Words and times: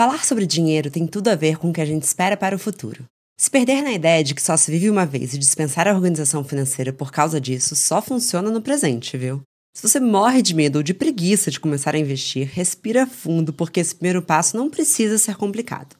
Falar 0.00 0.24
sobre 0.24 0.46
dinheiro 0.46 0.90
tem 0.90 1.06
tudo 1.06 1.28
a 1.28 1.34
ver 1.34 1.58
com 1.58 1.68
o 1.68 1.72
que 1.74 1.80
a 1.82 1.84
gente 1.84 2.04
espera 2.04 2.34
para 2.34 2.56
o 2.56 2.58
futuro. 2.58 3.04
Se 3.38 3.50
perder 3.50 3.82
na 3.82 3.92
ideia 3.92 4.24
de 4.24 4.34
que 4.34 4.40
só 4.40 4.56
se 4.56 4.70
vive 4.70 4.88
uma 4.88 5.04
vez 5.04 5.34
e 5.34 5.38
dispensar 5.38 5.86
a 5.86 5.92
organização 5.92 6.42
financeira 6.42 6.90
por 6.90 7.12
causa 7.12 7.38
disso 7.38 7.76
só 7.76 8.00
funciona 8.00 8.50
no 8.50 8.62
presente, 8.62 9.18
viu? 9.18 9.42
Se 9.76 9.86
você 9.86 10.00
morre 10.00 10.40
de 10.40 10.54
medo 10.54 10.76
ou 10.76 10.82
de 10.82 10.94
preguiça 10.94 11.50
de 11.50 11.60
começar 11.60 11.94
a 11.94 11.98
investir, 11.98 12.48
respira 12.50 13.06
fundo 13.06 13.52
porque 13.52 13.78
esse 13.78 13.94
primeiro 13.94 14.22
passo 14.22 14.56
não 14.56 14.70
precisa 14.70 15.18
ser 15.18 15.36
complicado. 15.36 15.94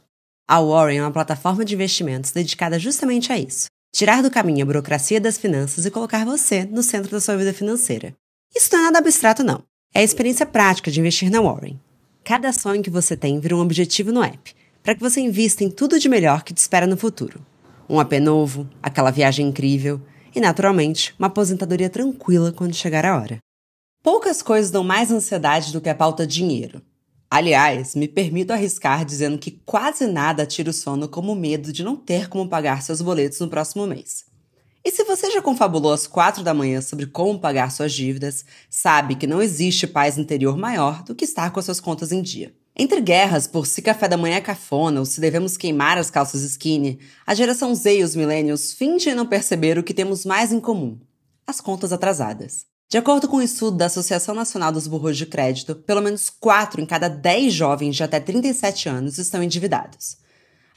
A 0.49 0.63
Warren 0.63 0.97
é 0.97 1.03
uma 1.03 1.13
plataforma 1.13 1.63
de 1.63 1.75
investimentos 1.75 2.31
dedicada 2.31 2.79
justamente 2.79 3.31
a 3.31 3.39
isso: 3.39 3.67
tirar 3.95 4.23
do 4.23 4.31
caminho 4.31 4.63
a 4.63 4.67
burocracia 4.67 5.21
das 5.21 5.37
finanças 5.37 5.85
e 5.85 5.91
colocar 5.91 6.25
você 6.25 6.65
no 6.65 6.83
centro 6.83 7.11
da 7.11 7.21
sua 7.21 7.37
vida 7.37 7.53
financeira. 7.53 8.15
Isso 8.57 8.71
não 8.73 8.79
é 8.81 8.83
nada 8.85 8.99
abstrato, 9.01 9.45
não. 9.45 9.63
É 9.95 10.01
a 10.01 10.05
experiência 10.05 10.47
prática 10.47 10.91
de 10.91 11.01
investir 11.01 11.31
na 11.31 11.43
Warren. 11.43 11.79
Cada 12.25 12.53
sonho 12.53 12.83
que 12.83 12.91
você 12.91 13.17
tem 13.17 13.41
vira 13.41 13.57
um 13.57 13.61
objetivo 13.61 14.13
no 14.13 14.23
app, 14.23 14.55
para 14.83 14.95
que 14.95 15.01
você 15.01 15.21
invista 15.21 15.65
em 15.65 15.71
tudo 15.71 15.99
de 15.99 16.09
melhor 16.09 16.43
que 16.45 16.55
te 16.55 16.59
espera 16.59 16.87
no 16.87 16.97
futuro. 16.97 17.45
Um 17.89 17.99
AP 17.99 18.13
novo, 18.21 18.69
aquela 18.83 19.11
viagem 19.11 19.49
incrível 19.49 20.01
e, 20.35 20.41
naturalmente, 20.41 21.15
uma 21.19 21.27
aposentadoria 21.27 21.91
tranquila 21.91 22.53
quando 22.53 22.75
chegar 22.75 23.05
a 23.05 23.19
hora. 23.19 23.39
Poucas 24.03 24.43
coisas 24.43 24.71
dão 24.71 24.85
mais 24.85 25.11
ansiedade 25.11 25.73
do 25.73 25.81
que 25.81 25.89
a 25.89 25.95
pauta 25.95 26.27
dinheiro. 26.27 26.81
Aliás, 27.29 27.95
me 27.95 28.07
permito 28.07 28.53
arriscar 28.53 29.05
dizendo 29.05 29.39
que 29.39 29.61
quase 29.65 30.07
nada 30.07 30.47
tira 30.47 30.71
o 30.71 30.73
sono 30.73 31.09
como 31.09 31.35
medo 31.35 31.73
de 31.73 31.83
não 31.83 31.97
ter 31.97 32.29
como 32.29 32.49
pagar 32.49 32.83
seus 32.83 33.01
boletos 33.01 33.41
no 33.41 33.49
próximo 33.49 33.87
mês. 33.87 34.30
E 34.85 34.91
se 34.91 35.05
você 35.05 35.31
já 35.31 35.43
confabulou 35.43 35.93
às 35.93 36.07
quatro 36.07 36.43
da 36.43 36.55
manhã 36.55 36.81
sobre 36.81 37.07
como 37.07 37.39
pagar 37.39 37.71
suas 37.71 37.93
dívidas, 37.93 38.45
sabe 38.69 39.15
que 39.15 39.27
não 39.27 39.43
existe 39.43 39.87
paz 39.87 40.17
interior 40.17 40.57
maior 40.57 41.03
do 41.03 41.15
que 41.15 41.25
estar 41.25 41.51
com 41.51 41.59
as 41.59 41.67
suas 41.67 41.81
contas 41.81 42.13
em 42.13 42.23
dia. 42.23 42.55
Entre 42.75 43.01
guerras 43.01 43.47
por 43.47 43.67
se 43.67 43.83
café 43.83 44.09
da 44.09 44.17
manhã 44.17 44.37
é 44.37 44.41
cafona 44.41 45.01
ou 45.01 45.05
se 45.05 45.21
devemos 45.21 45.57
queimar 45.59 45.99
as 45.99 46.11
calças 46.11 46.41
skinny, 46.43 46.99
a 47.27 47.35
geração 47.35 47.75
Z 47.75 47.99
e 47.99 48.03
os 48.03 48.17
millennials 48.17 48.73
fingem 48.73 49.15
não 49.15 49.27
perceber 49.27 49.77
o 49.79 49.83
que 49.83 49.93
temos 49.93 50.25
mais 50.25 50.51
em 50.51 50.59
comum: 50.59 50.99
as 51.47 51.61
contas 51.61 51.93
atrasadas. 51.93 52.65
De 52.89 52.97
acordo 52.97 53.29
com 53.29 53.37
um 53.37 53.43
estudo 53.43 53.77
da 53.77 53.87
Associação 53.87 54.35
Nacional 54.35 54.73
dos 54.73 54.87
Burros 54.87 55.17
de 55.17 55.27
Crédito, 55.27 55.77
pelo 55.77 56.01
menos 56.01 56.31
4 56.31 56.81
em 56.81 56.87
cada 56.87 57.07
10 57.07 57.53
jovens 57.53 57.95
de 57.95 58.03
até 58.03 58.19
37 58.19 58.89
anos 58.89 59.19
estão 59.19 59.43
endividados. 59.43 60.17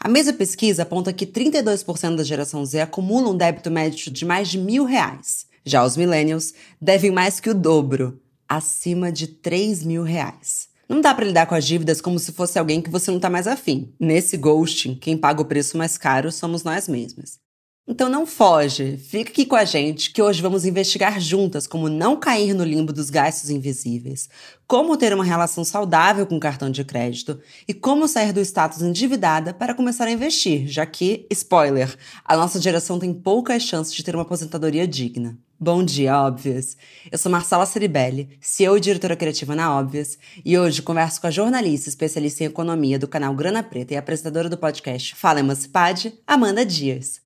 A 0.03 0.09
mesma 0.09 0.33
pesquisa 0.33 0.83
aponta 0.83 1.13
que 1.13 1.25
32% 1.25 2.17
da 2.17 2.25
geração 2.25 2.65
Z 2.65 2.81
acumula 2.81 3.29
um 3.29 3.37
débito 3.37 3.71
médio 3.71 4.11
de 4.11 4.25
mais 4.25 4.49
de 4.49 4.57
mil 4.57 4.83
reais. 4.83 5.45
Já 5.65 5.85
os 5.85 5.95
millennials 5.95 6.53
devem 6.81 7.09
mais 7.09 7.39
que 7.39 7.49
o 7.49 7.53
dobro, 7.53 8.19
acima 8.45 9.09
de 9.09 9.27
3 9.27 9.85
mil 9.85 10.03
reais. 10.03 10.67
Não 10.89 10.99
dá 10.99 11.13
para 11.13 11.23
lidar 11.23 11.45
com 11.45 11.55
as 11.55 11.65
dívidas 11.65 12.01
como 12.01 12.19
se 12.19 12.33
fosse 12.33 12.59
alguém 12.59 12.81
que 12.81 12.89
você 12.89 13.09
não 13.11 13.19
tá 13.19 13.29
mais 13.29 13.47
afim. 13.47 13.93
Nesse 13.97 14.35
ghosting, 14.35 14.93
quem 14.93 15.15
paga 15.17 15.41
o 15.41 15.45
preço 15.45 15.77
mais 15.77 15.97
caro 15.97 16.33
somos 16.33 16.65
nós 16.65 16.89
mesmas. 16.89 17.39
Então 17.85 18.07
não 18.07 18.25
foge, 18.25 18.95
fica 18.95 19.29
aqui 19.29 19.45
com 19.45 19.57
a 19.57 19.65
gente 19.65 20.13
que 20.13 20.21
hoje 20.21 20.41
vamos 20.41 20.63
investigar 20.63 21.19
juntas 21.19 21.67
como 21.67 21.89
não 21.89 22.17
cair 22.17 22.53
no 22.53 22.63
limbo 22.63 22.93
dos 22.93 23.09
gastos 23.09 23.49
invisíveis, 23.49 24.29
como 24.65 24.95
ter 24.95 25.13
uma 25.13 25.25
relação 25.25 25.65
saudável 25.65 26.25
com 26.25 26.37
o 26.37 26.39
cartão 26.39 26.69
de 26.69 26.81
crédito 26.85 27.41
e 27.67 27.73
como 27.73 28.07
sair 28.07 28.31
do 28.31 28.39
status 28.39 28.81
endividada 28.81 29.53
para 29.53 29.73
começar 29.73 30.05
a 30.05 30.11
investir, 30.11 30.65
já 30.65 30.85
que, 30.85 31.27
spoiler, 31.29 31.93
a 32.23 32.37
nossa 32.37 32.59
geração 32.61 32.97
tem 32.97 33.13
poucas 33.13 33.63
chances 33.63 33.93
de 33.93 34.01
ter 34.01 34.15
uma 34.15 34.23
aposentadoria 34.23 34.87
digna. 34.87 35.37
Bom 35.59 35.83
dia, 35.83 36.17
Óbvias! 36.17 36.77
Eu 37.11 37.17
sou 37.17 37.29
Marcela 37.29 37.65
Ceribelli, 37.65 38.37
CEO 38.39 38.77
e 38.77 38.79
diretora 38.79 39.17
criativa 39.17 39.55
na 39.55 39.77
Óbvias, 39.77 40.17
e 40.45 40.57
hoje 40.57 40.81
converso 40.81 41.19
com 41.19 41.27
a 41.27 41.31
jornalista 41.31 41.89
especialista 41.89 42.45
em 42.45 42.47
economia 42.47 42.97
do 42.97 43.09
canal 43.09 43.35
Grana 43.35 43.61
Preta 43.61 43.93
e 43.93 43.97
apresentadora 43.97 44.47
do 44.47 44.57
podcast 44.57 45.15
Fala 45.15 45.41
Emancipade, 45.41 46.13
Amanda 46.25 46.65
Dias. 46.65 47.21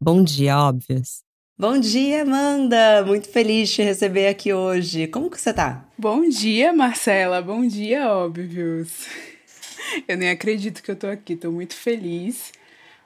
Bom 0.00 0.24
dia, 0.24 0.58
óbvios. 0.58 1.22
Bom 1.56 1.78
dia, 1.78 2.22
Amanda! 2.22 3.04
Muito 3.06 3.28
feliz 3.28 3.68
de 3.68 3.76
te 3.76 3.82
receber 3.82 4.26
aqui 4.26 4.52
hoje. 4.52 5.06
Como 5.06 5.30
que 5.30 5.40
você 5.40 5.52
tá? 5.52 5.84
Bom 5.96 6.28
dia, 6.28 6.72
Marcela. 6.72 7.40
Bom 7.40 7.66
dia, 7.66 8.08
óbvios. 8.08 9.06
Eu 10.08 10.16
nem 10.16 10.30
acredito 10.30 10.82
que 10.82 10.90
eu 10.90 10.96
tô 10.96 11.06
aqui, 11.06 11.36
tô 11.36 11.52
muito 11.52 11.74
feliz. 11.74 12.52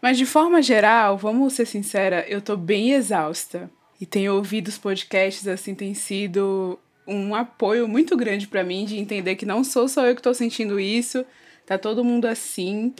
Mas 0.00 0.16
de 0.16 0.24
forma 0.24 0.62
geral, 0.62 1.18
vamos 1.18 1.52
ser 1.52 1.66
sincera, 1.66 2.24
eu 2.28 2.40
tô 2.40 2.56
bem 2.56 2.92
exausta. 2.92 3.70
E 4.00 4.06
tenho 4.06 4.34
ouvido 4.34 4.68
os 4.68 4.78
podcasts 4.78 5.46
assim, 5.46 5.74
tem 5.74 5.94
sido 5.94 6.78
um 7.06 7.34
apoio 7.34 7.86
muito 7.86 8.16
grande 8.16 8.46
para 8.46 8.64
mim 8.64 8.84
de 8.84 8.98
entender 8.98 9.36
que 9.36 9.46
não 9.46 9.62
sou 9.62 9.88
só 9.88 10.06
eu 10.06 10.14
que 10.14 10.20
estou 10.20 10.34
sentindo 10.34 10.80
isso, 10.80 11.24
tá 11.64 11.78
todo 11.78 12.04
mundo 12.04 12.26
assim. 12.26 12.92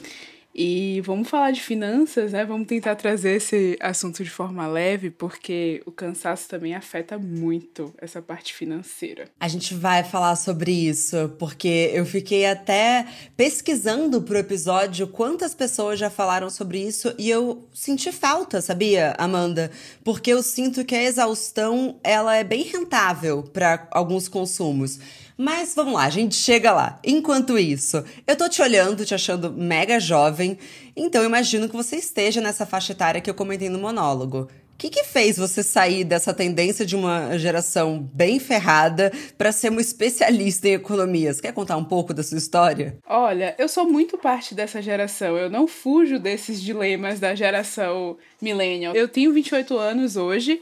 E 0.57 1.01
vamos 1.01 1.29
falar 1.29 1.51
de 1.51 1.61
finanças, 1.61 2.31
né? 2.31 2.43
Vamos 2.43 2.65
tentar 2.65 2.95
trazer 2.95 3.35
esse 3.35 3.77
assunto 3.79 4.23
de 4.23 4.29
forma 4.29 4.65
leve, 4.65 5.11
porque 5.11 5.83
o 5.85 5.91
cansaço 5.91 6.49
também 6.49 6.73
afeta 6.73 7.15
muito 7.19 7.93
essa 7.99 8.23
parte 8.23 8.55
financeira. 8.55 9.25
A 9.39 9.47
gente 9.47 9.75
vai 9.75 10.03
falar 10.03 10.35
sobre 10.35 10.71
isso, 10.71 11.35
porque 11.37 11.91
eu 11.93 12.07
fiquei 12.07 12.47
até 12.47 13.05
pesquisando 13.35 14.19
pro 14.23 14.35
episódio 14.35 15.07
quantas 15.07 15.53
pessoas 15.53 15.99
já 15.99 16.09
falaram 16.09 16.49
sobre 16.49 16.79
isso 16.79 17.13
e 17.19 17.29
eu 17.29 17.67
senti 17.71 18.11
falta, 18.11 18.59
sabia, 18.59 19.13
Amanda? 19.19 19.69
Porque 20.03 20.33
eu 20.33 20.41
sinto 20.41 20.83
que 20.83 20.95
a 20.95 21.03
exaustão, 21.03 21.99
ela 22.03 22.35
é 22.35 22.43
bem 22.43 22.63
rentável 22.63 23.43
para 23.43 23.87
alguns 23.91 24.27
consumos. 24.27 24.99
Mas 25.37 25.75
vamos 25.75 25.93
lá, 25.93 26.05
a 26.05 26.09
gente 26.09 26.33
chega 26.33 26.73
lá. 26.73 26.99
Enquanto 27.03 27.59
isso, 27.59 28.03
eu 28.25 28.35
tô 28.35 28.49
te 28.49 28.59
olhando, 28.59 29.05
te 29.05 29.13
achando 29.13 29.53
mega 29.53 29.99
jovem, 29.99 30.57
então 30.95 31.23
imagino 31.23 31.69
que 31.69 31.75
você 31.75 31.97
esteja 31.97 32.41
nessa 32.41 32.65
faixa 32.65 32.93
etária 32.93 33.21
que 33.21 33.29
eu 33.29 33.35
comentei 33.35 33.69
no 33.69 33.77
monólogo. 33.77 34.49
O 34.73 34.77
que, 34.79 34.91
que, 34.91 35.03
fez 35.03 35.37
você 35.37 35.63
sair 35.63 36.03
dessa 36.03 36.33
tendência 36.33 36.85
de 36.85 36.95
uma 36.95 37.35
geração 37.37 37.99
bem 38.13 38.39
ferrada 38.39 39.11
para 39.35 39.51
ser 39.51 39.69
uma 39.69 39.81
especialista 39.81 40.67
em 40.67 40.73
economias? 40.73 41.41
Quer 41.41 41.51
contar 41.51 41.77
um 41.77 41.83
pouco 41.83 42.13
da 42.13 42.21
sua 42.21 42.37
história? 42.37 42.95
Olha, 43.07 43.55
eu 43.57 43.67
sou 43.67 43.87
muito 43.87 44.19
parte 44.19 44.53
dessa 44.53 44.79
geração. 44.79 45.35
Eu 45.35 45.49
não 45.49 45.67
fujo 45.67 46.19
desses 46.19 46.61
dilemas 46.61 47.19
da 47.19 47.33
geração 47.33 48.17
millennial. 48.39 48.93
Eu 48.93 49.07
tenho 49.07 49.33
28 49.33 49.75
anos 49.75 50.15
hoje 50.15 50.61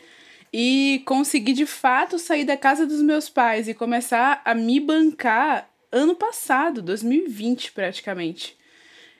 e 0.57 1.03
consegui 1.05 1.51
de 1.51 1.65
fato 1.65 2.17
sair 2.17 2.45
da 2.45 2.55
casa 2.55 2.87
dos 2.87 3.01
meus 3.01 3.27
pais 3.27 3.67
e 3.67 3.73
começar 3.73 4.41
a 4.45 4.55
me 4.55 4.79
bancar 4.79 5.69
ano 5.91 6.15
passado, 6.15 6.81
2020 6.81 7.73
praticamente. 7.73 8.57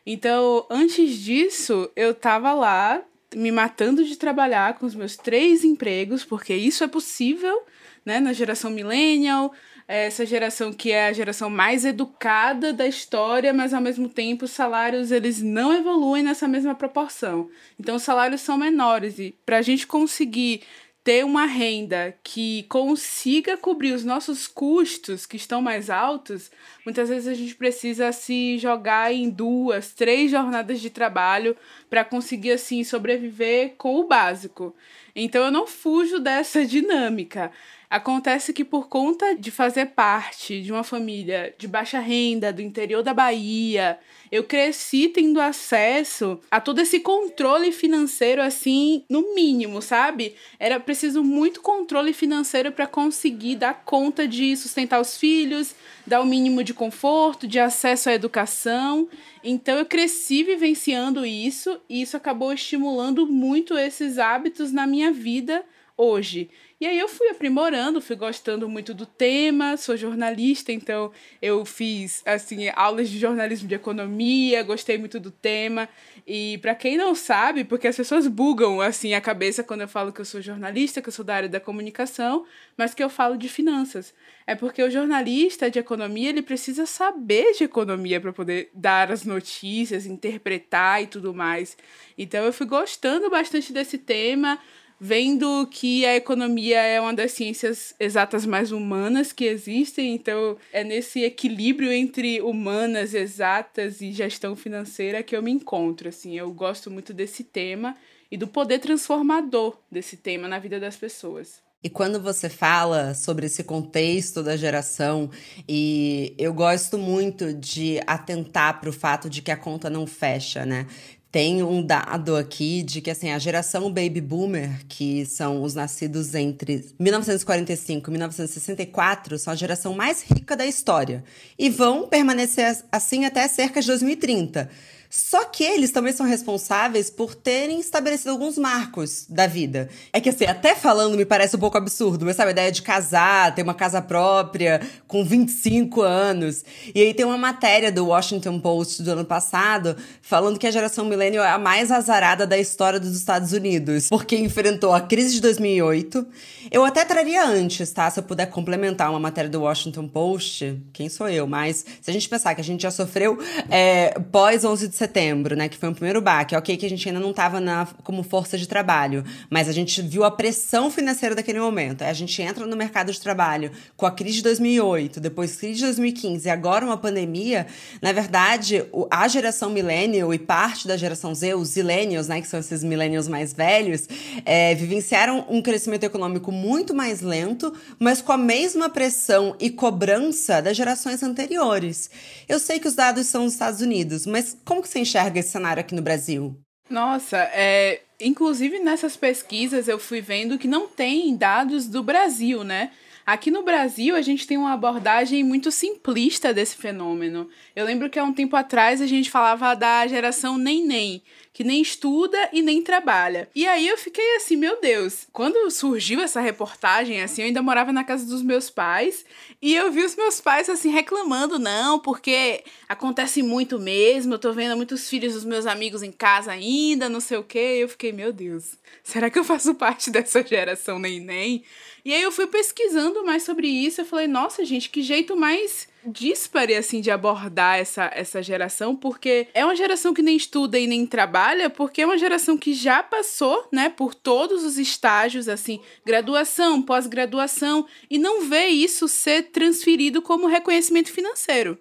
Então, 0.06 0.66
antes 0.70 1.20
disso, 1.20 1.92
eu 1.94 2.14
tava 2.14 2.54
lá 2.54 3.04
me 3.36 3.52
matando 3.52 4.06
de 4.06 4.16
trabalhar 4.16 4.76
com 4.80 4.86
os 4.86 4.96
meus 4.96 5.18
três 5.18 5.66
empregos, 5.66 6.24
porque 6.24 6.54
isso 6.54 6.86
é 6.86 6.88
possível, 6.88 7.64
né, 8.06 8.22
na 8.22 8.32
geração 8.32 8.72
millennial, 8.72 9.54
essa 9.88 10.26
geração 10.26 10.72
que 10.72 10.92
é 10.92 11.08
a 11.08 11.14
geração 11.14 11.50
mais 11.50 11.84
educada 11.84 12.72
da 12.72 12.88
história, 12.88 13.54
mas 13.54 13.74
ao 13.74 13.82
mesmo 13.82 14.08
tempo 14.08 14.46
os 14.46 14.52
salários 14.52 15.12
eles 15.12 15.42
não 15.42 15.74
evoluem 15.74 16.24
nessa 16.24 16.48
mesma 16.48 16.74
proporção. 16.74 17.50
Então 17.78 17.96
os 17.96 18.04
salários 18.04 18.40
são 18.40 18.58
menores 18.58 19.20
e 19.20 19.36
para 19.46 19.58
a 19.58 19.62
gente 19.62 19.86
conseguir 19.86 20.62
ter 21.06 21.24
uma 21.24 21.46
renda 21.46 22.18
que 22.24 22.64
consiga 22.64 23.56
cobrir 23.56 23.92
os 23.92 24.04
nossos 24.04 24.48
custos 24.48 25.28
que 25.28 25.38
estão 25.38 25.62
mais 25.62 25.88
altos, 25.92 26.50
muitas 26.84 27.10
vezes 27.10 27.28
a 27.28 27.36
gente 27.36 27.54
precisa 27.54 28.12
se 28.12 28.58
jogar 28.58 29.14
em 29.14 29.30
duas, 29.30 29.94
três 29.94 30.32
jornadas 30.32 30.82
de 30.82 30.90
trabalho 30.90 31.56
para 31.92 32.04
conseguir 32.04 32.54
assim 32.54 32.84
sobreviver 32.84 33.76
com 33.78 33.98
o 33.98 34.08
básico. 34.08 34.76
Então 35.16 35.46
eu 35.46 35.52
não 35.52 35.68
fujo 35.68 36.20
dessa 36.20 36.66
dinâmica. 36.66 37.52
Acontece 37.90 38.52
que 38.52 38.66
por 38.66 38.88
conta 38.88 39.36
de 39.36 39.52
fazer 39.52 39.88
parte 39.88 40.62
de 40.62 40.72
uma 40.72 40.84
família 40.84 41.54
de 41.58 41.68
baixa 41.68 42.00
renda 42.00 42.52
do 42.52 42.62
interior 42.62 43.04
da 43.04 43.14
Bahia, 43.14 44.00
eu 44.32 44.44
cresci 44.44 45.08
tendo 45.08 45.40
acesso 45.40 46.40
a 46.50 46.60
todo 46.60 46.80
esse 46.80 47.00
controle 47.00 47.72
financeiro 47.72 48.42
assim, 48.42 49.04
no 49.10 49.36
mínimo, 49.36 49.82
sabe? 49.82 50.36
Era 50.60 50.80
preciso 50.80 51.24
muito 51.24 51.62
controle 51.62 52.12
financeiro 52.12 52.72
para 52.72 52.88
conseguir 52.88 53.58
dar 53.58 53.84
conta 53.86 54.28
de 54.28 54.58
sustentar 54.58 55.00
os 55.00 55.18
filhos, 55.18 55.76
dar 56.08 56.22
o 56.22 56.26
mínimo 56.26 56.64
de 56.64 56.74
conforto, 56.74 57.48
de 57.48 57.60
acesso 57.60 58.10
à 58.10 58.14
educação. 58.14 59.08
Então 59.44 59.78
eu 59.78 59.86
cresci 59.86 60.44
vivenciando 60.44 61.26
isso 61.26 61.80
e 61.88 62.02
isso 62.02 62.18
acabou 62.18 62.52
estimulando 62.52 63.28
muito 63.28 63.78
esses 63.78 64.18
hábitos 64.18 64.72
na 64.72 64.88
minha 64.88 65.12
vida 65.12 65.64
hoje. 65.98 66.50
E 66.78 66.86
aí 66.86 67.00
eu 67.00 67.08
fui 67.08 67.30
aprimorando, 67.30 68.02
fui 68.02 68.18
gostando 68.18 68.68
muito 68.68 68.94
do 68.94 69.06
tema, 69.06 69.78
sou 69.78 69.96
jornalista, 69.96 70.74
então 70.74 71.10
eu 71.42 71.64
fiz 71.64 72.22
assim 72.26 72.68
aulas 72.76 73.10
de 73.10 73.18
jornalismo 73.18 73.66
de 73.66 73.76
economia, 73.76 74.62
gostei 74.62 74.98
muito 74.98 75.18
do 75.18 75.32
tema. 75.32 75.88
E 76.28 76.58
para 76.58 76.76
quem 76.76 76.98
não 76.98 77.16
sabe, 77.16 77.64
porque 77.64 77.88
as 77.88 77.96
pessoas 77.96 78.28
bugam 78.28 78.82
assim 78.82 79.14
a 79.14 79.22
cabeça 79.22 79.64
quando 79.64 79.82
eu 79.82 79.88
falo 79.88 80.12
que 80.12 80.20
eu 80.20 80.26
sou 80.26 80.42
jornalista, 80.42 81.02
que 81.02 81.08
eu 81.08 81.14
sou 81.14 81.24
da 81.24 81.36
área 81.36 81.48
da 81.48 81.62
comunicação, 81.62 82.46
mas 82.76 82.94
que 82.94 83.02
eu 83.02 83.10
falo 83.10 83.38
de 83.38 83.48
finanças. 83.48 84.14
É 84.46 84.54
porque 84.54 84.84
o 84.84 84.92
jornalista 84.92 85.72
de 85.72 85.80
economia, 85.80 86.28
ele 86.28 86.42
precisa 86.42 86.86
saber 86.86 87.54
de 87.54 87.64
economia 87.64 88.20
para 88.20 88.34
poder 88.34 88.70
dar 88.74 89.12
as 89.14 89.24
notícias, 89.24 90.06
interpretar 90.06 91.02
e 91.02 91.08
tudo 91.08 91.34
mais. 91.34 91.78
Então 92.18 92.44
eu 92.44 92.52
fui 92.52 92.66
gostando 92.66 93.30
bastante 93.30 93.72
desse 93.72 93.98
tema 93.98 94.60
vendo 95.00 95.68
que 95.72 96.06
a 96.06 96.16
economia 96.16 96.82
é 96.82 97.00
uma 97.00 97.14
das 97.14 97.32
ciências 97.32 97.94
exatas 98.00 98.46
mais 98.46 98.72
humanas 98.72 99.32
que 99.32 99.46
existem, 99.46 100.16
então 100.16 100.58
é 100.72 100.84
nesse 100.84 101.24
equilíbrio 101.24 101.92
entre 101.92 102.42
humanas, 102.42 103.14
exatas 103.14 104.02
e 104.02 104.12
gestão 104.12 104.56
financeira 104.56 105.24
que 105.24 105.36
eu 105.36 105.44
me 105.44 105.52
encontro, 105.52 106.10
assim, 106.10 106.38
eu 106.38 106.52
gosto 106.52 106.90
muito 106.90 107.14
desse 107.14 107.44
tema 107.44 107.96
e 108.32 108.38
do 108.38 108.48
poder 108.48 108.80
transformador 108.80 109.78
desse 109.92 110.18
tema 110.18 110.48
na 110.48 110.60
vida 110.60 110.80
das 110.80 110.96
pessoas. 110.96 111.64
E 111.86 111.90
quando 111.90 112.20
você 112.20 112.50
fala 112.50 113.14
sobre 113.14 113.46
esse 113.46 113.64
contexto 113.64 114.42
da 114.42 114.58
geração, 114.58 115.30
e 115.70 116.34
eu 116.36 116.52
gosto 116.52 116.98
muito 116.98 117.54
de 117.54 118.02
atentar 118.08 118.80
para 118.80 118.90
o 118.90 118.92
fato 118.92 119.30
de 119.30 119.40
que 119.40 119.52
a 119.52 119.56
conta 119.56 119.88
não 119.88 120.08
fecha, 120.08 120.66
né? 120.66 120.88
Tem 121.36 121.62
um 121.62 121.86
dado 121.86 122.38
aqui 122.38 122.82
de 122.82 123.02
que 123.02 123.12
assim, 123.12 123.30
a 123.30 123.38
geração 123.38 123.92
baby 123.92 124.22
boomer, 124.22 124.86
que 124.88 125.26
são 125.26 125.64
os 125.64 125.76
nascidos 125.76 126.34
entre 126.34 126.86
1945 126.98 128.10
e 128.10 128.12
1964, 128.12 129.38
são 129.38 129.52
a 129.52 129.56
geração 129.58 129.94
mais 129.94 130.24
rica 130.24 130.56
da 130.56 130.66
história 130.66 131.26
e 131.60 131.70
vão 131.70 132.08
permanecer 132.08 132.78
assim 132.90 133.26
até 133.26 133.46
cerca 133.50 133.82
de 133.82 133.88
2030. 133.88 134.70
Só 135.16 135.46
que 135.46 135.64
eles 135.64 135.92
também 135.92 136.12
são 136.12 136.26
responsáveis 136.26 137.10
por 137.10 137.34
terem 137.34 137.80
estabelecido 137.80 138.32
alguns 138.32 138.58
marcos 138.58 139.26
da 139.30 139.48
vida. 139.48 139.88
É 140.12 140.20
que 140.20 140.28
assim, 140.28 140.44
até 140.46 140.76
falando 140.76 141.16
me 141.16 141.26
parece 141.26 141.56
um 141.56 141.60
pouco 141.60 141.78
absurdo, 141.78 142.26
mas 142.26 142.36
sabe, 142.36 142.50
a 142.50 142.52
ideia 142.52 142.72
de 142.72 142.82
casar, 142.82 143.56
ter 143.56 143.62
uma 143.62 143.74
casa 143.74 144.02
própria 144.02 144.82
com 145.08 145.24
25 145.24 146.02
anos. 146.02 146.66
E 146.94 147.02
aí 147.02 147.14
tem 147.14 147.26
uma 147.26 147.38
matéria 147.38 147.94
do 147.94 148.08
Washington 148.08 148.60
Post 148.60 149.04
do 149.04 149.12
ano 149.12 149.24
passado 149.24 149.96
falando 150.22 150.60
que 150.60 150.68
a 150.68 150.72
geração 150.72 151.06
millennial 151.06 151.46
é 151.46 151.50
a 151.50 151.58
mais 151.58 151.92
azarada 151.92 152.46
da 152.46 152.58
história 152.58 153.00
dos 153.00 153.16
Estados 153.16 153.54
Unidos, 153.54 154.10
porque 154.10 154.36
enfrentou 154.36 154.94
a 154.94 155.00
crise 155.00 155.36
de 155.36 155.42
2008. 155.42 156.28
Eu 156.70 156.84
até 156.84 157.06
traria 157.06 157.46
antes, 157.46 157.90
tá? 157.92 158.10
Se 158.10 158.20
eu 158.20 158.24
puder 158.24 158.48
complementar 158.48 159.10
uma 159.12 159.20
matéria 159.20 159.50
do 159.50 159.62
Washington 159.62 160.10
Post, 160.10 160.78
quem 160.92 161.08
sou 161.08 161.30
eu? 161.30 161.48
Mas 161.48 161.86
se 162.02 162.10
a 162.10 162.14
gente 162.14 162.28
pensar 162.28 162.54
que 162.54 162.62
a 162.62 162.64
gente 162.64 162.82
já 162.82 162.92
sofreu 162.92 163.38
é, 163.70 164.20
pós 164.32 164.66
11 164.66 164.90
de 164.90 164.96
de 164.96 164.98
setembro, 165.06 165.56
né? 165.56 165.70
Que 165.70 165.78
foi 165.78 165.90
o 165.90 165.94
primeiro 165.94 166.22
baque. 166.22 166.56
Ok, 166.56 166.76
que 166.76 166.86
a 166.86 166.90
gente 166.90 167.08
ainda 167.08 167.20
não 167.20 167.30
estava 167.30 167.62
como 168.04 168.24
força 168.24 168.58
de 168.58 168.68
trabalho, 168.68 169.24
mas 169.50 169.70
a 169.70 169.72
gente 169.72 170.02
viu 170.02 170.24
a 170.24 170.32
pressão 170.32 170.90
financeira 170.90 171.36
daquele 171.36 171.60
momento. 171.60 172.04
A 172.04 172.14
gente 172.14 172.42
entra 172.42 172.66
no 172.66 172.76
mercado 172.76 173.12
de 173.12 173.20
trabalho 173.20 173.72
com 173.96 174.06
a 174.06 174.12
crise 174.12 174.38
de 174.38 174.44
2008, 174.44 175.20
depois 175.20 175.56
crise 175.56 175.76
de 175.76 175.86
2015 175.86 176.48
e 176.48 176.50
agora 176.50 176.86
uma 176.86 176.98
pandemia. 176.98 177.68
Na 178.02 178.12
verdade, 178.12 178.86
a 179.10 179.28
geração 179.28 179.70
millennial 179.70 180.34
e 180.34 180.40
parte 180.40 180.88
da 180.88 180.98
geração 180.98 181.34
Z, 181.34 181.56
os 181.56 181.70
zillennials, 181.70 182.28
né? 182.28 182.42
Que 182.42 182.48
são 182.48 182.60
esses 182.60 182.84
millennials 182.84 183.28
mais 183.28 183.54
velhos, 183.54 184.08
é, 184.46 184.74
vivenciaram 184.76 185.46
um 185.50 185.62
crescimento 185.62 186.04
econômico 186.04 186.52
muito 186.52 186.94
mais 186.94 187.22
lento, 187.22 187.74
mas 188.00 188.22
com 188.22 188.32
a 188.32 188.38
mesma 188.38 188.90
pressão 188.90 189.56
e 189.60 189.70
cobrança 189.70 190.62
das 190.62 190.76
gerações 190.76 191.22
anteriores. 191.22 192.10
Eu 192.48 192.60
sei 192.60 192.80
que 192.80 192.88
os 192.88 192.96
dados 192.96 193.28
são 193.28 193.46
dos 193.46 193.54
Estados 193.54 193.82
Unidos, 193.82 194.26
mas 194.26 194.58
como 194.66 194.85
que 194.86 194.92
você 194.92 195.00
enxerga 195.00 195.40
esse 195.40 195.50
cenário 195.50 195.82
aqui 195.82 195.94
no 195.94 196.02
Brasil? 196.02 196.58
Nossa, 196.90 197.38
é, 197.54 198.02
inclusive 198.20 198.80
nessas 198.80 199.18
pesquisas 199.18 199.88
eu 199.88 200.00
fui 200.00 200.22
vendo 200.22 200.58
que 200.58 200.68
não 200.68 200.88
tem 200.88 201.36
dados 201.36 201.88
do 201.88 202.04
Brasil, 202.04 202.64
né? 202.64 202.92
Aqui 203.26 203.50
no 203.50 203.64
Brasil, 203.64 204.16
a 204.16 204.22
gente 204.22 204.46
tem 204.46 204.56
uma 204.56 204.74
abordagem 204.74 205.44
muito 205.44 205.72
simplista 205.72 206.54
desse 206.54 206.76
fenômeno. 206.76 207.50
Eu 207.76 207.84
lembro 207.84 208.08
que 208.08 208.20
há 208.20 208.24
um 208.24 208.32
tempo 208.32 208.56
atrás 208.56 209.02
a 209.02 209.08
gente 209.08 209.32
falava 209.32 209.74
da 209.74 210.06
geração 210.06 210.60
nem-nem, 210.60 211.24
que 211.52 211.64
nem 211.64 211.82
estuda 211.82 212.38
e 212.54 212.62
nem 212.62 212.84
trabalha. 212.84 213.50
E 213.56 213.66
aí 213.68 213.88
eu 213.88 213.98
fiquei 213.98 214.36
assim, 214.36 214.56
meu 214.56 214.80
Deus, 214.80 215.26
quando 215.34 215.72
surgiu 215.72 216.22
essa 216.22 216.40
reportagem, 216.40 217.20
assim, 217.20 217.42
eu 217.42 217.48
ainda 217.48 217.64
morava 217.64 217.92
na 217.92 218.04
casa 218.04 218.28
dos 218.28 218.44
meus 218.44 218.70
pais 218.70 219.26
e 219.60 219.74
eu 219.74 219.92
vi 219.92 220.04
os 220.04 220.16
meus 220.16 220.40
pais 220.40 220.70
assim 220.70 220.92
reclamando, 220.92 221.58
não, 221.58 221.98
porque 221.98 222.64
acontece 222.88 223.42
muito 223.42 223.80
mesmo, 223.80 224.36
eu 224.36 224.40
tô 224.40 224.54
vendo 224.54 224.78
muitos 224.78 225.10
filhos 225.10 225.34
dos 225.34 225.46
meus 225.46 225.66
amigos 225.66 226.04
em 226.04 226.12
casa 226.12 226.52
ainda, 226.52 227.10
não 227.10 227.20
sei 227.20 227.38
o 227.40 227.44
quê. 227.44 227.78
E 227.78 227.82
eu 227.82 227.90
fiquei, 227.90 228.12
meu 228.12 228.32
Deus, 228.32 228.78
será 229.04 229.32
que 229.32 229.40
eu 229.40 229.44
faço 229.44 229.74
parte 229.74 230.12
dessa 230.14 230.46
geração 230.46 231.00
nem-nem? 231.00 231.64
E 232.06 232.14
aí 232.14 232.22
eu 232.22 232.32
fui 232.32 232.46
pesquisando 232.46 233.26
mais 233.26 233.42
sobre 233.42 233.68
isso, 233.68 234.00
eu 234.00 234.06
falei, 234.06 234.28
nossa, 234.28 234.64
gente, 234.64 234.92
que 234.92 235.02
jeito 235.02 235.36
mais 235.36 235.88
dispare 236.06 236.76
assim 236.76 237.02
de 237.02 237.10
abordar 237.10 237.80
essa, 237.80 238.12
essa 238.14 238.44
geração, 238.44 238.96
porque 238.96 239.48
é 239.56 239.66
uma 239.66 239.76
geração 239.76 240.14
que 240.14 240.22
nem 240.22 240.38
estuda 240.38 240.78
e 240.78 240.86
nem 240.86 241.04
trabalha, 241.08 241.68
porque 241.68 242.04
é 242.04 242.06
uma 242.06 242.16
geração 242.16 242.60
que 242.60 242.76
já 242.76 243.02
passou, 243.02 243.68
né, 243.72 243.90
por 243.90 244.14
todos 244.14 244.64
os 244.64 244.78
estágios 244.78 245.50
assim, 245.50 245.80
graduação, 246.06 246.80
pós-graduação 246.80 247.88
e 248.08 248.20
não 248.20 248.42
vê 248.42 248.68
isso 248.68 249.08
ser 249.08 249.50
transferido 249.50 250.22
como 250.22 250.46
reconhecimento 250.46 251.12
financeiro. 251.12 251.76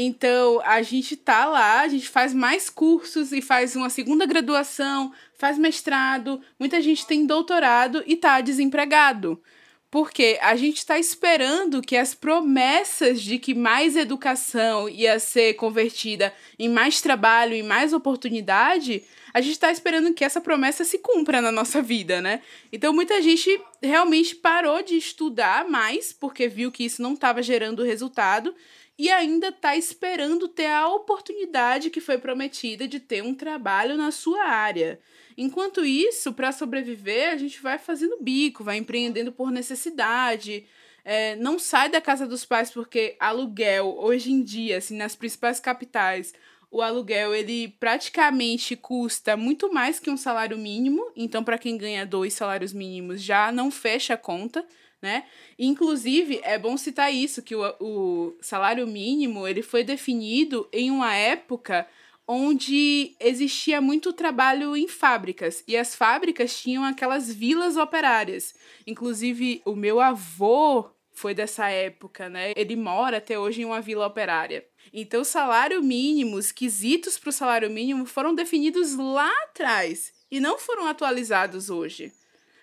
Então, 0.00 0.60
a 0.64 0.80
gente 0.80 1.16
tá 1.16 1.46
lá, 1.46 1.80
a 1.80 1.88
gente 1.88 2.08
faz 2.08 2.32
mais 2.32 2.70
cursos 2.70 3.32
e 3.32 3.42
faz 3.42 3.74
uma 3.74 3.90
segunda 3.90 4.24
graduação, 4.26 5.12
faz 5.36 5.58
mestrado, 5.58 6.40
muita 6.56 6.80
gente 6.80 7.04
tem 7.04 7.26
doutorado 7.26 8.04
e 8.06 8.14
tá 8.14 8.40
desempregado. 8.40 9.42
Porque 9.90 10.38
a 10.40 10.54
gente 10.54 10.76
está 10.76 11.00
esperando 11.00 11.82
que 11.82 11.96
as 11.96 12.14
promessas 12.14 13.20
de 13.20 13.40
que 13.40 13.54
mais 13.54 13.96
educação 13.96 14.88
ia 14.88 15.18
ser 15.18 15.54
convertida 15.54 16.32
em 16.56 16.68
mais 16.68 17.00
trabalho, 17.00 17.54
em 17.54 17.64
mais 17.64 17.92
oportunidade, 17.92 19.02
a 19.34 19.40
gente 19.40 19.54
está 19.54 19.72
esperando 19.72 20.14
que 20.14 20.24
essa 20.24 20.40
promessa 20.40 20.84
se 20.84 20.98
cumpra 20.98 21.40
na 21.40 21.50
nossa 21.50 21.82
vida, 21.82 22.20
né? 22.20 22.40
Então 22.72 22.92
muita 22.92 23.20
gente 23.20 23.60
realmente 23.82 24.36
parou 24.36 24.80
de 24.80 24.96
estudar 24.96 25.68
mais 25.68 26.12
porque 26.12 26.46
viu 26.46 26.70
que 26.70 26.84
isso 26.84 27.02
não 27.02 27.14
estava 27.14 27.42
gerando 27.42 27.82
resultado 27.82 28.54
e 28.98 29.08
ainda 29.10 29.48
está 29.48 29.76
esperando 29.76 30.48
ter 30.48 30.66
a 30.66 30.88
oportunidade 30.88 31.88
que 31.88 32.00
foi 32.00 32.18
prometida 32.18 32.88
de 32.88 32.98
ter 32.98 33.22
um 33.22 33.32
trabalho 33.32 33.96
na 33.96 34.10
sua 34.10 34.42
área. 34.44 34.98
Enquanto 35.36 35.84
isso, 35.84 36.32
para 36.32 36.50
sobreviver, 36.50 37.30
a 37.30 37.36
gente 37.36 37.62
vai 37.62 37.78
fazendo 37.78 38.18
bico, 38.20 38.64
vai 38.64 38.76
empreendendo 38.76 39.30
por 39.30 39.52
necessidade. 39.52 40.66
É, 41.04 41.36
não 41.36 41.60
sai 41.60 41.88
da 41.88 42.00
casa 42.00 42.26
dos 42.26 42.44
pais 42.44 42.72
porque 42.72 43.16
aluguel, 43.20 43.96
hoje 44.00 44.32
em 44.32 44.42
dia, 44.42 44.78
assim, 44.78 44.96
nas 44.96 45.14
principais 45.14 45.60
capitais, 45.60 46.34
o 46.68 46.82
aluguel 46.82 47.32
ele 47.32 47.68
praticamente 47.78 48.74
custa 48.74 49.36
muito 49.36 49.72
mais 49.72 50.00
que 50.00 50.10
um 50.10 50.16
salário 50.16 50.58
mínimo. 50.58 51.12
Então, 51.14 51.44
para 51.44 51.56
quem 51.56 51.78
ganha 51.78 52.04
dois 52.04 52.34
salários 52.34 52.72
mínimos, 52.72 53.22
já 53.22 53.52
não 53.52 53.70
fecha 53.70 54.14
a 54.14 54.18
conta 54.18 54.66
né? 55.00 55.24
Inclusive, 55.58 56.40
é 56.42 56.58
bom 56.58 56.76
citar 56.76 57.12
isso, 57.12 57.42
que 57.42 57.54
o, 57.54 57.74
o 57.80 58.36
salário 58.40 58.86
mínimo 58.86 59.46
ele 59.46 59.62
foi 59.62 59.84
definido 59.84 60.68
em 60.72 60.90
uma 60.90 61.14
época 61.14 61.86
onde 62.26 63.16
existia 63.18 63.80
muito 63.80 64.12
trabalho 64.12 64.76
em 64.76 64.86
fábricas 64.86 65.64
e 65.66 65.76
as 65.76 65.94
fábricas 65.94 66.60
tinham 66.60 66.84
aquelas 66.84 67.32
vilas 67.32 67.76
operárias. 67.76 68.54
Inclusive, 68.86 69.62
o 69.64 69.74
meu 69.74 69.98
avô 69.98 70.90
foi 71.10 71.34
dessa 71.34 71.68
época, 71.70 72.28
né? 72.28 72.52
Ele 72.54 72.76
mora 72.76 73.16
até 73.16 73.38
hoje 73.38 73.62
em 73.62 73.64
uma 73.64 73.80
vila 73.80 74.06
operária. 74.06 74.64
Então, 74.92 75.24
salário 75.24 75.82
mínimo, 75.82 76.36
os 76.36 76.52
quesitos 76.52 77.18
para 77.18 77.30
o 77.30 77.32
salário 77.32 77.70
mínimo 77.70 78.04
foram 78.04 78.34
definidos 78.34 78.94
lá 78.94 79.30
atrás 79.44 80.12
e 80.30 80.38
não 80.38 80.58
foram 80.58 80.86
atualizados 80.86 81.70
hoje 81.70 82.12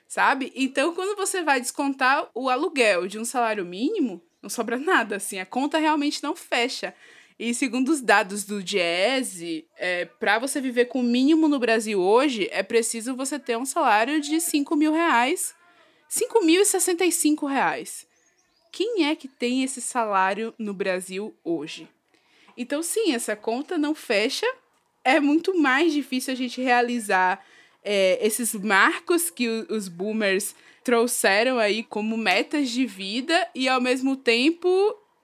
sabe? 0.08 0.52
Então, 0.56 0.94
quando 0.94 1.16
você 1.16 1.44
vai 1.44 1.60
descontar 1.60 2.30
o 2.34 2.50
aluguel 2.50 3.08
de 3.08 3.20
um 3.20 3.26
salário 3.26 3.66
mínimo, 3.66 4.22
não 4.42 4.50
sobra 4.50 4.78
nada, 4.78 5.16
assim, 5.16 5.40
a 5.40 5.46
conta 5.46 5.78
realmente 5.78 6.22
não 6.22 6.36
fecha. 6.36 6.94
E 7.38 7.54
segundo 7.54 7.90
os 7.90 8.02
dados 8.02 8.46
do 8.46 8.64
Diese, 8.64 9.68
é, 9.78 10.06
para 10.06 10.40
você 10.40 10.62
viver 10.62 10.86
com 10.86 11.02
o 11.02 11.04
mínimo 11.04 11.48
no 11.50 11.60
Brasil 11.60 12.00
hoje, 12.00 12.48
é 12.52 12.64
preciso 12.64 13.16
você 13.16 13.38
ter 13.38 13.58
um 13.58 13.66
salário 13.66 14.22
de 14.22 14.40
5 14.40 14.76
mil 14.76 14.94
reais. 14.94 15.54
5.065 16.10 17.50
reais. 17.50 18.08
Quem 18.72 19.06
é 19.06 19.16
que 19.16 19.28
tem 19.28 19.64
esse 19.64 19.82
salário 19.82 20.54
no 20.58 20.74
Brasil 20.74 21.36
hoje? 21.44 21.90
Então, 22.56 22.82
sim, 22.82 23.14
essa 23.14 23.36
conta 23.36 23.78
não 23.78 23.94
fecha. 23.94 24.46
É 25.04 25.20
muito 25.20 25.60
mais 25.60 25.92
difícil 25.92 26.34
a 26.34 26.38
gente 26.38 26.62
realizar 26.62 27.44
é, 27.86 28.26
esses 28.26 28.54
marcos 28.54 29.30
que 29.30 29.48
os 29.70 29.88
boomers 29.88 30.56
trouxeram 30.84 31.58
aí 31.58 31.84
como 31.84 32.18
metas 32.18 32.70
de 32.70 32.86
vida 32.86 33.48
e 33.56 33.70
ao 33.70 33.80
mesmo 33.80 34.16
tempo 34.16 34.70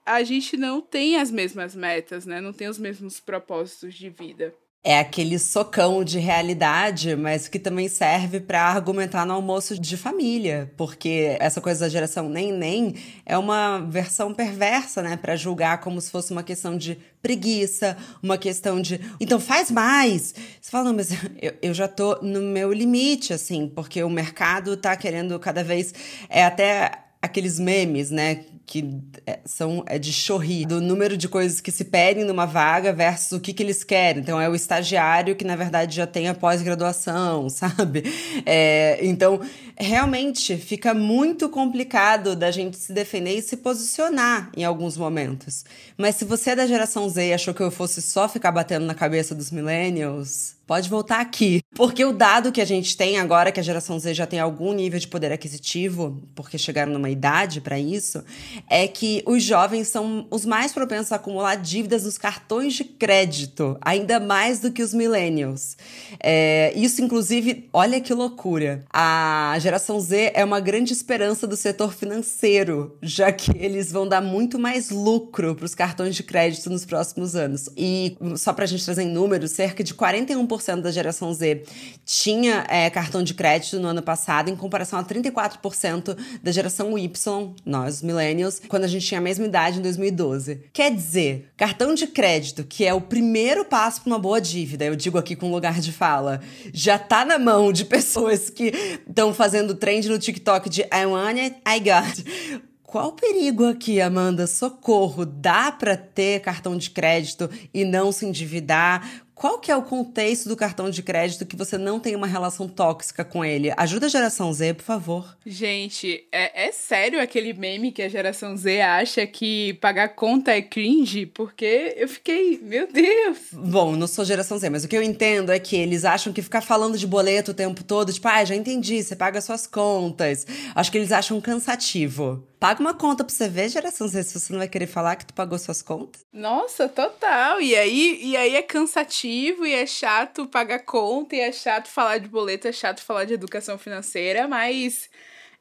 a 0.04 0.22
gente 0.22 0.56
não 0.56 0.80
tem 0.80 1.16
as 1.16 1.30
mesmas 1.30 1.74
metas, 1.74 2.26
né? 2.26 2.40
Não 2.40 2.52
tem 2.52 2.68
os 2.68 2.78
mesmos 2.78 3.20
propósitos 3.20 3.94
de 3.94 4.08
vida. 4.08 4.54
É 4.84 4.98
aquele 4.98 5.38
socão 5.38 6.02
de 6.02 6.18
realidade, 6.18 7.14
mas 7.14 7.46
que 7.46 7.60
também 7.60 7.88
serve 7.88 8.40
para 8.40 8.62
argumentar 8.62 9.24
no 9.24 9.32
almoço 9.32 9.78
de 9.78 9.96
família, 9.96 10.72
porque 10.76 11.36
essa 11.38 11.60
coisa 11.60 11.80
da 11.80 11.88
geração 11.88 12.28
nem 12.28 12.52
nem 12.52 12.96
é 13.24 13.38
uma 13.38 13.78
versão 13.78 14.34
perversa, 14.34 15.00
né, 15.00 15.16
para 15.16 15.36
julgar 15.36 15.80
como 15.80 16.00
se 16.00 16.10
fosse 16.10 16.32
uma 16.32 16.42
questão 16.42 16.76
de 16.76 16.98
preguiça, 17.22 17.96
uma 18.20 18.36
questão 18.36 18.82
de 18.82 19.00
então 19.20 19.38
faz 19.38 19.70
mais. 19.70 20.34
Você 20.60 20.68
fala, 20.68 20.86
não, 20.86 20.94
mas 20.94 21.10
eu, 21.40 21.54
eu 21.62 21.72
já 21.72 21.86
tô 21.86 22.16
no 22.20 22.40
meu 22.40 22.72
limite, 22.72 23.32
assim, 23.32 23.68
porque 23.72 24.02
o 24.02 24.10
mercado 24.10 24.76
tá 24.76 24.96
querendo 24.96 25.38
cada 25.38 25.62
vez 25.62 25.94
é 26.28 26.44
até 26.44 26.90
aqueles 27.22 27.60
memes, 27.60 28.10
né? 28.10 28.44
Que 28.72 29.02
é, 29.26 29.40
são 29.44 29.84
é 29.86 29.98
de 29.98 30.10
chorri, 30.10 30.64
do 30.64 30.80
número 30.80 31.14
de 31.14 31.28
coisas 31.28 31.60
que 31.60 31.70
se 31.70 31.84
pedem 31.84 32.24
numa 32.24 32.46
vaga 32.46 32.90
versus 32.90 33.32
o 33.32 33.38
que, 33.38 33.52
que 33.52 33.62
eles 33.62 33.84
querem. 33.84 34.22
Então, 34.22 34.40
é 34.40 34.48
o 34.48 34.54
estagiário 34.54 35.36
que, 35.36 35.44
na 35.44 35.54
verdade, 35.54 35.94
já 35.94 36.06
tem 36.06 36.26
a 36.26 36.32
pós-graduação, 36.32 37.50
sabe? 37.52 38.02
É, 38.46 38.98
então, 39.02 39.42
realmente 39.76 40.56
fica 40.56 40.94
muito 40.94 41.50
complicado 41.50 42.34
da 42.34 42.50
gente 42.50 42.78
se 42.78 42.94
defender 42.94 43.36
e 43.36 43.42
se 43.42 43.58
posicionar 43.58 44.50
em 44.56 44.64
alguns 44.64 44.96
momentos. 44.96 45.66
Mas 45.98 46.16
se 46.16 46.24
você 46.24 46.52
é 46.52 46.56
da 46.56 46.66
geração 46.66 47.06
Z 47.10 47.28
e 47.28 47.34
achou 47.34 47.52
que 47.52 47.62
eu 47.62 47.70
fosse 47.70 48.00
só 48.00 48.26
ficar 48.26 48.52
batendo 48.52 48.86
na 48.86 48.94
cabeça 48.94 49.34
dos 49.34 49.50
millennials, 49.50 50.56
pode 50.66 50.88
voltar 50.88 51.20
aqui. 51.20 51.60
Porque 51.74 52.04
o 52.04 52.12
dado 52.12 52.50
que 52.50 52.60
a 52.60 52.64
gente 52.64 52.96
tem 52.96 53.18
agora, 53.18 53.52
que 53.52 53.60
a 53.60 53.62
geração 53.62 53.98
Z 53.98 54.14
já 54.14 54.26
tem 54.26 54.40
algum 54.40 54.72
nível 54.72 54.98
de 54.98 55.08
poder 55.08 55.30
aquisitivo, 55.32 56.22
porque 56.34 56.56
chegaram 56.56 56.92
numa 56.92 57.10
idade 57.10 57.60
para 57.60 57.78
isso, 57.78 58.24
é 58.68 58.88
que 58.88 59.22
os 59.26 59.42
jovens 59.42 59.88
são 59.88 60.26
os 60.30 60.46
mais 60.46 60.72
propensos 60.72 61.12
a 61.12 61.16
acumular 61.16 61.56
dívidas 61.56 62.04
nos 62.04 62.16
cartões 62.16 62.74
de 62.74 62.84
crédito, 62.84 63.76
ainda 63.80 64.18
mais 64.18 64.60
do 64.60 64.70
que 64.70 64.82
os 64.82 64.94
millennials. 64.94 65.76
É, 66.20 66.72
isso, 66.74 67.02
inclusive, 67.02 67.68
olha 67.72 68.00
que 68.00 68.14
loucura. 68.14 68.84
A 68.92 69.56
geração 69.60 70.00
Z 70.00 70.32
é 70.34 70.44
uma 70.44 70.60
grande 70.60 70.92
esperança 70.92 71.46
do 71.46 71.56
setor 71.56 71.92
financeiro, 71.92 72.96
já 73.02 73.30
que 73.30 73.52
eles 73.56 73.92
vão 73.92 74.08
dar 74.08 74.20
muito 74.20 74.58
mais 74.58 74.90
lucro 74.90 75.54
para 75.54 75.64
os 75.64 75.74
cartões 75.74 76.14
de 76.14 76.22
crédito 76.22 76.70
nos 76.70 76.84
próximos 76.84 77.36
anos. 77.36 77.68
E 77.76 78.16
só 78.36 78.52
para 78.52 78.64
a 78.64 78.68
gente 78.68 78.84
trazer 78.84 79.02
em 79.02 79.12
números, 79.12 79.52
cerca 79.52 79.84
de 79.84 79.94
41% 79.94 80.80
da 80.80 80.90
geração 80.90 81.32
Z 81.32 81.62
tinha 82.04 82.64
é, 82.68 82.88
cartão 82.90 83.22
de 83.22 83.34
crédito 83.34 83.78
no 83.78 83.88
ano 83.88 84.02
passado, 84.02 84.50
em 84.50 84.56
comparação 84.56 84.98
a 84.98 85.04
34% 85.04 86.16
da 86.42 86.50
geração 86.50 86.98
Y, 86.98 87.54
nós, 87.64 88.02
millennials, 88.02 88.41
quando 88.68 88.84
a 88.84 88.88
gente 88.88 89.06
tinha 89.06 89.18
a 89.18 89.22
mesma 89.22 89.44
idade 89.44 89.78
em 89.78 89.82
2012. 89.82 90.60
Quer 90.72 90.94
dizer, 90.94 91.50
cartão 91.56 91.94
de 91.94 92.06
crédito, 92.06 92.64
que 92.64 92.84
é 92.84 92.94
o 92.94 93.00
primeiro 93.00 93.64
passo 93.64 94.02
para 94.02 94.12
uma 94.12 94.18
boa 94.18 94.40
dívida, 94.40 94.84
eu 94.84 94.96
digo 94.96 95.18
aqui 95.18 95.36
com 95.36 95.50
lugar 95.50 95.80
de 95.80 95.92
fala, 95.92 96.40
já 96.72 96.98
tá 96.98 97.24
na 97.24 97.38
mão 97.38 97.72
de 97.72 97.84
pessoas 97.84 98.50
que 98.50 98.72
estão 99.08 99.32
fazendo 99.34 99.74
trend 99.74 100.08
no 100.08 100.18
TikTok 100.18 100.68
de 100.68 100.82
I 100.82 101.06
want 101.06 101.38
it, 101.38 101.56
I 101.66 101.78
got. 101.80 102.62
Qual 102.92 103.08
o 103.08 103.12
perigo 103.12 103.64
aqui, 103.64 104.02
Amanda? 104.02 104.46
Socorro, 104.46 105.24
dá 105.24 105.72
para 105.72 105.96
ter 105.96 106.40
cartão 106.40 106.76
de 106.76 106.90
crédito 106.90 107.48
e 107.72 107.86
não 107.86 108.12
se 108.12 108.26
endividar? 108.26 109.24
Qual 109.42 109.58
que 109.58 109.72
é 109.72 109.76
o 109.76 109.82
contexto 109.82 110.48
do 110.48 110.54
cartão 110.54 110.88
de 110.88 111.02
crédito 111.02 111.44
que 111.44 111.56
você 111.56 111.76
não 111.76 111.98
tem 111.98 112.14
uma 112.14 112.28
relação 112.28 112.68
tóxica 112.68 113.24
com 113.24 113.44
ele? 113.44 113.72
Ajuda 113.76 114.06
a 114.06 114.08
geração 114.08 114.52
Z, 114.52 114.74
por 114.74 114.84
favor. 114.84 115.36
Gente, 115.44 116.28
é, 116.30 116.68
é 116.68 116.70
sério 116.70 117.20
aquele 117.20 117.52
meme 117.52 117.90
que 117.90 118.02
a 118.02 118.08
geração 118.08 118.56
Z 118.56 118.80
acha 118.80 119.26
que 119.26 119.74
pagar 119.80 120.10
conta 120.10 120.52
é 120.52 120.62
cringe? 120.62 121.26
Porque 121.26 121.92
eu 121.96 122.06
fiquei, 122.06 122.60
meu 122.62 122.86
Deus. 122.86 123.38
Bom, 123.52 123.96
não 123.96 124.06
sou 124.06 124.24
geração 124.24 124.56
Z, 124.58 124.70
mas 124.70 124.84
o 124.84 124.88
que 124.88 124.96
eu 124.96 125.02
entendo 125.02 125.50
é 125.50 125.58
que 125.58 125.74
eles 125.74 126.04
acham 126.04 126.32
que 126.32 126.40
ficar 126.40 126.60
falando 126.60 126.96
de 126.96 127.04
boleto 127.04 127.50
o 127.50 127.54
tempo 127.54 127.82
todo, 127.82 128.12
tipo, 128.12 128.28
ah, 128.28 128.44
já 128.44 128.54
entendi, 128.54 129.02
você 129.02 129.16
paga 129.16 129.40
suas 129.40 129.66
contas. 129.66 130.46
Acho 130.72 130.92
que 130.92 130.98
eles 130.98 131.10
acham 131.10 131.40
cansativo. 131.40 132.46
Paga 132.60 132.80
uma 132.80 132.94
conta 132.94 133.24
pra 133.24 133.34
você 133.34 133.48
ver, 133.48 133.68
geração 133.70 134.06
Z, 134.06 134.22
se 134.22 134.38
você 134.38 134.52
não 134.52 134.60
vai 134.60 134.68
querer 134.68 134.86
falar 134.86 135.16
que 135.16 135.26
tu 135.26 135.34
pagou 135.34 135.58
suas 135.58 135.82
contas. 135.82 136.22
Nossa, 136.32 136.88
total. 136.88 137.60
E 137.60 137.74
aí, 137.74 138.20
e 138.22 138.36
aí 138.36 138.54
é 138.54 138.62
cansativo 138.62 139.31
e 139.66 139.72
é 139.72 139.86
chato 139.86 140.46
pagar 140.46 140.80
conta 140.80 141.36
e 141.36 141.40
é 141.40 141.52
chato 141.52 141.88
falar 141.88 142.18
de 142.18 142.28
boleto, 142.28 142.68
é 142.68 142.72
chato 142.72 143.02
falar 143.02 143.24
de 143.24 143.34
educação 143.34 143.78
financeira, 143.78 144.46
mas 144.48 145.08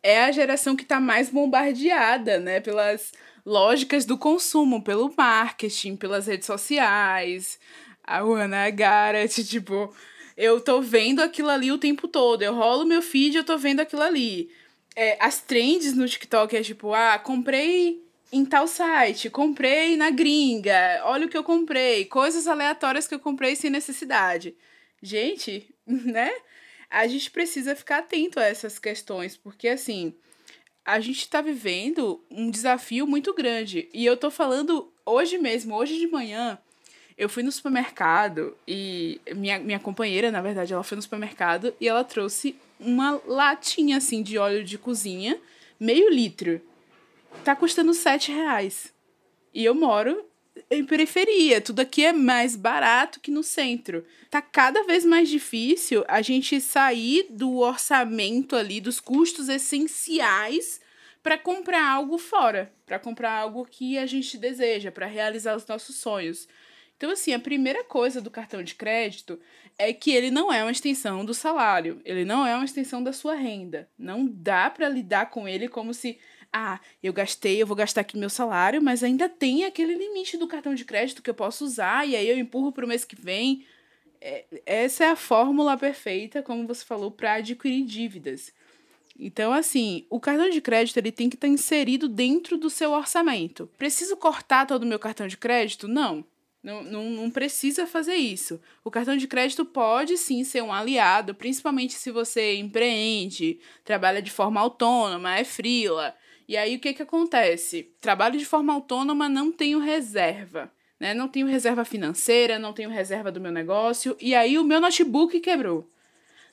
é 0.03 0.23
a 0.23 0.31
geração 0.31 0.75
que 0.75 0.85
tá 0.85 0.99
mais 0.99 1.29
bombardeada, 1.29 2.39
né, 2.39 2.59
pelas 2.59 3.11
lógicas 3.45 4.05
do 4.05 4.17
consumo, 4.17 4.83
pelo 4.83 5.13
marketing, 5.17 5.95
pelas 5.95 6.27
redes 6.27 6.45
sociais. 6.45 7.59
A 8.03 8.19
Ana 8.19 8.69
Garrett, 8.69 9.43
tipo, 9.45 9.93
eu 10.35 10.59
tô 10.59 10.81
vendo 10.81 11.21
aquilo 11.21 11.49
ali 11.49 11.71
o 11.71 11.77
tempo 11.77 12.07
todo. 12.07 12.41
Eu 12.41 12.55
rolo 12.55 12.85
meu 12.85 13.01
feed, 13.01 13.37
eu 13.37 13.43
tô 13.43 13.57
vendo 13.57 13.79
aquilo 13.79 14.01
ali 14.01 14.49
é, 14.95 15.17
as 15.19 15.41
trends 15.41 15.93
no 15.93 16.07
TikTok 16.07 16.55
é 16.55 16.61
tipo, 16.61 16.93
ah, 16.93 17.17
comprei 17.19 18.03
em 18.31 18.45
tal 18.45 18.67
site, 18.67 19.29
comprei 19.29 19.97
na 19.97 20.09
gringa, 20.09 21.01
olha 21.03 21.25
o 21.25 21.29
que 21.29 21.37
eu 21.37 21.43
comprei, 21.43 22.05
coisas 22.05 22.47
aleatórias 22.47 23.07
que 23.07 23.13
eu 23.13 23.19
comprei 23.19 23.55
sem 23.55 23.69
necessidade. 23.69 24.55
Gente, 25.01 25.73
né? 25.85 26.31
A 26.89 27.07
gente 27.07 27.29
precisa 27.31 27.75
ficar 27.75 27.99
atento 27.99 28.39
a 28.39 28.43
essas 28.43 28.79
questões, 28.79 29.35
porque 29.35 29.67
assim, 29.67 30.13
a 30.85 30.99
gente 30.99 31.19
está 31.19 31.41
vivendo 31.41 32.23
um 32.29 32.49
desafio 32.49 33.05
muito 33.05 33.33
grande. 33.33 33.89
E 33.93 34.05
eu 34.05 34.17
tô 34.17 34.31
falando 34.31 34.91
hoje 35.05 35.37
mesmo, 35.37 35.75
hoje 35.75 35.97
de 35.97 36.07
manhã, 36.07 36.57
eu 37.17 37.29
fui 37.29 37.43
no 37.43 37.51
supermercado 37.51 38.57
e 38.67 39.21
minha, 39.35 39.59
minha 39.59 39.79
companheira, 39.79 40.31
na 40.31 40.41
verdade, 40.41 40.73
ela 40.73 40.83
foi 40.83 40.95
no 40.95 41.01
supermercado 41.01 41.73
e 41.79 41.87
ela 41.87 42.03
trouxe 42.03 42.55
uma 42.79 43.21
latinha 43.27 43.97
assim 43.97 44.23
de 44.23 44.37
óleo 44.37 44.63
de 44.63 44.77
cozinha, 44.77 45.39
meio 45.79 46.09
litro. 46.09 46.61
Tá 47.43 47.55
custando 47.55 47.93
sete 47.93 48.31
reais. 48.31 48.93
E 49.53 49.65
eu 49.65 49.73
moro 49.73 50.25
em 50.69 50.85
periferia, 50.85 51.61
tudo 51.61 51.79
aqui 51.79 52.03
é 52.05 52.13
mais 52.13 52.55
barato 52.55 53.19
que 53.19 53.31
no 53.31 53.43
centro. 53.43 54.05
Tá 54.29 54.41
cada 54.41 54.83
vez 54.83 55.05
mais 55.05 55.29
difícil 55.29 56.03
a 56.07 56.21
gente 56.21 56.59
sair 56.61 57.27
do 57.29 57.57
orçamento 57.57 58.55
ali, 58.55 58.79
dos 58.81 58.99
custos 58.99 59.49
essenciais 59.49 60.79
para 61.23 61.37
comprar 61.37 61.87
algo 61.87 62.17
fora, 62.17 62.71
para 62.85 62.99
comprar 62.99 63.31
algo 63.31 63.65
que 63.65 63.97
a 63.97 64.05
gente 64.05 64.37
deseja, 64.37 64.91
para 64.91 65.05
realizar 65.05 65.55
os 65.55 65.65
nossos 65.65 65.95
sonhos. 65.97 66.47
Então, 66.97 67.09
assim, 67.09 67.33
a 67.33 67.39
primeira 67.39 67.83
coisa 67.83 68.21
do 68.21 68.29
cartão 68.29 68.61
de 68.61 68.75
crédito 68.75 69.39
é 69.77 69.91
que 69.91 70.11
ele 70.11 70.29
não 70.29 70.53
é 70.53 70.61
uma 70.61 70.71
extensão 70.71 71.25
do 71.25 71.33
salário, 71.33 71.99
ele 72.05 72.23
não 72.23 72.45
é 72.45 72.53
uma 72.53 72.65
extensão 72.65 73.03
da 73.03 73.11
sua 73.11 73.33
renda. 73.33 73.89
Não 73.97 74.27
dá 74.27 74.69
para 74.69 74.87
lidar 74.87 75.31
com 75.31 75.47
ele 75.47 75.67
como 75.67 75.93
se, 75.95 76.19
ah, 76.53 76.79
eu 77.01 77.13
gastei, 77.13 77.61
eu 77.61 77.67
vou 77.67 77.75
gastar 77.75 78.01
aqui 78.01 78.17
meu 78.17 78.29
salário, 78.29 78.81
mas 78.81 79.03
ainda 79.03 79.29
tem 79.29 79.65
aquele 79.65 79.95
limite 79.95 80.37
do 80.37 80.47
cartão 80.47 80.75
de 80.75 80.83
crédito 80.83 81.21
que 81.21 81.29
eu 81.29 81.33
posso 81.33 81.63
usar 81.63 82.07
e 82.07 82.15
aí 82.15 82.27
eu 82.27 82.37
empurro 82.37 82.71
para 82.71 82.85
o 82.85 82.87
mês 82.87 83.05
que 83.05 83.15
vem. 83.15 83.65
É, 84.19 84.45
essa 84.65 85.05
é 85.05 85.09
a 85.09 85.15
fórmula 85.15 85.77
perfeita, 85.77 86.43
como 86.43 86.67
você 86.67 86.83
falou, 86.83 87.09
para 87.09 87.33
adquirir 87.35 87.85
dívidas. 87.85 88.53
Então, 89.17 89.53
assim, 89.53 90.05
o 90.09 90.19
cartão 90.19 90.49
de 90.49 90.59
crédito 90.61 90.97
ele 90.97 91.11
tem 91.11 91.29
que 91.29 91.35
estar 91.35 91.47
inserido 91.47 92.07
dentro 92.09 92.57
do 92.57 92.69
seu 92.69 92.91
orçamento. 92.91 93.69
Preciso 93.77 94.17
cortar 94.17 94.65
todo 94.65 94.83
o 94.83 94.87
meu 94.87 94.99
cartão 94.99 95.27
de 95.27 95.37
crédito? 95.37 95.87
Não. 95.87 96.25
Não, 96.63 96.83
não, 96.83 97.09
não 97.09 97.29
precisa 97.31 97.87
fazer 97.87 98.15
isso. 98.15 98.59
O 98.83 98.91
cartão 98.91 99.17
de 99.17 99.27
crédito 99.27 99.65
pode 99.65 100.15
sim 100.17 100.43
ser 100.43 100.61
um 100.61 100.71
aliado, 100.71 101.33
principalmente 101.33 101.93
se 101.93 102.11
você 102.11 102.55
empreende, 102.55 103.59
trabalha 103.83 104.21
de 104.21 104.29
forma 104.29 104.59
autônoma, 104.61 105.37
é 105.37 105.43
frila. 105.43 106.15
E 106.51 106.57
aí 106.57 106.75
o 106.75 106.79
que, 106.79 106.91
que 106.91 107.01
acontece? 107.01 107.93
Trabalho 108.01 108.37
de 108.37 108.43
forma 108.43 108.73
autônoma, 108.73 109.29
não 109.29 109.53
tenho 109.53 109.79
reserva. 109.79 110.69
Né? 110.99 111.13
Não 111.13 111.29
tenho 111.29 111.47
reserva 111.47 111.85
financeira, 111.85 112.59
não 112.59 112.73
tenho 112.73 112.89
reserva 112.89 113.31
do 113.31 113.39
meu 113.39 113.53
negócio. 113.53 114.17
E 114.19 114.35
aí 114.35 114.59
o 114.59 114.63
meu 114.65 114.81
notebook 114.81 115.39
quebrou. 115.39 115.87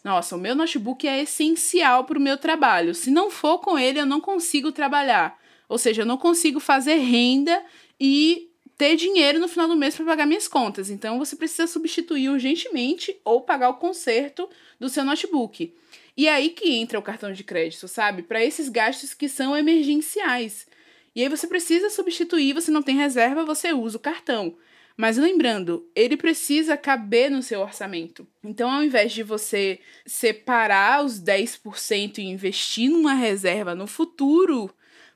Nossa, 0.04 0.36
o 0.36 0.38
meu 0.38 0.54
notebook 0.54 1.08
é 1.08 1.22
essencial 1.22 2.04
para 2.04 2.16
o 2.16 2.22
meu 2.22 2.38
trabalho. 2.38 2.94
Se 2.94 3.10
não 3.10 3.28
for 3.28 3.58
com 3.58 3.76
ele, 3.76 3.98
eu 3.98 4.06
não 4.06 4.20
consigo 4.20 4.70
trabalhar. 4.70 5.36
Ou 5.68 5.76
seja, 5.76 6.02
eu 6.02 6.06
não 6.06 6.16
consigo 6.16 6.60
fazer 6.60 6.98
renda 6.98 7.60
e 7.98 8.48
ter 8.76 8.94
dinheiro 8.94 9.40
no 9.40 9.48
final 9.48 9.66
do 9.66 9.74
mês 9.74 9.96
para 9.96 10.06
pagar 10.06 10.26
minhas 10.26 10.46
contas. 10.46 10.90
Então 10.90 11.18
você 11.18 11.34
precisa 11.34 11.66
substituir 11.66 12.28
urgentemente 12.28 13.16
ou 13.24 13.40
pagar 13.40 13.70
o 13.70 13.74
conserto 13.74 14.48
do 14.78 14.88
seu 14.88 15.04
notebook. 15.04 15.74
E 16.18 16.26
é 16.26 16.32
aí 16.32 16.50
que 16.50 16.72
entra 16.74 16.98
o 16.98 17.02
cartão 17.02 17.32
de 17.32 17.44
crédito, 17.44 17.86
sabe? 17.86 18.24
Para 18.24 18.44
esses 18.44 18.68
gastos 18.68 19.14
que 19.14 19.28
são 19.28 19.56
emergenciais. 19.56 20.66
E 21.14 21.22
aí 21.22 21.28
você 21.28 21.46
precisa 21.46 21.90
substituir, 21.90 22.52
você 22.52 22.72
não 22.72 22.82
tem 22.82 22.96
reserva, 22.96 23.44
você 23.44 23.72
usa 23.72 23.98
o 23.98 24.00
cartão. 24.00 24.56
Mas 24.96 25.16
lembrando, 25.16 25.88
ele 25.94 26.16
precisa 26.16 26.76
caber 26.76 27.30
no 27.30 27.40
seu 27.40 27.60
orçamento. 27.60 28.26
Então, 28.42 28.68
ao 28.68 28.82
invés 28.82 29.12
de 29.12 29.22
você 29.22 29.78
separar 30.04 31.04
os 31.04 31.20
10% 31.20 32.18
e 32.18 32.22
investir 32.22 32.90
numa 32.90 33.14
reserva 33.14 33.76
no 33.76 33.86
futuro, 33.86 34.68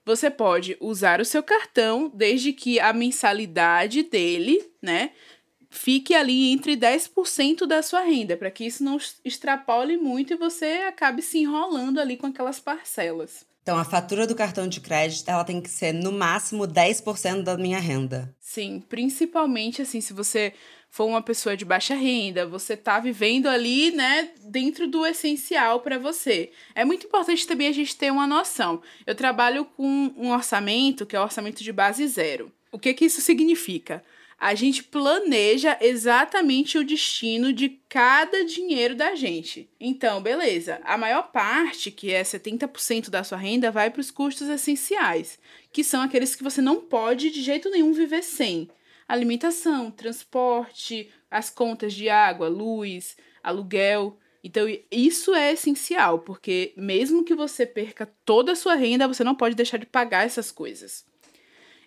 você 0.04 0.30
pode 0.30 0.76
usar 0.80 1.20
o 1.20 1.24
seu 1.24 1.42
cartão 1.42 2.12
desde 2.14 2.52
que 2.52 2.78
a 2.78 2.92
mensalidade 2.92 4.04
dele, 4.04 4.64
né, 4.80 5.10
fique 5.72 6.14
ali 6.14 6.52
entre 6.52 6.76
10% 6.76 7.66
da 7.66 7.82
sua 7.82 8.02
renda, 8.02 8.36
para 8.36 8.50
que 8.50 8.64
isso 8.64 8.84
não 8.84 8.98
extrapole 9.24 9.96
muito 9.96 10.34
e 10.34 10.36
você 10.36 10.84
acabe 10.86 11.22
se 11.22 11.38
enrolando 11.38 11.98
ali 11.98 12.16
com 12.16 12.26
aquelas 12.26 12.60
parcelas. 12.60 13.44
Então, 13.62 13.78
a 13.78 13.84
fatura 13.84 14.26
do 14.26 14.34
cartão 14.34 14.68
de 14.68 14.80
crédito, 14.80 15.28
ela 15.28 15.44
tem 15.44 15.60
que 15.60 15.70
ser 15.70 15.92
no 15.92 16.12
máximo 16.12 16.66
10% 16.66 17.42
da 17.42 17.56
minha 17.56 17.78
renda. 17.78 18.34
Sim, 18.38 18.82
principalmente 18.88 19.80
assim, 19.80 20.00
se 20.00 20.12
você 20.12 20.52
for 20.90 21.06
uma 21.06 21.22
pessoa 21.22 21.56
de 21.56 21.64
baixa 21.64 21.94
renda, 21.94 22.46
você 22.46 22.76
tá 22.76 22.98
vivendo 22.98 23.46
ali, 23.46 23.92
né, 23.92 24.28
dentro 24.44 24.86
do 24.86 25.06
essencial 25.06 25.80
para 25.80 25.98
você. 25.98 26.50
É 26.74 26.84
muito 26.84 27.06
importante 27.06 27.46
também 27.46 27.68
a 27.68 27.72
gente 27.72 27.96
ter 27.96 28.12
uma 28.12 28.26
noção. 28.26 28.82
Eu 29.06 29.14
trabalho 29.14 29.64
com 29.64 30.12
um 30.16 30.32
orçamento 30.32 31.06
que 31.06 31.16
é 31.16 31.20
o 31.20 31.22
orçamento 31.22 31.62
de 31.62 31.72
base 31.72 32.06
zero. 32.08 32.52
O 32.70 32.78
que 32.78 32.92
que 32.92 33.04
isso 33.04 33.20
significa? 33.20 34.02
A 34.42 34.56
gente 34.56 34.82
planeja 34.82 35.78
exatamente 35.80 36.76
o 36.76 36.82
destino 36.82 37.52
de 37.52 37.68
cada 37.88 38.44
dinheiro 38.44 38.96
da 38.96 39.14
gente. 39.14 39.70
Então, 39.78 40.20
beleza, 40.20 40.80
a 40.82 40.98
maior 40.98 41.30
parte, 41.30 41.92
que 41.92 42.10
é 42.10 42.24
70% 42.24 43.08
da 43.08 43.22
sua 43.22 43.38
renda, 43.38 43.70
vai 43.70 43.88
para 43.88 44.00
os 44.00 44.10
custos 44.10 44.48
essenciais, 44.48 45.38
que 45.70 45.84
são 45.84 46.02
aqueles 46.02 46.34
que 46.34 46.42
você 46.42 46.60
não 46.60 46.80
pode 46.80 47.30
de 47.30 47.40
jeito 47.40 47.70
nenhum 47.70 47.92
viver 47.92 48.24
sem. 48.24 48.68
Alimentação, 49.06 49.92
transporte, 49.92 51.08
as 51.30 51.48
contas 51.48 51.94
de 51.94 52.08
água, 52.08 52.48
luz, 52.48 53.16
aluguel. 53.44 54.18
Então, 54.42 54.66
isso 54.90 55.36
é 55.36 55.52
essencial, 55.52 56.18
porque 56.18 56.72
mesmo 56.76 57.22
que 57.22 57.36
você 57.36 57.64
perca 57.64 58.12
toda 58.24 58.50
a 58.50 58.56
sua 58.56 58.74
renda, 58.74 59.06
você 59.06 59.22
não 59.22 59.36
pode 59.36 59.54
deixar 59.54 59.76
de 59.76 59.86
pagar 59.86 60.26
essas 60.26 60.50
coisas. 60.50 61.04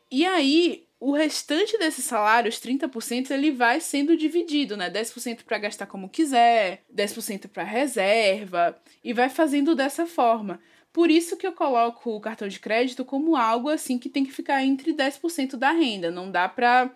E 0.10 0.26
aí, 0.26 0.85
o 1.00 1.12
restante 1.12 1.78
desse 1.78 2.02
salário, 2.02 2.50
os 2.50 2.60
30%, 2.60 3.32
ele 3.32 3.52
vai 3.52 3.80
sendo 3.82 4.16
dividido, 4.16 4.78
né? 4.78 4.90
10% 4.90 5.44
para 5.44 5.58
gastar 5.58 5.86
como 5.86 6.10
quiser, 6.10 6.84
10% 6.94 7.48
para 7.50 7.64
reserva, 7.64 8.80
e 9.04 9.14
vai 9.14 9.30
fazendo 9.30 9.76
dessa 9.76 10.06
forma. 10.06 10.60
Por 10.94 11.12
isso 11.12 11.36
que 11.36 11.46
eu 11.46 11.52
coloco 11.52 12.10
o 12.12 12.22
cartão 12.22 12.48
de 12.48 12.60
crédito 12.60 13.04
como 13.04 13.36
algo 13.36 13.68
assim 13.68 14.00
que 14.00 14.08
tem 14.08 14.26
que 14.26 14.32
ficar 14.32 14.64
entre 14.64 14.94
10% 14.94 15.58
da 15.58 15.72
renda. 15.72 16.10
Não 16.10 16.32
dá 16.32 16.48
para 16.48 16.90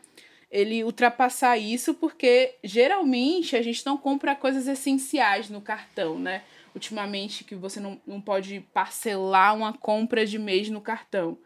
ele 0.50 0.84
ultrapassar 0.86 1.58
isso, 1.58 1.94
porque 1.94 2.56
geralmente 2.64 3.58
a 3.58 3.62
gente 3.62 3.86
não 3.86 3.98
compra 3.98 4.36
coisas 4.36 4.68
essenciais 4.68 5.50
no 5.50 5.60
cartão, 5.60 6.18
né? 6.18 6.44
Ultimamente 6.74 7.44
que 7.44 7.56
você 7.56 7.80
não, 7.82 8.00
não 8.08 8.22
pode 8.22 8.62
parcelar 8.74 9.54
uma 9.56 9.74
compra 9.74 10.26
de 10.26 10.40
mês 10.40 10.70
no 10.70 10.80
cartão. 10.80 11.38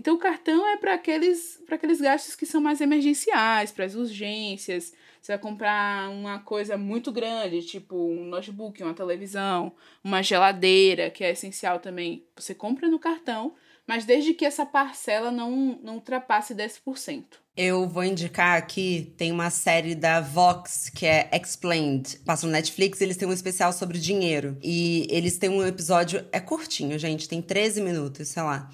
Então, 0.00 0.14
o 0.14 0.18
cartão 0.18 0.66
é 0.66 0.78
para 0.78 0.94
aqueles, 0.94 1.62
aqueles 1.70 2.00
gastos 2.00 2.34
que 2.34 2.46
são 2.46 2.58
mais 2.58 2.80
emergenciais, 2.80 3.70
para 3.70 3.84
as 3.84 3.94
urgências. 3.94 4.94
Você 5.20 5.32
vai 5.32 5.38
comprar 5.38 6.08
uma 6.08 6.38
coisa 6.38 6.78
muito 6.78 7.12
grande, 7.12 7.60
tipo 7.60 7.94
um 7.94 8.24
notebook, 8.24 8.82
uma 8.82 8.94
televisão, 8.94 9.74
uma 10.02 10.22
geladeira, 10.22 11.10
que 11.10 11.22
é 11.22 11.32
essencial 11.32 11.80
também. 11.80 12.24
Você 12.34 12.54
compra 12.54 12.88
no 12.88 12.98
cartão, 12.98 13.52
mas 13.86 14.06
desde 14.06 14.32
que 14.32 14.46
essa 14.46 14.64
parcela 14.64 15.30
não, 15.30 15.78
não 15.82 15.96
ultrapasse 15.96 16.54
10%. 16.54 17.24
Eu 17.54 17.86
vou 17.86 18.02
indicar 18.02 18.56
aqui, 18.56 19.12
tem 19.18 19.30
uma 19.30 19.50
série 19.50 19.94
da 19.94 20.22
Vox 20.22 20.88
que 20.88 21.04
é 21.04 21.28
Explained. 21.30 22.20
Passa 22.24 22.46
no 22.46 22.52
Netflix, 22.52 23.02
eles 23.02 23.18
têm 23.18 23.28
um 23.28 23.34
especial 23.34 23.70
sobre 23.70 23.98
dinheiro. 23.98 24.56
E 24.62 25.06
eles 25.10 25.36
têm 25.36 25.50
um 25.50 25.62
episódio, 25.62 26.26
é 26.32 26.40
curtinho, 26.40 26.98
gente, 26.98 27.28
tem 27.28 27.42
13 27.42 27.82
minutos, 27.82 28.28
sei 28.28 28.42
lá 28.42 28.70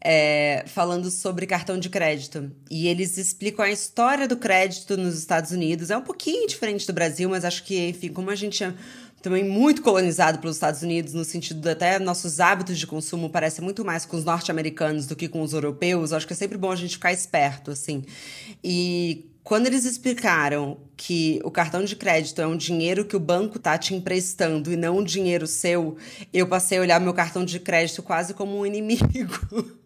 é, 0.00 0.64
falando 0.66 1.10
sobre 1.10 1.46
cartão 1.46 1.78
de 1.78 1.88
crédito. 1.88 2.50
E 2.70 2.88
eles 2.88 3.16
explicam 3.16 3.64
a 3.64 3.70
história 3.70 4.28
do 4.28 4.36
crédito 4.36 4.96
nos 4.96 5.18
Estados 5.18 5.50
Unidos. 5.50 5.90
É 5.90 5.96
um 5.96 6.02
pouquinho 6.02 6.46
diferente 6.46 6.86
do 6.86 6.92
Brasil, 6.92 7.28
mas 7.28 7.44
acho 7.44 7.64
que, 7.64 7.88
enfim, 7.88 8.08
como 8.08 8.30
a 8.30 8.34
gente 8.34 8.62
é 8.62 8.72
também 9.20 9.44
muito 9.44 9.82
colonizado 9.82 10.38
pelos 10.38 10.56
Estados 10.56 10.82
Unidos, 10.82 11.12
no 11.12 11.24
sentido 11.24 11.60
de 11.60 11.70
até 11.70 11.98
nossos 11.98 12.38
hábitos 12.38 12.78
de 12.78 12.86
consumo 12.86 13.28
parecem 13.28 13.64
muito 13.64 13.84
mais 13.84 14.04
com 14.04 14.16
os 14.16 14.24
norte-americanos 14.24 15.06
do 15.06 15.16
que 15.16 15.28
com 15.28 15.42
os 15.42 15.52
europeus, 15.52 16.12
acho 16.12 16.26
que 16.26 16.32
é 16.32 16.36
sempre 16.36 16.56
bom 16.56 16.70
a 16.70 16.76
gente 16.76 16.92
ficar 16.92 17.12
esperto, 17.12 17.72
assim. 17.72 18.04
E 18.62 19.26
quando 19.48 19.66
eles 19.66 19.86
explicaram 19.86 20.76
que 20.94 21.40
o 21.42 21.50
cartão 21.50 21.82
de 21.82 21.96
crédito 21.96 22.42
é 22.42 22.46
um 22.46 22.54
dinheiro 22.54 23.06
que 23.06 23.16
o 23.16 23.20
banco 23.20 23.58
tá 23.58 23.78
te 23.78 23.94
emprestando 23.94 24.70
e 24.70 24.76
não 24.76 24.98
um 24.98 25.02
dinheiro 25.02 25.46
seu, 25.46 25.96
eu 26.34 26.46
passei 26.46 26.76
a 26.76 26.82
olhar 26.82 27.00
meu 27.00 27.14
cartão 27.14 27.46
de 27.46 27.58
crédito 27.58 28.02
quase 28.02 28.34
como 28.34 28.58
um 28.58 28.66
inimigo, 28.66 29.32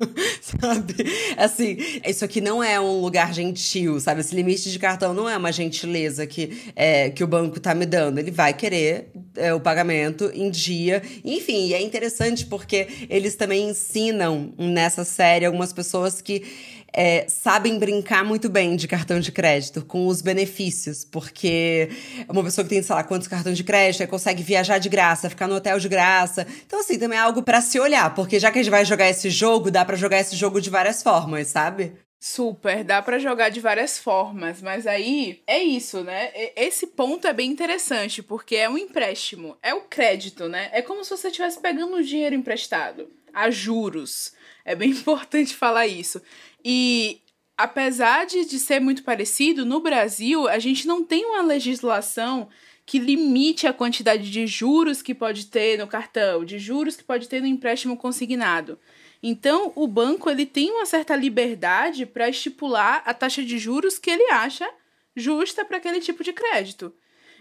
sabe? 0.42 1.06
Assim, 1.36 1.76
isso 2.04 2.24
aqui 2.24 2.40
não 2.40 2.60
é 2.60 2.80
um 2.80 3.00
lugar 3.00 3.32
gentil, 3.32 4.00
sabe? 4.00 4.22
Esse 4.22 4.34
limite 4.34 4.68
de 4.68 4.80
cartão 4.80 5.14
não 5.14 5.28
é 5.28 5.36
uma 5.36 5.52
gentileza 5.52 6.26
que, 6.26 6.72
é, 6.74 7.10
que 7.10 7.22
o 7.22 7.26
banco 7.28 7.60
tá 7.60 7.72
me 7.72 7.86
dando. 7.86 8.18
Ele 8.18 8.32
vai 8.32 8.52
querer 8.52 9.12
é, 9.36 9.54
o 9.54 9.60
pagamento 9.60 10.28
em 10.34 10.50
dia. 10.50 11.04
Enfim, 11.24 11.68
e 11.68 11.74
é 11.74 11.80
interessante 11.80 12.46
porque 12.46 12.88
eles 13.08 13.36
também 13.36 13.70
ensinam 13.70 14.52
nessa 14.58 15.04
série 15.04 15.46
algumas 15.46 15.72
pessoas 15.72 16.20
que 16.20 16.81
é, 16.92 17.26
sabem 17.28 17.78
brincar 17.78 18.24
muito 18.24 18.48
bem 18.48 18.76
de 18.76 18.86
cartão 18.86 19.18
de 19.18 19.32
crédito, 19.32 19.84
com 19.84 20.06
os 20.06 20.20
benefícios, 20.20 21.04
porque 21.04 21.88
uma 22.28 22.44
pessoa 22.44 22.64
que 22.64 22.70
tem, 22.70 22.82
sei 22.82 22.94
lá, 22.94 23.02
quantos 23.02 23.28
cartões 23.28 23.56
de 23.56 23.64
crédito, 23.64 24.06
consegue 24.08 24.42
viajar 24.42 24.78
de 24.78 24.88
graça, 24.88 25.30
ficar 25.30 25.48
no 25.48 25.54
hotel 25.54 25.78
de 25.78 25.88
graça. 25.88 26.46
Então, 26.66 26.80
assim, 26.80 26.98
também 26.98 27.18
é 27.18 27.22
algo 27.22 27.42
para 27.42 27.60
se 27.60 27.80
olhar, 27.80 28.14
porque 28.14 28.38
já 28.38 28.50
que 28.50 28.58
a 28.58 28.62
gente 28.62 28.70
vai 28.70 28.84
jogar 28.84 29.08
esse 29.08 29.30
jogo, 29.30 29.70
dá 29.70 29.84
para 29.84 29.96
jogar 29.96 30.20
esse 30.20 30.36
jogo 30.36 30.60
de 30.60 30.68
várias 30.68 31.02
formas, 31.02 31.48
sabe? 31.48 31.92
Super, 32.24 32.84
dá 32.84 33.02
para 33.02 33.18
jogar 33.18 33.48
de 33.48 33.58
várias 33.58 33.98
formas, 33.98 34.62
mas 34.62 34.86
aí 34.86 35.42
é 35.44 35.60
isso, 35.60 36.04
né? 36.04 36.30
Esse 36.54 36.86
ponto 36.86 37.26
é 37.26 37.32
bem 37.32 37.50
interessante, 37.50 38.22
porque 38.22 38.54
é 38.54 38.68
um 38.68 38.78
empréstimo, 38.78 39.56
é 39.60 39.74
o 39.74 39.80
crédito, 39.80 40.48
né? 40.48 40.70
É 40.72 40.80
como 40.80 41.02
se 41.02 41.10
você 41.10 41.28
estivesse 41.28 41.58
pegando 41.58 41.96
um 41.96 42.00
dinheiro 42.00 42.36
emprestado, 42.36 43.10
a 43.34 43.50
juros. 43.50 44.34
É 44.64 44.76
bem 44.76 44.90
importante 44.92 45.54
falar 45.56 45.88
isso. 45.88 46.22
E 46.64 47.20
apesar 47.56 48.26
de, 48.26 48.44
de 48.44 48.58
ser 48.58 48.80
muito 48.80 49.02
parecido, 49.02 49.64
no 49.64 49.80
Brasil 49.80 50.48
a 50.48 50.58
gente 50.58 50.86
não 50.86 51.04
tem 51.04 51.24
uma 51.24 51.42
legislação 51.42 52.48
que 52.84 52.98
limite 52.98 53.66
a 53.66 53.72
quantidade 53.72 54.30
de 54.30 54.46
juros 54.46 55.00
que 55.00 55.14
pode 55.14 55.46
ter 55.46 55.78
no 55.78 55.86
cartão, 55.86 56.44
de 56.44 56.58
juros 56.58 56.96
que 56.96 57.04
pode 57.04 57.28
ter 57.28 57.40
no 57.40 57.46
empréstimo 57.46 57.96
consignado. 57.96 58.78
Então, 59.22 59.72
o 59.76 59.86
banco 59.86 60.28
ele 60.28 60.44
tem 60.44 60.72
uma 60.72 60.84
certa 60.84 61.14
liberdade 61.14 62.04
para 62.04 62.28
estipular 62.28 63.02
a 63.06 63.14
taxa 63.14 63.42
de 63.42 63.56
juros 63.56 63.98
que 63.98 64.10
ele 64.10 64.28
acha 64.32 64.68
justa 65.14 65.64
para 65.64 65.76
aquele 65.76 66.00
tipo 66.00 66.24
de 66.24 66.32
crédito. 66.32 66.92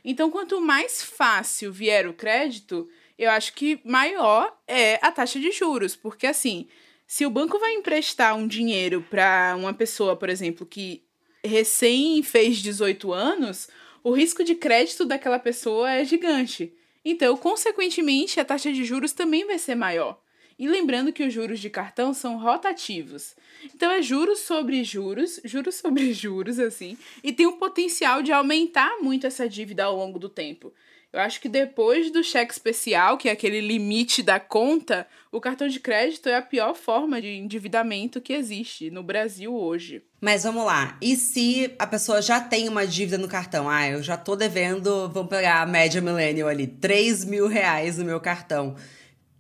Então, 0.05 0.29
quanto 0.29 0.61
mais 0.61 1.01
fácil 1.01 1.71
vier 1.71 2.07
o 2.07 2.13
crédito, 2.13 2.87
eu 3.17 3.29
acho 3.31 3.53
que 3.53 3.79
maior 3.83 4.55
é 4.67 4.99
a 5.01 5.11
taxa 5.11 5.39
de 5.39 5.51
juros, 5.51 5.95
porque 5.95 6.27
assim, 6.27 6.67
se 7.11 7.25
o 7.25 7.29
banco 7.29 7.59
vai 7.59 7.73
emprestar 7.73 8.37
um 8.37 8.47
dinheiro 8.47 9.05
para 9.09 9.53
uma 9.57 9.73
pessoa, 9.73 10.15
por 10.15 10.29
exemplo, 10.29 10.65
que 10.65 11.03
recém 11.43 12.23
fez 12.23 12.59
18 12.59 13.11
anos, 13.11 13.67
o 14.01 14.13
risco 14.13 14.45
de 14.45 14.55
crédito 14.55 15.03
daquela 15.03 15.37
pessoa 15.37 15.91
é 15.91 16.05
gigante. 16.05 16.73
Então, 17.03 17.35
consequentemente, 17.35 18.39
a 18.39 18.45
taxa 18.45 18.71
de 18.71 18.85
juros 18.85 19.11
também 19.11 19.45
vai 19.45 19.59
ser 19.59 19.75
maior. 19.75 20.21
E 20.61 20.67
lembrando 20.67 21.11
que 21.11 21.23
os 21.23 21.33
juros 21.33 21.59
de 21.59 21.71
cartão 21.71 22.13
são 22.13 22.37
rotativos. 22.37 23.35
Então 23.73 23.89
é 23.89 23.99
juros 23.99 24.41
sobre 24.41 24.83
juros, 24.83 25.41
juros 25.43 25.73
sobre 25.81 26.13
juros, 26.13 26.59
assim, 26.59 26.95
e 27.23 27.33
tem 27.33 27.47
o 27.47 27.57
potencial 27.57 28.21
de 28.21 28.31
aumentar 28.31 28.99
muito 29.01 29.25
essa 29.25 29.49
dívida 29.49 29.85
ao 29.85 29.97
longo 29.97 30.19
do 30.19 30.29
tempo. 30.29 30.71
Eu 31.11 31.19
acho 31.19 31.41
que 31.41 31.49
depois 31.49 32.11
do 32.11 32.23
cheque 32.23 32.53
especial, 32.53 33.17
que 33.17 33.27
é 33.27 33.31
aquele 33.31 33.59
limite 33.59 34.21
da 34.21 34.39
conta, 34.39 35.07
o 35.31 35.41
cartão 35.41 35.67
de 35.67 35.79
crédito 35.79 36.29
é 36.29 36.35
a 36.35 36.41
pior 36.43 36.75
forma 36.75 37.19
de 37.19 37.29
endividamento 37.29 38.21
que 38.21 38.31
existe 38.31 38.91
no 38.91 39.01
Brasil 39.01 39.53
hoje. 39.53 40.03
Mas 40.21 40.43
vamos 40.43 40.63
lá. 40.63 40.95
E 41.01 41.15
se 41.15 41.73
a 41.79 41.87
pessoa 41.87 42.21
já 42.21 42.39
tem 42.39 42.69
uma 42.69 42.85
dívida 42.85 43.17
no 43.17 43.27
cartão? 43.27 43.67
Ah, 43.67 43.89
eu 43.89 44.03
já 44.03 44.15
tô 44.15 44.35
devendo, 44.35 45.09
vamos 45.09 45.29
pegar 45.29 45.63
a 45.63 45.65
média 45.65 45.99
millennial 45.99 46.47
ali, 46.47 46.67
3 46.67 47.25
mil 47.25 47.47
reais 47.47 47.97
no 47.97 48.05
meu 48.05 48.19
cartão. 48.19 48.77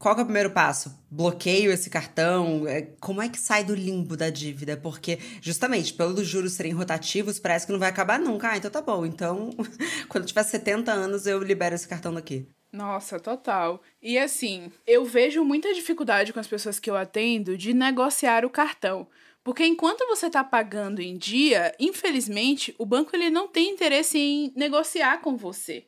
Qual 0.01 0.17
é 0.17 0.21
o 0.23 0.25
primeiro 0.25 0.49
passo? 0.49 0.99
Bloqueio 1.11 1.71
esse 1.71 1.87
cartão? 1.87 2.67
É, 2.67 2.81
como 2.99 3.21
é 3.21 3.29
que 3.29 3.39
sai 3.39 3.63
do 3.63 3.75
limbo 3.75 4.17
da 4.17 4.31
dívida? 4.31 4.75
Porque, 4.75 5.19
justamente, 5.39 5.93
pelos 5.93 6.25
juros 6.25 6.53
serem 6.53 6.71
rotativos, 6.71 7.39
parece 7.39 7.67
que 7.67 7.71
não 7.71 7.77
vai 7.77 7.89
acabar 7.89 8.19
nunca. 8.19 8.49
Ah, 8.49 8.57
então 8.57 8.71
tá 8.71 8.81
bom. 8.81 9.05
Então, 9.05 9.51
quando 10.09 10.25
tiver 10.25 10.41
70 10.41 10.91
anos, 10.91 11.27
eu 11.27 11.37
libero 11.43 11.75
esse 11.75 11.87
cartão 11.87 12.11
daqui. 12.11 12.47
Nossa, 12.73 13.19
total. 13.19 13.79
E 14.01 14.17
assim, 14.17 14.71
eu 14.87 15.05
vejo 15.05 15.43
muita 15.43 15.71
dificuldade 15.71 16.33
com 16.33 16.39
as 16.39 16.47
pessoas 16.47 16.79
que 16.79 16.89
eu 16.89 16.95
atendo 16.95 17.55
de 17.55 17.71
negociar 17.71 18.43
o 18.43 18.49
cartão. 18.49 19.07
Porque 19.43 19.63
enquanto 19.63 20.07
você 20.07 20.25
está 20.25 20.43
pagando 20.43 20.99
em 20.99 21.15
dia, 21.15 21.75
infelizmente, 21.79 22.73
o 22.79 22.87
banco 22.87 23.15
ele 23.15 23.29
não 23.29 23.47
tem 23.47 23.69
interesse 23.69 24.17
em 24.17 24.51
negociar 24.55 25.21
com 25.21 25.37
você. 25.37 25.85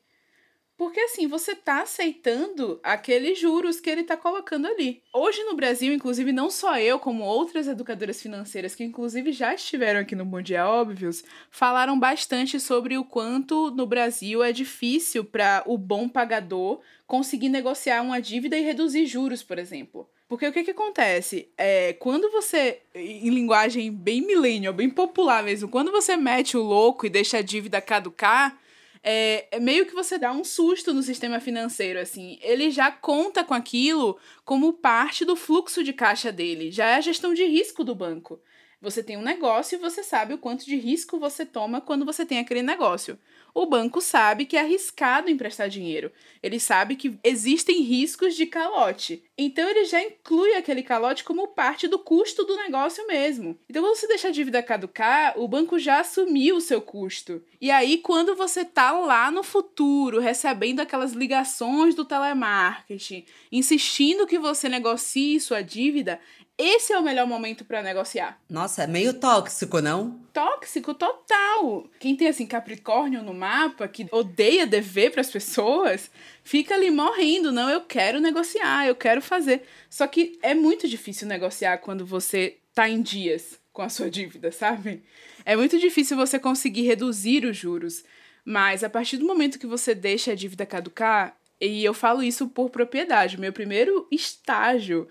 Porque 0.77 0.99
assim, 0.99 1.27
você 1.27 1.51
está 1.51 1.81
aceitando 1.81 2.79
aqueles 2.83 3.39
juros 3.39 3.79
que 3.79 3.89
ele 3.89 4.01
está 4.01 4.17
colocando 4.17 4.65
ali. 4.67 5.03
Hoje 5.13 5.43
no 5.43 5.55
Brasil, 5.55 5.93
inclusive, 5.93 6.31
não 6.31 6.49
só 6.49 6.79
eu, 6.79 6.99
como 6.99 7.23
outras 7.23 7.67
educadoras 7.67 8.21
financeiras 8.21 8.73
que 8.73 8.83
inclusive 8.83 9.31
já 9.31 9.53
estiveram 9.53 9.99
aqui 9.99 10.15
no 10.15 10.25
Mundial 10.25 10.81
Óbvios, 10.81 11.23
falaram 11.51 11.99
bastante 11.99 12.59
sobre 12.59 12.97
o 12.97 13.05
quanto 13.05 13.69
no 13.71 13.85
Brasil 13.85 14.43
é 14.43 14.51
difícil 14.51 15.23
para 15.23 15.63
o 15.67 15.77
bom 15.77 16.09
pagador 16.09 16.81
conseguir 17.05 17.49
negociar 17.49 18.01
uma 18.01 18.19
dívida 18.19 18.57
e 18.57 18.63
reduzir 18.63 19.05
juros, 19.05 19.43
por 19.43 19.59
exemplo. 19.59 20.09
Porque 20.27 20.47
o 20.47 20.51
que, 20.51 20.63
que 20.63 20.71
acontece? 20.71 21.49
É, 21.55 21.93
quando 21.93 22.31
você, 22.31 22.81
em 22.95 23.29
linguagem 23.29 23.91
bem 23.91 24.21
millennial, 24.21 24.73
bem 24.73 24.89
popular 24.89 25.43
mesmo, 25.43 25.69
quando 25.69 25.91
você 25.91 26.17
mete 26.17 26.57
o 26.57 26.63
louco 26.63 27.05
e 27.05 27.09
deixa 27.09 27.37
a 27.37 27.41
dívida 27.43 27.79
caducar, 27.79 28.57
é, 29.03 29.47
é, 29.51 29.59
meio 29.59 29.85
que 29.85 29.93
você 29.93 30.17
dá 30.17 30.31
um 30.31 30.43
susto 30.43 30.93
no 30.93 31.03
sistema 31.03 31.39
financeiro, 31.41 31.99
assim. 31.99 32.39
Ele 32.41 32.71
já 32.71 32.89
conta 32.89 33.43
com 33.43 33.53
aquilo 33.53 34.17
como 34.45 34.73
parte 34.73 35.25
do 35.25 35.35
fluxo 35.35 35.83
de 35.83 35.91
caixa 35.91 36.31
dele, 36.31 36.71
já 36.71 36.85
é 36.87 36.95
a 36.95 37.01
gestão 37.01 37.33
de 37.33 37.43
risco 37.43 37.83
do 37.83 37.93
banco. 37.93 38.41
Você 38.81 39.03
tem 39.03 39.17
um 39.17 39.21
negócio 39.21 39.75
e 39.75 39.79
você 39.79 40.03
sabe 40.03 40.33
o 40.33 40.37
quanto 40.37 40.65
de 40.65 40.75
risco 40.75 41.19
você 41.19 41.45
toma 41.45 41.81
quando 41.81 42.05
você 42.05 42.25
tem 42.25 42.39
aquele 42.39 42.61
negócio 42.61 43.17
o 43.53 43.65
banco 43.67 44.01
sabe 44.01 44.45
que 44.45 44.57
é 44.57 44.61
arriscado 44.61 45.29
emprestar 45.29 45.69
dinheiro. 45.69 46.11
Ele 46.41 46.59
sabe 46.59 46.95
que 46.95 47.17
existem 47.23 47.81
riscos 47.81 48.35
de 48.35 48.45
calote. 48.45 49.23
Então 49.37 49.67
ele 49.69 49.85
já 49.85 50.01
inclui 50.01 50.55
aquele 50.55 50.81
calote 50.81 51.23
como 51.23 51.47
parte 51.49 51.87
do 51.87 51.99
custo 51.99 52.43
do 52.43 52.55
negócio 52.57 53.05
mesmo. 53.07 53.57
Então 53.69 53.83
quando 53.83 53.95
você 53.95 54.07
deixa 54.07 54.29
a 54.29 54.31
dívida 54.31 54.63
caducar, 54.63 55.39
o 55.39 55.47
banco 55.47 55.77
já 55.77 55.99
assumiu 55.99 56.57
o 56.57 56.61
seu 56.61 56.81
custo. 56.81 57.43
E 57.61 57.69
aí 57.69 57.99
quando 57.99 58.35
você 58.35 58.65
tá 58.65 58.91
lá 58.91 59.29
no 59.29 59.43
futuro 59.43 60.19
recebendo 60.19 60.79
aquelas 60.79 61.13
ligações 61.13 61.93
do 61.93 62.03
telemarketing, 62.03 63.25
insistindo 63.51 64.27
que 64.27 64.39
você 64.39 64.67
negocie 64.67 65.39
sua 65.39 65.61
dívida, 65.61 66.19
esse 66.57 66.93
é 66.93 66.99
o 66.99 67.03
melhor 67.03 67.27
momento 67.27 67.65
para 67.65 67.81
negociar. 67.81 68.39
Nossa, 68.49 68.83
é 68.83 68.87
meio 68.87 69.13
tóxico, 69.13 69.81
não? 69.81 70.19
Tóxico 70.31 70.93
total. 70.93 71.89
Quem 71.99 72.15
tem 72.15 72.27
assim 72.27 72.45
Capricórnio 72.45 73.23
no 73.23 73.33
mapa, 73.33 73.87
que 73.87 74.07
odeia 74.11 74.67
dever 74.67 75.11
para 75.11 75.21
as 75.21 75.31
pessoas, 75.31 76.11
fica 76.43 76.75
ali 76.75 76.91
morrendo, 76.91 77.51
não, 77.51 77.69
eu 77.69 77.81
quero 77.81 78.19
negociar, 78.19 78.87
eu 78.87 78.95
quero 78.95 79.21
fazer. 79.21 79.63
Só 79.89 80.05
que 80.05 80.37
é 80.43 80.53
muito 80.53 80.87
difícil 80.87 81.27
negociar 81.27 81.79
quando 81.79 82.05
você 82.05 82.57
tá 82.73 82.87
em 82.87 83.01
dias 83.01 83.59
com 83.71 83.81
a 83.81 83.89
sua 83.89 84.09
dívida, 84.09 84.51
sabe? 84.51 85.03
É 85.43 85.55
muito 85.55 85.79
difícil 85.79 86.15
você 86.15 86.37
conseguir 86.37 86.83
reduzir 86.83 87.45
os 87.45 87.57
juros. 87.57 88.03
Mas 88.45 88.83
a 88.83 88.89
partir 88.89 89.17
do 89.17 89.25
momento 89.25 89.57
que 89.57 89.65
você 89.65 89.95
deixa 89.95 90.31
a 90.31 90.35
dívida 90.35 90.65
caducar, 90.65 91.35
e 91.59 91.83
eu 91.83 91.93
falo 91.93 92.21
isso 92.21 92.47
por 92.49 92.69
propriedade, 92.69 93.39
meu 93.39 93.53
primeiro 93.53 94.05
estágio 94.11 95.07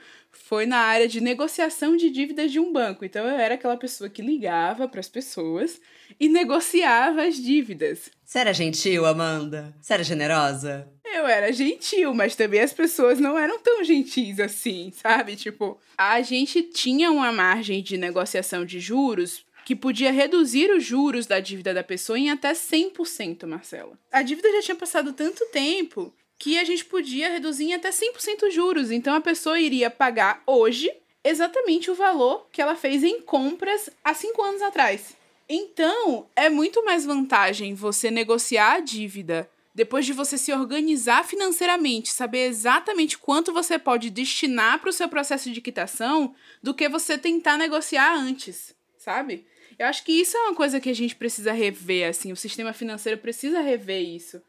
foi 0.53 0.67
na 0.67 0.81
área 0.81 1.09
de 1.09 1.19
negociação 1.19 1.97
de 1.97 2.11
dívidas 2.11 2.53
de 2.53 2.61
um 2.61 2.71
banco. 2.71 3.07
Então 3.07 3.27
eu 3.27 3.39
era 3.39 3.55
aquela 3.55 3.75
pessoa 3.75 4.11
que 4.11 4.21
ligava 4.21 4.87
para 4.87 5.01
as 5.01 5.09
pessoas 5.09 5.81
e 6.21 6.29
negociava 6.29 7.23
as 7.23 7.37
dívidas. 7.37 8.11
Você 8.23 8.39
era 8.39 8.53
gentil, 8.53 9.07
Amanda? 9.07 9.75
Você 9.81 9.95
era 9.95 10.05
generosa? 10.05 10.87
Eu 11.07 11.27
era 11.27 11.51
gentil, 11.55 12.13
mas 12.13 12.37
também 12.37 12.61
as 12.61 12.75
pessoas 12.75 13.19
não 13.19 13.39
eram 13.39 13.59
tão 13.61 13.83
gentis 13.83 14.39
assim, 14.39 14.93
sabe? 14.95 15.37
Tipo, 15.37 15.81
a 15.97 16.21
gente 16.21 16.63
tinha 16.65 17.11
uma 17.11 17.33
margem 17.33 17.83
de 17.83 17.97
negociação 17.97 18.67
de 18.67 18.79
juros 18.79 19.47
que 19.65 19.75
podia 19.75 20.13
reduzir 20.13 20.71
os 20.71 20.85
juros 20.85 21.25
da 21.25 21.41
dívida 21.41 21.73
da 21.73 21.83
pessoa 21.83 22.19
em 22.19 22.31
até 22.31 22.53
100%, 22.53 23.47
Marcela. 23.47 23.99
A 24.13 24.21
dívida 24.21 24.53
já 24.53 24.61
tinha 24.61 24.77
passado 24.77 25.15
tanto 25.15 25.47
tempo 25.47 26.13
que 26.43 26.59
a 26.59 26.65
gente 26.65 26.85
podia 26.85 27.31
reduzir 27.31 27.67
em 27.67 27.75
até 27.75 27.91
100% 27.91 28.49
os 28.49 28.53
juros. 28.53 28.91
Então 28.91 29.15
a 29.15 29.21
pessoa 29.21 29.61
iria 29.61 29.89
pagar 29.89 30.43
hoje 30.45 30.93
exatamente 31.23 31.89
o 31.89 31.95
valor 31.95 32.49
que 32.51 32.61
ela 32.61 32.75
fez 32.75 33.05
em 33.05 33.21
compras 33.21 33.89
há 34.03 34.13
cinco 34.13 34.43
anos 34.43 34.61
atrás. 34.61 35.17
Então, 35.49 36.27
é 36.35 36.51
muito 36.51 36.85
mais 36.85 37.05
vantagem 37.05 37.75
você 37.75 38.11
negociar 38.11 38.73
a 38.73 38.81
dívida 38.81 39.49
depois 39.73 40.05
de 40.05 40.13
você 40.13 40.37
se 40.37 40.53
organizar 40.53 41.25
financeiramente, 41.25 42.11
saber 42.11 42.47
exatamente 42.47 43.17
quanto 43.17 43.53
você 43.53 43.79
pode 43.79 44.11
destinar 44.11 44.81
para 44.81 44.91
o 44.91 44.93
seu 44.93 45.09
processo 45.09 45.49
de 45.49 45.61
quitação, 45.61 46.35
do 46.61 46.75
que 46.75 46.89
você 46.89 47.17
tentar 47.17 47.57
negociar 47.57 48.17
antes, 48.17 48.75
sabe? 48.99 49.47
Eu 49.79 49.87
acho 49.87 50.05
que 50.05 50.13
isso 50.13 50.37
é 50.37 50.41
uma 50.41 50.57
coisa 50.57 50.81
que 50.81 50.91
a 50.91 50.95
gente 50.95 51.15
precisa 51.15 51.53
rever, 51.53 52.11
assim, 52.11 52.33
o 52.33 52.37
sistema 52.37 52.73
financeiro 52.73 53.19
precisa 53.19 53.61
rever 53.61 54.03
isso 54.03 54.43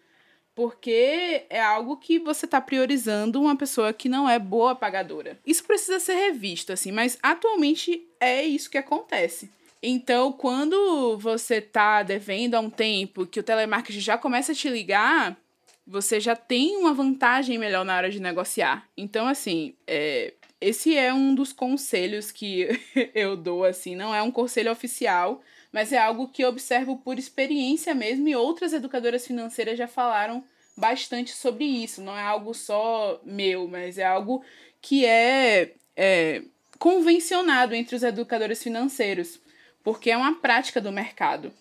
porque 0.55 1.45
é 1.49 1.61
algo 1.61 1.97
que 1.97 2.19
você 2.19 2.45
está 2.45 2.61
priorizando 2.61 3.41
uma 3.41 3.55
pessoa 3.55 3.93
que 3.93 4.07
não 4.07 4.29
é 4.29 4.37
boa 4.37 4.75
pagadora. 4.75 5.39
Isso 5.45 5.63
precisa 5.63 5.99
ser 5.99 6.13
revisto, 6.13 6.71
assim, 6.71 6.91
mas 6.91 7.17
atualmente 7.21 8.07
é 8.19 8.43
isso 8.43 8.69
que 8.69 8.77
acontece. 8.77 9.49
Então, 9.81 10.31
quando 10.31 11.17
você 11.17 11.55
está 11.55 12.03
devendo 12.03 12.55
há 12.55 12.59
um 12.59 12.69
tempo, 12.69 13.25
que 13.25 13.39
o 13.39 13.43
telemarketing 13.43 13.99
já 13.99 14.17
começa 14.17 14.53
a 14.53 14.55
te 14.55 14.69
ligar, 14.69 15.37
você 15.85 16.19
já 16.19 16.35
tem 16.35 16.77
uma 16.77 16.93
vantagem 16.93 17.57
melhor 17.57 17.83
na 17.83 17.97
hora 17.97 18.09
de 18.09 18.21
negociar. 18.21 18.87
Então, 18.95 19.27
assim, 19.27 19.75
é, 19.85 20.33
esse 20.61 20.95
é 20.95 21.13
um 21.13 21.35
dos 21.35 21.51
conselhos 21.51 22.31
que 22.31 22.69
eu 23.13 23.35
dou, 23.35 23.65
assim, 23.65 23.95
não 23.95 24.15
é 24.15 24.21
um 24.21 24.31
conselho 24.31 24.71
oficial, 24.71 25.41
mas 25.73 25.91
é 25.91 25.97
algo 25.97 26.27
que 26.27 26.45
observo 26.45 26.97
por 26.97 27.17
experiência 27.17 27.95
mesmo 27.95 28.27
e 28.27 28.35
outras 28.35 28.71
educadoras 28.73 29.25
financeiras 29.25 29.75
já 29.75 29.87
falaram 29.87 30.43
bastante 30.77 31.31
sobre 31.31 31.65
isso. 31.65 31.99
Não 32.01 32.15
é 32.15 32.21
algo 32.21 32.53
só 32.53 33.19
meu, 33.25 33.67
mas 33.67 33.97
é 33.97 34.05
algo 34.05 34.45
que 34.79 35.03
é, 35.03 35.73
é 35.97 36.43
convencionado 36.77 37.73
entre 37.73 37.95
os 37.95 38.03
educadores 38.03 38.61
financeiros, 38.61 39.39
porque 39.83 40.11
é 40.11 40.17
uma 40.17 40.35
prática 40.35 40.79
do 40.79 40.91
mercado. 40.91 41.51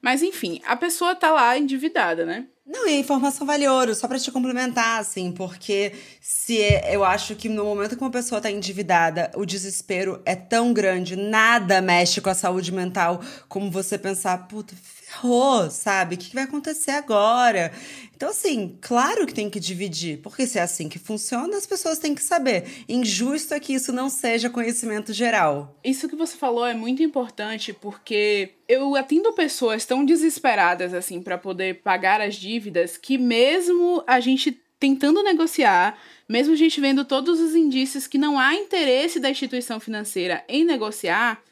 Mas 0.00 0.22
enfim, 0.22 0.62
a 0.64 0.74
pessoa 0.74 1.14
tá 1.14 1.30
lá 1.30 1.58
endividada, 1.58 2.24
né? 2.24 2.46
Não, 2.70 2.86
e 2.86 3.00
informação 3.00 3.46
vale 3.46 3.66
ouro, 3.66 3.94
só 3.94 4.06
para 4.06 4.18
te 4.18 4.30
complementar, 4.30 5.00
assim, 5.00 5.32
porque 5.32 5.94
se 6.20 6.60
é, 6.60 6.94
eu 6.94 7.02
acho 7.02 7.34
que 7.34 7.48
no 7.48 7.64
momento 7.64 7.96
que 7.96 8.02
uma 8.02 8.10
pessoa 8.10 8.42
tá 8.42 8.50
endividada, 8.50 9.30
o 9.34 9.46
desespero 9.46 10.20
é 10.26 10.36
tão 10.36 10.74
grande, 10.74 11.16
nada 11.16 11.80
mexe 11.80 12.20
com 12.20 12.28
a 12.28 12.34
saúde 12.34 12.70
mental 12.70 13.22
como 13.48 13.70
você 13.70 13.96
pensar, 13.96 14.36
puta, 14.48 14.74
ferrou, 15.08 15.70
sabe? 15.70 16.14
O 16.14 16.18
que 16.18 16.34
vai 16.34 16.44
acontecer 16.44 16.90
agora? 16.90 17.72
Então, 18.14 18.28
assim, 18.28 18.76
claro 18.80 19.26
que 19.26 19.32
tem 19.32 19.48
que 19.48 19.58
dividir, 19.58 20.18
porque 20.18 20.46
se 20.46 20.58
é 20.58 20.62
assim 20.62 20.88
que 20.88 20.98
funciona, 20.98 21.56
as 21.56 21.66
pessoas 21.66 21.98
têm 21.98 22.14
que 22.14 22.22
saber. 22.22 22.84
Injusto 22.88 23.54
é 23.54 23.60
que 23.60 23.72
isso 23.72 23.92
não 23.92 24.10
seja 24.10 24.50
conhecimento 24.50 25.12
geral. 25.12 25.76
Isso 25.82 26.08
que 26.08 26.16
você 26.16 26.36
falou 26.36 26.66
é 26.66 26.74
muito 26.74 27.02
importante, 27.02 27.72
porque 27.72 28.50
eu 28.68 28.94
atendo 28.96 29.32
pessoas 29.32 29.86
tão 29.86 30.04
desesperadas, 30.04 30.92
assim, 30.92 31.22
para 31.22 31.38
poder 31.38 31.80
pagar 31.82 32.20
as 32.20 32.34
dívidas, 32.34 32.96
que 32.96 33.16
mesmo 33.16 34.02
a 34.06 34.20
gente 34.20 34.60
tentando 34.78 35.22
negociar, 35.22 35.98
mesmo 36.28 36.52
a 36.52 36.56
gente 36.56 36.80
vendo 36.80 37.04
todos 37.04 37.40
os 37.40 37.54
indícios 37.54 38.06
que 38.06 38.18
não 38.18 38.38
há 38.38 38.54
interesse 38.54 39.18
da 39.18 39.30
instituição 39.30 39.80
financeira 39.80 40.44
em 40.48 40.64
negociar, 40.64 41.42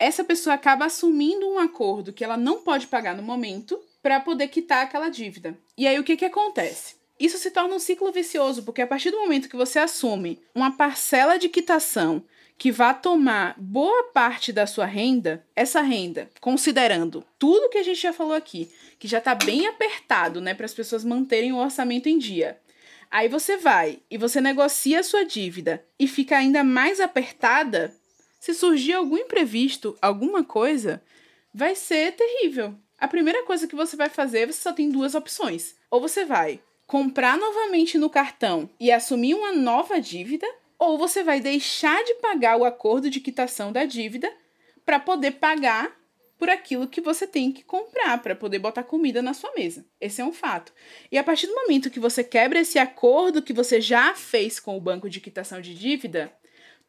essa 0.00 0.24
pessoa 0.24 0.54
acaba 0.54 0.86
assumindo 0.86 1.46
um 1.46 1.58
acordo 1.58 2.12
que 2.12 2.24
ela 2.24 2.38
não 2.38 2.62
pode 2.62 2.86
pagar 2.86 3.14
no 3.14 3.22
momento 3.22 3.78
para 4.02 4.18
poder 4.18 4.48
quitar 4.48 4.82
aquela 4.82 5.10
dívida. 5.10 5.56
E 5.76 5.86
aí 5.86 5.98
o 5.98 6.02
que, 6.02 6.16
que 6.16 6.24
acontece? 6.24 6.96
Isso 7.18 7.36
se 7.36 7.50
torna 7.50 7.74
um 7.74 7.78
ciclo 7.78 8.10
vicioso, 8.10 8.62
porque 8.62 8.80
a 8.80 8.86
partir 8.86 9.10
do 9.10 9.18
momento 9.18 9.48
que 9.48 9.56
você 9.56 9.78
assume 9.78 10.40
uma 10.54 10.74
parcela 10.74 11.38
de 11.38 11.50
quitação 11.50 12.24
que 12.56 12.72
vá 12.72 12.94
tomar 12.94 13.54
boa 13.58 14.04
parte 14.04 14.52
da 14.52 14.66
sua 14.66 14.86
renda, 14.86 15.44
essa 15.54 15.82
renda, 15.82 16.30
considerando 16.40 17.22
tudo 17.38 17.68
que 17.68 17.78
a 17.78 17.82
gente 17.82 18.00
já 18.00 18.12
falou 18.12 18.34
aqui, 18.34 18.70
que 18.98 19.06
já 19.06 19.18
está 19.18 19.34
bem 19.34 19.66
apertado, 19.66 20.40
né, 20.40 20.54
para 20.54 20.64
as 20.64 20.74
pessoas 20.74 21.04
manterem 21.04 21.52
o 21.52 21.58
orçamento 21.58 22.08
em 22.08 22.18
dia. 22.18 22.58
Aí 23.10 23.28
você 23.28 23.56
vai 23.56 23.98
e 24.10 24.16
você 24.16 24.40
negocia 24.40 25.00
a 25.00 25.02
sua 25.02 25.24
dívida 25.24 25.84
e 25.98 26.06
fica 26.06 26.38
ainda 26.38 26.62
mais 26.62 27.00
apertada, 27.00 27.94
se 28.40 28.54
surgir 28.54 28.94
algum 28.94 29.18
imprevisto, 29.18 29.96
alguma 30.00 30.42
coisa, 30.42 31.02
vai 31.52 31.74
ser 31.74 32.12
terrível. 32.12 32.74
A 32.98 33.06
primeira 33.06 33.44
coisa 33.44 33.68
que 33.68 33.76
você 33.76 33.94
vai 33.96 34.08
fazer, 34.08 34.46
você 34.46 34.60
só 34.60 34.72
tem 34.72 34.90
duas 34.90 35.14
opções. 35.14 35.76
Ou 35.90 36.00
você 36.00 36.24
vai 36.24 36.58
comprar 36.86 37.36
novamente 37.36 37.98
no 37.98 38.10
cartão 38.10 38.68
e 38.80 38.90
assumir 38.90 39.34
uma 39.34 39.52
nova 39.52 40.00
dívida, 40.00 40.46
ou 40.78 40.96
você 40.96 41.22
vai 41.22 41.38
deixar 41.38 42.02
de 42.02 42.14
pagar 42.14 42.56
o 42.56 42.64
acordo 42.64 43.10
de 43.10 43.20
quitação 43.20 43.70
da 43.70 43.84
dívida 43.84 44.32
para 44.84 44.98
poder 44.98 45.32
pagar 45.32 45.94
por 46.38 46.48
aquilo 46.48 46.88
que 46.88 47.02
você 47.02 47.26
tem 47.26 47.52
que 47.52 47.62
comprar 47.62 48.22
para 48.22 48.34
poder 48.34 48.58
botar 48.58 48.82
comida 48.82 49.20
na 49.20 49.34
sua 49.34 49.52
mesa. 49.52 49.84
Esse 50.00 50.22
é 50.22 50.24
um 50.24 50.32
fato. 50.32 50.72
E 51.12 51.18
a 51.18 51.22
partir 51.22 51.46
do 51.46 51.54
momento 51.54 51.90
que 51.90 52.00
você 52.00 52.24
quebra 52.24 52.60
esse 52.60 52.78
acordo 52.78 53.42
que 53.42 53.52
você 53.52 53.78
já 53.78 54.14
fez 54.14 54.58
com 54.58 54.74
o 54.76 54.80
banco 54.80 55.10
de 55.10 55.20
quitação 55.20 55.60
de 55.60 55.74
dívida, 55.74 56.32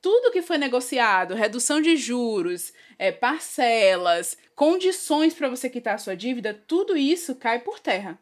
tudo 0.01 0.31
que 0.31 0.41
foi 0.41 0.57
negociado, 0.57 1.35
redução 1.35 1.79
de 1.79 1.95
juros, 1.95 2.73
é, 2.97 3.11
parcelas, 3.11 4.37
condições 4.55 5.33
para 5.33 5.49
você 5.49 5.69
quitar 5.69 5.95
a 5.95 5.99
sua 5.99 6.15
dívida, 6.15 6.59
tudo 6.67 6.97
isso 6.97 7.35
cai 7.35 7.59
por 7.59 7.79
terra, 7.79 8.19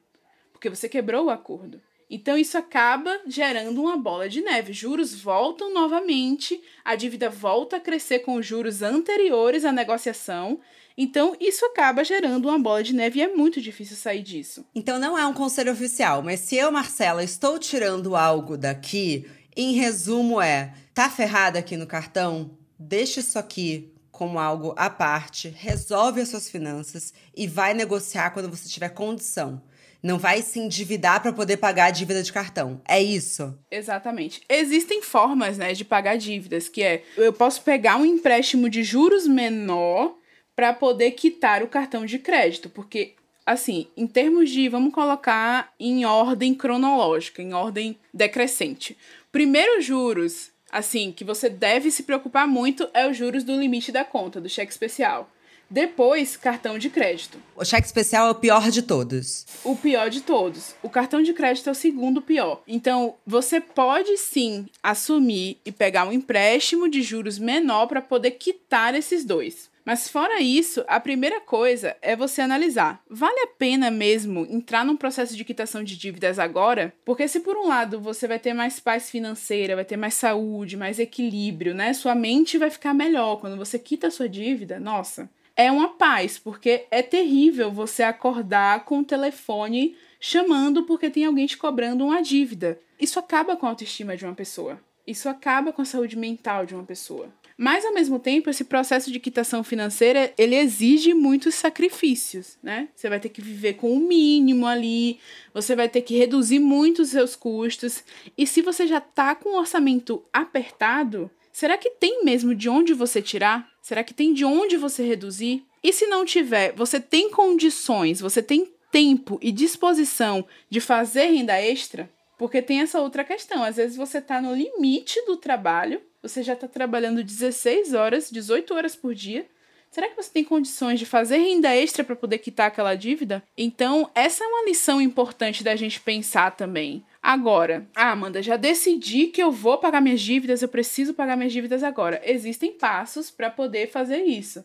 porque 0.52 0.70
você 0.70 0.90
quebrou 0.90 1.26
o 1.26 1.30
acordo. 1.30 1.82
Então 2.10 2.36
isso 2.36 2.58
acaba 2.58 3.20
gerando 3.28 3.82
uma 3.82 3.96
bola 3.96 4.28
de 4.28 4.42
neve. 4.42 4.74
Juros 4.74 5.14
voltam 5.22 5.72
novamente, 5.72 6.60
a 6.84 6.96
dívida 6.96 7.30
volta 7.30 7.78
a 7.78 7.80
crescer 7.80 8.20
com 8.20 8.34
os 8.34 8.46
juros 8.46 8.82
anteriores 8.82 9.64
à 9.64 9.72
negociação. 9.72 10.60
Então 10.98 11.36
isso 11.40 11.64
acaba 11.66 12.04
gerando 12.04 12.50
uma 12.50 12.58
bola 12.58 12.82
de 12.82 12.94
neve 12.94 13.20
e 13.20 13.22
é 13.22 13.28
muito 13.30 13.62
difícil 13.62 13.96
sair 13.96 14.24
disso. 14.24 14.66
Então 14.74 14.98
não 15.00 15.18
é 15.18 15.26
um 15.26 15.34
conselho 15.34 15.72
oficial, 15.72 16.24
mas 16.24 16.40
se 16.40 16.56
eu, 16.56 16.72
Marcela, 16.72 17.24
estou 17.24 17.60
tirando 17.60 18.16
algo 18.16 18.58
daqui, 18.58 19.26
em 19.56 19.74
resumo 19.74 20.42
é: 20.42 20.74
tá 20.94 21.10
ferrada 21.10 21.60
aqui 21.60 21.78
no 21.78 21.88
cartão? 21.88 22.52
Deixa 22.78 23.20
isso 23.20 23.38
aqui 23.38 23.94
como 24.12 24.38
algo 24.38 24.74
à 24.76 24.90
parte, 24.90 25.48
resolve 25.58 26.20
as 26.20 26.28
suas 26.28 26.50
finanças 26.50 27.14
e 27.36 27.48
vai 27.48 27.74
negociar 27.74 28.32
quando 28.32 28.50
você 28.50 28.68
tiver 28.68 28.90
condição 28.90 29.62
não 30.02 30.18
vai 30.18 30.42
se 30.42 30.60
endividar 30.60 31.22
para 31.22 31.34
poder 31.34 31.58
pagar 31.58 31.86
a 31.86 31.92
dívida 31.92 32.24
de 32.24 32.32
cartão. 32.32 32.82
É 32.88 33.02
isso? 33.02 33.58
Exatamente. 33.70 34.42
Existem 34.50 35.02
formas, 35.02 35.58
né, 35.58 35.74
de 35.74 35.84
pagar 35.84 36.18
dívidas, 36.18 36.70
que 36.70 36.82
é 36.82 37.04
eu 37.18 37.34
posso 37.34 37.62
pegar 37.62 37.98
um 37.98 38.06
empréstimo 38.06 38.70
de 38.70 38.84
juros 38.84 39.28
menor 39.28 40.16
para 40.56 40.74
poder 40.74 41.12
quitar 41.12 41.64
o 41.64 41.68
cartão 41.68 42.06
de 42.06 42.20
crédito, 42.20 42.70
porque 42.70 43.14
assim, 43.46 43.88
em 43.98 44.06
termos 44.06 44.52
de, 44.52 44.70
vamos 44.70 44.94
colocar 44.94 45.74
em 45.80 46.06
ordem 46.06 46.54
cronológica, 46.54 47.42
em 47.42 47.54
ordem 47.54 47.98
decrescente. 48.14 48.96
Primeiro 49.32 49.80
juros, 49.80 50.50
assim, 50.72 51.12
que 51.12 51.24
você 51.24 51.50
deve 51.50 51.92
se 51.92 52.02
preocupar 52.02 52.48
muito 52.48 52.90
é 52.96 53.08
os 53.08 53.16
juros 53.16 53.44
do 53.44 53.56
limite 53.56 53.92
da 53.92 54.04
conta, 54.04 54.42
do 54.42 54.50
cheque 54.50 54.72
especial. 54.72 55.30
Depois, 55.70 56.36
cartão 56.36 56.80
de 56.80 56.90
crédito. 56.90 57.38
O 57.56 57.64
cheque 57.64 57.86
especial 57.86 58.28
é 58.28 58.32
o 58.32 58.36
pior 58.36 58.72
de 58.72 58.82
todos. 58.82 59.46
O 59.64 59.76
pior 59.76 60.10
de 60.10 60.22
todos. 60.22 60.74
O 60.82 60.90
cartão 60.90 61.22
de 61.22 61.32
crédito 61.32 61.70
é 61.70 61.72
o 61.72 61.76
segundo 61.76 62.24
pior. 62.24 62.64
Então, 62.68 63.18
você 63.24 63.62
pode 63.62 64.18
sim 64.18 64.66
assumir 64.82 65.60
e 65.64 65.72
pegar 65.72 66.08
um 66.08 66.12
empréstimo 66.12 66.90
de 66.90 67.04
juros 67.04 67.38
menor 67.38 67.86
para 67.86 68.02
poder 68.02 68.32
quitar 68.32 68.96
esses 68.96 69.24
dois. 69.24 69.69
Mas 69.86 70.10
fora 70.10 70.42
isso, 70.42 70.84
a 70.88 71.00
primeira 71.00 71.40
coisa 71.42 71.96
é 72.02 72.16
você 72.16 72.42
analisar: 72.42 73.02
vale 73.10 73.40
a 73.42 73.48
pena 73.48 73.90
mesmo 73.90 74.46
entrar 74.50 74.86
num 74.86 74.98
processo 74.98 75.36
de 75.36 75.44
quitação 75.44 75.84
de 75.84 75.98
dívidas 75.98 76.40
agora? 76.40 76.94
Porque 77.04 77.28
se 77.28 77.40
por 77.40 77.58
um 77.58 77.68
lado 77.68 78.00
você 78.00 78.28
vai 78.28 78.40
ter 78.40 78.54
mais 78.54 78.80
paz 78.80 79.10
financeira, 79.10 79.76
vai 79.76 79.86
ter 79.86 79.98
mais 79.98 80.14
saúde, 80.14 80.78
mais 80.78 81.00
equilíbrio, 81.00 81.74
né? 81.74 81.94
Sua 81.94 82.16
mente 82.16 82.58
vai 82.58 82.70
ficar 82.70 82.94
melhor 82.94 83.38
quando 83.38 83.58
você 83.58 83.80
quita 83.80 84.08
a 84.08 84.12
sua 84.12 84.30
dívida. 84.30 84.80
Nossa, 84.80 85.30
é 85.56 85.72
uma 85.72 85.90
paz, 85.90 86.40
porque 86.40 86.86
é 86.90 87.02
terrível 87.02 87.72
você 87.72 88.04
acordar 88.04 88.86
com 88.86 89.00
o 89.00 89.04
telefone 89.04 89.96
chamando 90.20 90.84
porque 90.84 91.10
tem 91.10 91.26
alguém 91.26 91.46
te 91.46 91.58
cobrando 91.58 92.06
uma 92.06 92.22
dívida. 92.22 92.80
Isso 93.00 93.20
acaba 93.20 93.56
com 93.56 93.66
a 93.66 93.70
autoestima 93.70 94.16
de 94.16 94.26
uma 94.26 94.36
pessoa. 94.36 94.80
Isso 95.08 95.28
acaba 95.28 95.74
com 95.74 95.82
a 95.82 95.86
saúde 95.86 96.18
mental 96.18 96.66
de 96.66 96.76
uma 96.76 96.84
pessoa. 96.84 97.30
Mas 97.62 97.84
ao 97.84 97.94
mesmo 97.94 98.18
tempo, 98.20 98.50
esse 98.50 98.64
processo 98.64 99.12
de 99.12 99.20
quitação 99.20 99.66
financeira, 99.66 100.34
ele 100.38 100.56
exige 100.56 101.14
muitos 101.14 101.56
sacrifícios, 101.56 102.58
né? 102.64 102.88
Você 102.96 103.10
vai 103.10 103.20
ter 103.20 103.28
que 103.28 103.42
viver 103.42 103.74
com 103.74 103.92
o 103.92 104.00
mínimo 104.00 104.66
ali, 104.66 105.20
você 105.54 105.76
vai 105.76 105.90
ter 105.90 106.02
que 106.04 106.18
reduzir 106.18 106.60
muito 106.60 107.02
os 107.02 107.10
seus 107.10 107.36
custos. 107.36 108.02
E 108.38 108.48
se 108.48 108.62
você 108.62 108.88
já 108.88 109.02
tá 109.02 109.36
com 109.36 109.50
o 109.50 109.60
orçamento 109.60 110.24
apertado, 110.32 111.30
será 111.52 111.78
que 111.78 111.90
tem 111.90 112.24
mesmo 112.24 112.56
de 112.56 112.70
onde 112.70 112.94
você 112.94 113.22
tirar? 113.22 113.70
Será 113.82 114.06
que 114.06 114.14
tem 114.14 114.34
de 114.34 114.46
onde 114.46 114.78
você 114.78 115.04
reduzir? 115.04 115.66
E 115.84 115.92
se 115.92 116.08
não 116.08 116.24
tiver, 116.24 116.72
você 116.72 116.98
tem 116.98 117.30
condições, 117.30 118.22
você 118.22 118.42
tem 118.42 118.72
tempo 118.90 119.38
e 119.42 119.52
disposição 119.52 120.48
de 120.70 120.80
fazer 120.80 121.26
renda 121.26 121.60
extra? 121.60 122.10
Porque 122.38 122.62
tem 122.62 122.80
essa 122.80 123.02
outra 123.02 123.26
questão. 123.26 123.66
Às 123.66 123.76
vezes 123.76 123.98
você 123.98 124.20
está 124.20 124.42
no 124.42 124.56
limite 124.56 125.22
do 125.26 125.36
trabalho, 125.36 126.02
você 126.22 126.44
já 126.44 126.54
está 126.54 126.68
trabalhando 126.68 127.24
16 127.24 127.94
horas, 127.94 128.30
18 128.30 128.74
horas 128.74 128.96
por 128.96 129.14
dia. 129.14 129.46
Será 129.92 130.08
que 130.08 130.16
você 130.16 130.30
tem 130.32 130.44
condições 130.44 131.00
de 131.00 131.06
fazer 131.06 131.38
renda 131.38 131.76
extra 131.76 132.04
para 132.04 132.16
poder 132.16 132.38
quitar 132.38 132.68
aquela 132.68 132.94
dívida? 132.94 133.42
Então, 133.58 134.10
essa 134.14 134.44
é 134.44 134.48
uma 134.48 134.66
lição 134.66 135.02
importante 135.02 135.64
da 135.64 135.76
gente 135.76 136.00
pensar 136.00 136.56
também. 136.56 137.04
Agora, 137.22 137.88
ah, 137.96 138.12
Amanda, 138.12 138.42
já 138.42 138.56
decidi 138.56 139.28
que 139.28 139.42
eu 139.42 139.52
vou 139.52 139.80
pagar 139.80 140.00
minhas 140.00 140.22
dívidas, 140.22 140.62
eu 140.62 140.68
preciso 140.68 141.14
pagar 141.16 141.36
minhas 141.36 141.52
dívidas 141.52 141.84
agora. 141.84 142.22
Existem 142.24 142.72
passos 142.72 143.32
para 143.32 143.50
poder 143.50 143.90
fazer 143.90 144.24
isso. 144.24 144.64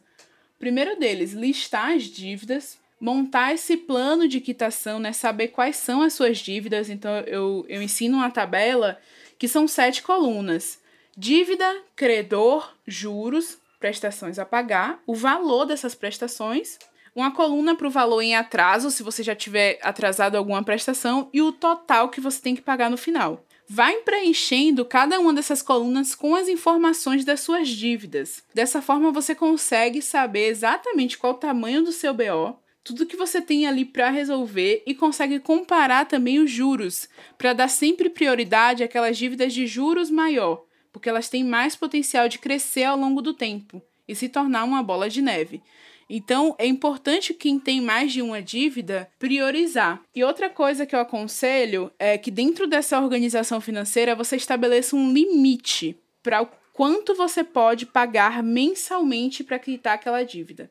primeiro 0.59 0.99
deles, 0.99 1.33
listar 1.33 1.93
as 1.93 2.05
dívidas, 2.05 2.79
montar 3.01 3.55
esse 3.55 3.77
plano 3.77 4.29
de 4.29 4.41
quitação, 4.41 4.99
né? 4.99 5.13
Saber 5.13 5.49
quais 5.49 5.77
são 5.77 6.03
as 6.03 6.13
suas 6.13 6.39
dívidas. 6.39 6.91
Então, 6.91 7.11
eu, 7.21 7.65
eu 7.69 7.83
ensino 7.83 8.19
uma 8.19 8.31
tabela 8.31 8.99
que 9.39 9.49
são 9.49 9.67
sete 9.67 10.03
colunas: 10.03 10.79
dívida, 11.17 11.83
credor, 11.95 12.73
juros, 12.87 13.59
prestações 13.79 14.39
a 14.39 14.45
pagar, 14.45 15.03
o 15.07 15.15
valor 15.15 15.67
dessas 15.67 15.95
prestações 15.95 16.79
uma 17.15 17.31
coluna 17.31 17.77
para 17.77 17.87
o 17.87 17.91
valor 17.91 18.21
em 18.21 18.35
atraso, 18.35 18.91
se 18.91 19.03
você 19.03 19.23
já 19.23 19.35
tiver 19.35 19.79
atrasado 19.83 20.37
alguma 20.37 20.65
prestação, 20.65 21.29
e 21.33 21.41
o 21.41 21.53
total 21.53 22.09
que 22.09 22.21
você 22.21 22.41
tem 22.41 22.57
que 22.57 22.63
pagar 22.63 22.91
no 22.91 22.97
final. 22.97 23.45
Vai 23.69 23.97
preenchendo 23.99 24.85
cada 24.85 25.19
uma 25.21 25.33
dessas 25.33 25.63
colunas 25.63 26.15
com 26.15 26.35
as 26.35 26.49
informações 26.49 27.25
das 27.25 27.41
suas 27.41 27.69
dívidas. 27.69 28.43
Dessa 28.53 28.83
forma, 28.83 29.11
você 29.11 29.35
consegue 29.35 30.03
saber 30.03 30.49
exatamente 30.49 31.17
qual 31.17 31.35
o 31.35 31.39
tamanho 31.39 31.83
do 31.83 31.93
seu 31.93 32.13
BO, 32.13 32.59
tudo 32.83 33.07
que 33.07 33.17
você 33.17 33.41
tem 33.41 33.67
ali 33.67 33.85
para 33.85 34.11
resolver 34.11 34.83
e 34.87 34.95
consegue 34.95 35.39
comparar 35.39 36.05
também 36.07 36.39
os 36.41 36.51
juros, 36.51 37.09
para 37.39 37.55
dar 37.55 37.69
sempre 37.69 38.11
prioridade 38.11 38.83
àquelas 38.83 39.17
dívidas 39.17 39.55
de 39.55 39.67
juros 39.67 40.11
maior, 40.11 40.67
porque 40.95 41.09
elas 41.09 41.29
têm 41.29 41.43
mais 41.43 41.75
potencial 41.75 42.29
de 42.29 42.39
crescer 42.39 42.85
ao 42.85 42.97
longo 42.97 43.21
do 43.21 43.35
tempo 43.35 43.83
e 44.07 44.15
se 44.15 44.29
tornar 44.29 44.63
uma 44.63 44.81
bola 44.81 45.11
de 45.11 45.21
neve. 45.21 45.61
Então, 46.09 46.55
é 46.57 46.67
importante 46.67 47.35
quem 47.35 47.59
tem 47.59 47.81
mais 47.81 48.13
de 48.13 48.23
uma 48.23 48.41
dívida 48.41 49.11
priorizar. 49.19 50.01
E 50.15 50.23
outra 50.23 50.49
coisa 50.49 50.87
que 50.87 50.95
eu 50.95 51.01
aconselho 51.01 51.91
é 51.99 52.17
que 52.17 52.31
dentro 52.31 52.69
dessa 52.69 53.01
organização 53.01 53.61
financeira 53.61 54.15
você 54.15 54.37
estabeleça 54.37 54.95
um 54.95 55.13
limite 55.13 55.99
para 56.23 56.43
o 56.43 56.49
quanto 56.73 57.13
você 57.13 57.43
pode 57.43 57.87
pagar 57.87 58.41
mensalmente 58.41 59.43
para 59.43 59.59
quitar 59.59 59.95
aquela 59.95 60.23
dívida. 60.23 60.71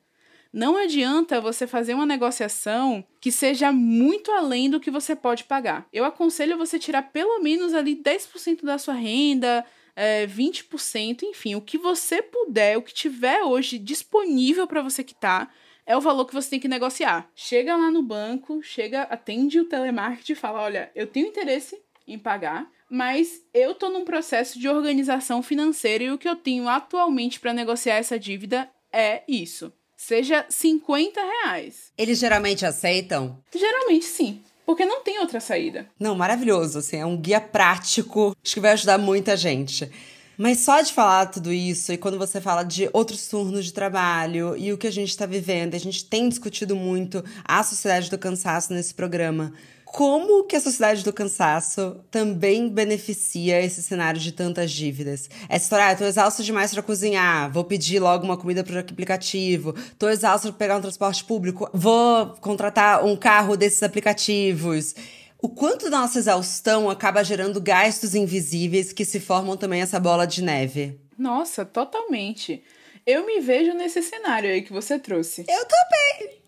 Não 0.54 0.78
adianta 0.78 1.42
você 1.42 1.68
fazer 1.68 1.96
uma 1.96 2.06
negociação 2.06 3.04
que 3.20 3.32
seja 3.32 3.74
muito 3.74 4.32
além 4.32 4.70
do 4.70 4.80
que 4.80 4.92
você 4.92 5.18
pode 5.18 5.44
pagar. 5.44 5.86
Eu 5.92 6.06
aconselho 6.06 6.58
você 6.58 6.80
tirar 6.80 7.02
pelo 7.12 7.42
menos 7.42 7.74
ali 7.74 7.96
10% 7.96 8.64
da 8.64 8.78
sua 8.78 8.94
renda, 8.94 9.66
é, 9.96 10.26
20%, 10.28 11.24
enfim, 11.24 11.56
o 11.56 11.62
que 11.62 11.78
você 11.78 12.22
puder, 12.22 12.78
o 12.78 12.82
que 12.82 12.94
tiver 12.94 13.44
hoje 13.44 13.78
disponível 13.78 14.68
para 14.68 14.82
você 14.82 15.04
quitar, 15.04 15.54
é 15.86 15.96
o 15.96 16.02
valor 16.02 16.26
que 16.26 16.34
você 16.34 16.52
tem 16.52 16.60
que 16.60 16.68
negociar. 16.68 17.30
Chega 17.36 17.76
lá 17.76 17.92
no 17.92 18.02
banco, 18.02 18.62
chega, 18.64 19.04
atende 19.04 19.60
o 19.60 19.66
telemarketing 19.66 20.32
e 20.32 20.36
fala: 20.36 20.62
olha, 20.62 20.92
eu 20.96 21.08
tenho 21.08 21.28
interesse 21.28 21.82
em 22.08 22.18
pagar, 22.18 22.70
mas 22.90 23.42
eu 23.54 23.76
tô 23.76 23.90
num 23.90 24.06
processo 24.06 24.60
de 24.60 24.70
organização 24.70 25.42
financeira 25.42 26.04
e 26.04 26.12
o 26.12 26.18
que 26.18 26.28
eu 26.28 26.36
tenho 26.36 26.68
atualmente 26.68 27.40
para 27.40 27.54
negociar 27.54 27.96
essa 27.96 28.20
dívida 28.20 28.70
é 28.92 29.24
isso. 29.28 29.74
Seja 29.98 30.46
50 30.50 31.22
reais. 31.22 31.94
Eles 31.98 32.20
geralmente 32.20 32.66
aceitam? 32.66 33.42
Geralmente 33.56 34.06
sim. 34.06 34.44
Porque 34.66 34.86
não 34.86 35.04
tem 35.04 35.20
outra 35.20 35.40
saída. 35.40 35.88
Não, 36.00 36.16
maravilhoso, 36.16 36.80
assim, 36.80 36.98
é 36.98 37.06
um 37.06 37.18
guia 37.18 37.42
prático, 37.42 38.36
acho 38.44 38.54
que 38.54 38.60
vai 38.60 38.72
ajudar 38.72 38.98
muita 38.98 39.36
gente. 39.36 39.92
Mas 40.38 40.60
só 40.60 40.82
de 40.82 40.92
falar 40.92 41.28
tudo 41.28 41.54
isso, 41.54 41.94
e 41.94 41.98
quando 41.98 42.18
você 42.18 42.42
fala 42.42 42.64
de 42.64 42.90
outros 42.92 43.28
turnos 43.28 43.66
de 43.66 43.74
trabalho 43.74 44.58
e 44.58 44.74
o 44.74 44.78
que 44.78 44.88
a 44.88 44.92
gente 44.92 45.10
está 45.10 45.26
vivendo, 45.26 45.76
a 45.76 45.80
gente 45.80 46.06
tem 46.06 46.28
discutido 46.28 46.76
muito 46.76 47.24
a 47.44 47.62
sociedade 47.64 48.10
do 48.10 48.18
cansaço 48.18 48.74
nesse 48.74 48.94
programa 48.94 49.54
como 49.94 50.44
que 50.46 50.56
a 50.56 50.60
sociedade 50.60 51.04
do 51.04 51.14
cansaço 51.14 52.04
também 52.10 52.68
beneficia 52.68 53.62
esse 53.62 53.84
cenário 53.84 54.20
de 54.20 54.32
tantas 54.32 54.72
dívidas. 54.72 55.30
Essa 55.48 55.66
história, 55.66 55.86
ah, 55.86 55.96
tô 55.96 56.04
exausto 56.04 56.44
demais 56.44 56.74
para 56.74 56.82
cozinhar, 56.82 57.52
vou 57.52 57.64
pedir 57.64 58.00
logo 58.00 58.26
uma 58.26 58.36
comida 58.36 58.64
pro 58.64 58.80
aplicativo, 58.80 59.76
tô 60.00 60.10
exausto 60.10 60.48
para 60.48 60.58
pegar 60.58 60.78
um 60.78 60.82
transporte 60.82 61.24
público, 61.24 61.70
vou 61.72 62.26
contratar 62.42 63.06
um 63.06 63.16
carro 63.16 63.56
desses 63.56 63.84
aplicativos. 63.84 64.96
O 65.40 65.48
quanto 65.48 65.92
da 65.92 66.00
nossa 66.00 66.18
exaustão 66.18 66.90
acaba 66.90 67.24
gerando 67.24 67.62
gastos 67.62 68.16
invisíveis 68.16 68.92
que 68.92 69.06
se 69.06 69.20
formam 69.20 69.56
também 69.56 69.82
essa 69.82 70.00
bola 70.00 70.26
de 70.26 70.42
neve? 70.42 71.00
Nossa, 71.16 71.64
totalmente. 71.64 72.64
Eu 73.06 73.28
me 73.28 73.40
vejo 73.42 73.76
nesse 73.76 74.02
cenário 74.02 74.50
aí 74.50 74.64
que 74.64 74.74
você 74.74 74.98
trouxe. 74.98 75.46
Eu 75.48 75.68
também. 75.68 76.42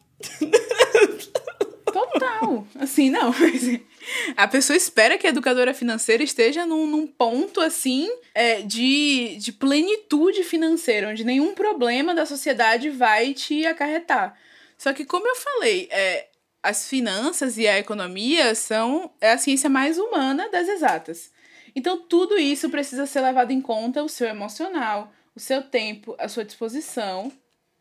Total. 1.95 2.67
Assim, 2.77 3.09
não. 3.09 3.33
A 4.35 4.49
pessoa 4.49 4.75
espera 4.75 5.17
que 5.17 5.25
a 5.25 5.29
educadora 5.29 5.73
financeira 5.73 6.21
esteja 6.21 6.65
num, 6.65 6.85
num 6.85 7.07
ponto 7.07 7.61
assim 7.61 8.09
é, 8.33 8.61
de, 8.61 9.37
de 9.37 9.53
plenitude 9.53 10.43
financeira, 10.43 11.09
onde 11.09 11.23
nenhum 11.23 11.55
problema 11.55 12.13
da 12.13 12.25
sociedade 12.25 12.89
vai 12.89 13.33
te 13.33 13.65
acarretar. 13.65 14.37
Só 14.77 14.91
que, 14.91 15.05
como 15.05 15.25
eu 15.25 15.35
falei, 15.35 15.87
é, 15.89 16.27
as 16.61 16.87
finanças 16.89 17.57
e 17.57 17.65
a 17.65 17.79
economia 17.79 18.53
são 18.55 19.09
é 19.21 19.31
a 19.31 19.37
ciência 19.37 19.69
mais 19.69 19.97
humana 19.97 20.49
das 20.49 20.67
exatas. 20.67 21.31
Então, 21.73 21.97
tudo 21.97 22.37
isso 22.37 22.69
precisa 22.69 23.05
ser 23.05 23.21
levado 23.21 23.51
em 23.51 23.61
conta: 23.61 24.03
o 24.03 24.09
seu 24.09 24.27
emocional, 24.27 25.13
o 25.33 25.39
seu 25.39 25.63
tempo, 25.63 26.13
a 26.19 26.27
sua 26.27 26.43
disposição, 26.43 27.31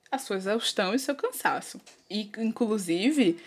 a 0.09 0.19
sua 0.19 0.37
exaustão 0.37 0.93
e 0.93 0.97
o 0.97 1.01
seu 1.01 1.17
cansaço. 1.17 1.81
E, 2.09 2.31
inclusive, 2.39 3.41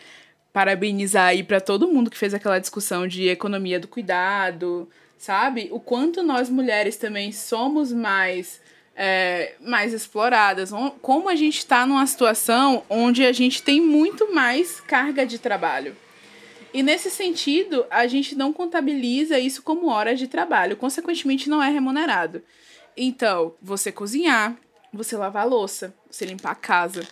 parabenizar 0.58 1.28
aí 1.28 1.44
para 1.44 1.62
todo 1.62 1.88
mundo 1.88 2.10
que 2.10 2.18
fez 2.18 2.34
aquela 2.34 2.58
discussão 2.58 3.08
de 3.08 3.28
economia 3.28 3.80
do 3.80 3.88
cuidado, 3.88 4.90
sabe? 5.16 5.70
O 5.72 5.80
quanto 5.80 6.24
nós 6.24 6.50
mulheres 6.50 6.98
também 6.98 7.32
somos 7.32 7.94
mais 7.94 8.60
é, 8.96 9.54
mais 9.62 9.94
exploradas. 9.94 10.72
Como 11.00 11.30
a 11.30 11.36
gente 11.36 11.60
está 11.60 11.86
numa 11.86 12.08
situação 12.08 12.84
onde 12.90 13.24
a 13.24 13.32
gente 13.32 13.62
tem 13.62 13.80
muito 13.80 14.34
mais 14.34 14.82
carga 14.82 15.28
de 15.28 15.38
trabalho. 15.38 15.96
E 16.74 16.82
nesse 16.82 17.12
sentido, 17.12 17.86
a 17.92 18.08
gente 18.08 18.34
não 18.34 18.52
contabiliza 18.52 19.38
isso 19.38 19.62
como 19.62 19.90
horas 19.90 20.18
de 20.18 20.28
trabalho, 20.28 20.76
consequentemente, 20.76 21.48
não 21.48 21.62
é 21.62 21.70
remunerado. 21.70 22.42
Então, 22.98 23.54
você 23.62 23.92
cozinhar, 23.92 24.58
você 24.92 25.16
lavar 25.16 25.48
louça, 25.48 25.94
você 26.10 26.26
limpar 26.26 26.54
a 26.54 26.56
casa, 26.56 27.08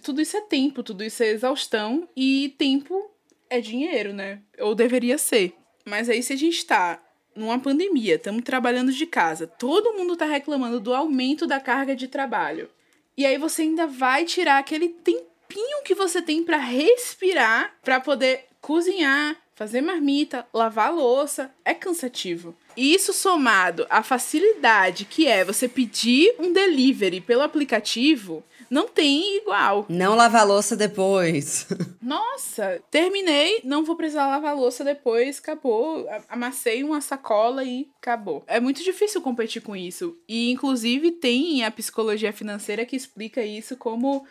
tudo 0.00 0.20
isso 0.20 0.36
é 0.36 0.40
tempo, 0.40 0.82
tudo 0.82 1.02
isso 1.04 1.22
é 1.22 1.28
exaustão 1.28 2.08
e 2.16 2.54
tempo 2.58 3.10
é 3.50 3.60
dinheiro, 3.60 4.12
né? 4.12 4.40
Ou 4.58 4.74
deveria 4.74 5.18
ser. 5.18 5.54
Mas 5.84 6.08
aí, 6.08 6.22
se 6.22 6.32
a 6.32 6.36
gente 6.36 6.64
tá 6.64 7.02
numa 7.34 7.58
pandemia, 7.58 8.16
estamos 8.16 8.42
trabalhando 8.42 8.92
de 8.92 9.06
casa, 9.06 9.46
todo 9.46 9.94
mundo 9.94 10.16
tá 10.16 10.26
reclamando 10.26 10.78
do 10.78 10.94
aumento 10.94 11.46
da 11.46 11.60
carga 11.60 11.96
de 11.96 12.08
trabalho. 12.08 12.68
E 13.16 13.26
aí 13.26 13.36
você 13.36 13.62
ainda 13.62 13.86
vai 13.86 14.24
tirar 14.24 14.58
aquele 14.58 14.88
tempinho 14.88 15.82
que 15.84 15.94
você 15.94 16.22
tem 16.22 16.42
para 16.42 16.56
respirar, 16.56 17.74
para 17.82 18.00
poder 18.00 18.46
cozinhar, 18.60 19.36
fazer 19.54 19.80
marmita, 19.80 20.46
lavar 20.52 20.92
louça, 20.94 21.54
é 21.64 21.74
cansativo. 21.74 22.56
E 22.76 22.94
isso 22.94 23.12
somado 23.12 23.86
à 23.90 24.02
facilidade 24.02 25.04
que 25.04 25.26
é 25.26 25.44
você 25.44 25.68
pedir 25.68 26.34
um 26.38 26.52
delivery 26.52 27.20
pelo 27.20 27.42
aplicativo, 27.42 28.42
não 28.72 28.88
tem 28.88 29.36
igual. 29.36 29.84
Não 29.86 30.16
lavar 30.16 30.46
louça 30.46 30.74
depois. 30.74 31.66
Nossa, 32.00 32.82
terminei, 32.90 33.60
não 33.62 33.84
vou 33.84 33.96
precisar 33.96 34.26
lavar 34.26 34.56
louça 34.56 34.82
depois, 34.82 35.38
acabou. 35.38 36.08
Amassei 36.26 36.82
uma 36.82 37.02
sacola 37.02 37.62
e 37.64 37.90
acabou. 38.00 38.42
É 38.46 38.58
muito 38.58 38.82
difícil 38.82 39.20
competir 39.20 39.60
com 39.60 39.76
isso. 39.76 40.18
E 40.26 40.50
inclusive 40.50 41.12
tem 41.12 41.62
a 41.62 41.70
psicologia 41.70 42.32
financeira 42.32 42.86
que 42.86 42.96
explica 42.96 43.44
isso 43.44 43.76
como 43.76 44.26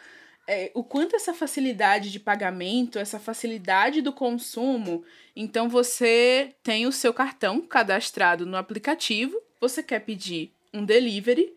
é, 0.47 0.71
o 0.73 0.83
quanto 0.83 1.15
essa 1.15 1.35
facilidade 1.35 2.11
de 2.11 2.19
pagamento, 2.19 2.97
essa 2.97 3.19
facilidade 3.19 4.01
do 4.01 4.11
consumo. 4.11 5.03
Então 5.35 5.69
você 5.69 6.55
tem 6.63 6.87
o 6.87 6.91
seu 6.91 7.13
cartão 7.13 7.61
cadastrado 7.61 8.47
no 8.47 8.57
aplicativo, 8.57 9.39
você 9.59 9.83
quer 9.83 9.99
pedir 9.99 10.51
um 10.73 10.83
delivery, 10.83 11.53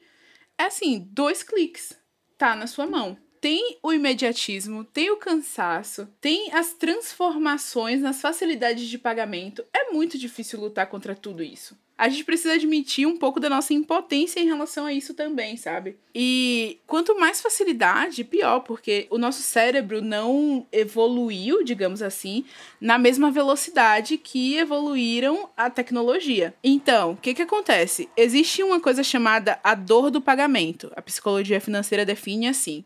é 0.59 0.65
assim, 0.65 1.09
dois 1.11 1.43
cliques 1.43 2.04
tá 2.37 2.55
na 2.55 2.67
sua 2.67 2.87
mão. 2.87 3.17
Tem 3.41 3.79
o 3.83 3.93
imediatismo, 3.93 4.85
tem 4.85 5.11
o 5.11 5.19
cansaço, 5.19 6.09
tem 6.21 6.51
as 6.53 6.73
transformações 6.73 8.01
nas 8.01 8.21
facilidades 8.21 8.89
de 8.89 8.99
pagamento. 8.99 9.65
É 9.73 9.93
muito 9.93 10.17
difícil 10.17 10.59
lutar 10.61 10.87
contra 10.87 11.15
tudo 11.15 11.43
isso 11.43 11.77
a 11.97 12.09
gente 12.09 12.25
precisa 12.25 12.55
admitir 12.55 13.07
um 13.07 13.17
pouco 13.17 13.39
da 13.39 13.49
nossa 13.49 13.73
impotência 13.73 14.41
em 14.41 14.47
relação 14.47 14.85
a 14.85 14.93
isso 14.93 15.15
também, 15.15 15.57
sabe? 15.57 15.97
E 16.15 16.79
quanto 16.87 17.19
mais 17.19 17.41
facilidade, 17.41 18.25
pior, 18.25 18.61
porque 18.61 19.07
o 19.11 19.19
nosso 19.19 19.43
cérebro 19.43 20.03
não 20.03 20.67
evoluiu, 20.73 21.63
digamos 21.63 22.03
assim, 22.03 22.45
na 22.81 22.99
mesma 22.99 23.31
velocidade 23.31 24.19
que 24.19 24.57
evoluíram 24.57 25.49
a 25.57 25.71
tecnologia. 25.71 26.53
Então, 26.65 27.13
o 27.13 27.17
que 27.17 27.35
que 27.35 27.43
acontece? 27.43 28.09
Existe 28.17 28.63
uma 28.63 28.81
coisa 28.81 29.05
chamada 29.05 29.61
a 29.63 29.75
dor 29.75 30.11
do 30.11 30.21
pagamento. 30.21 30.93
A 30.97 31.03
psicologia 31.03 31.61
financeira 31.61 32.05
define 32.05 32.49
assim: 32.49 32.85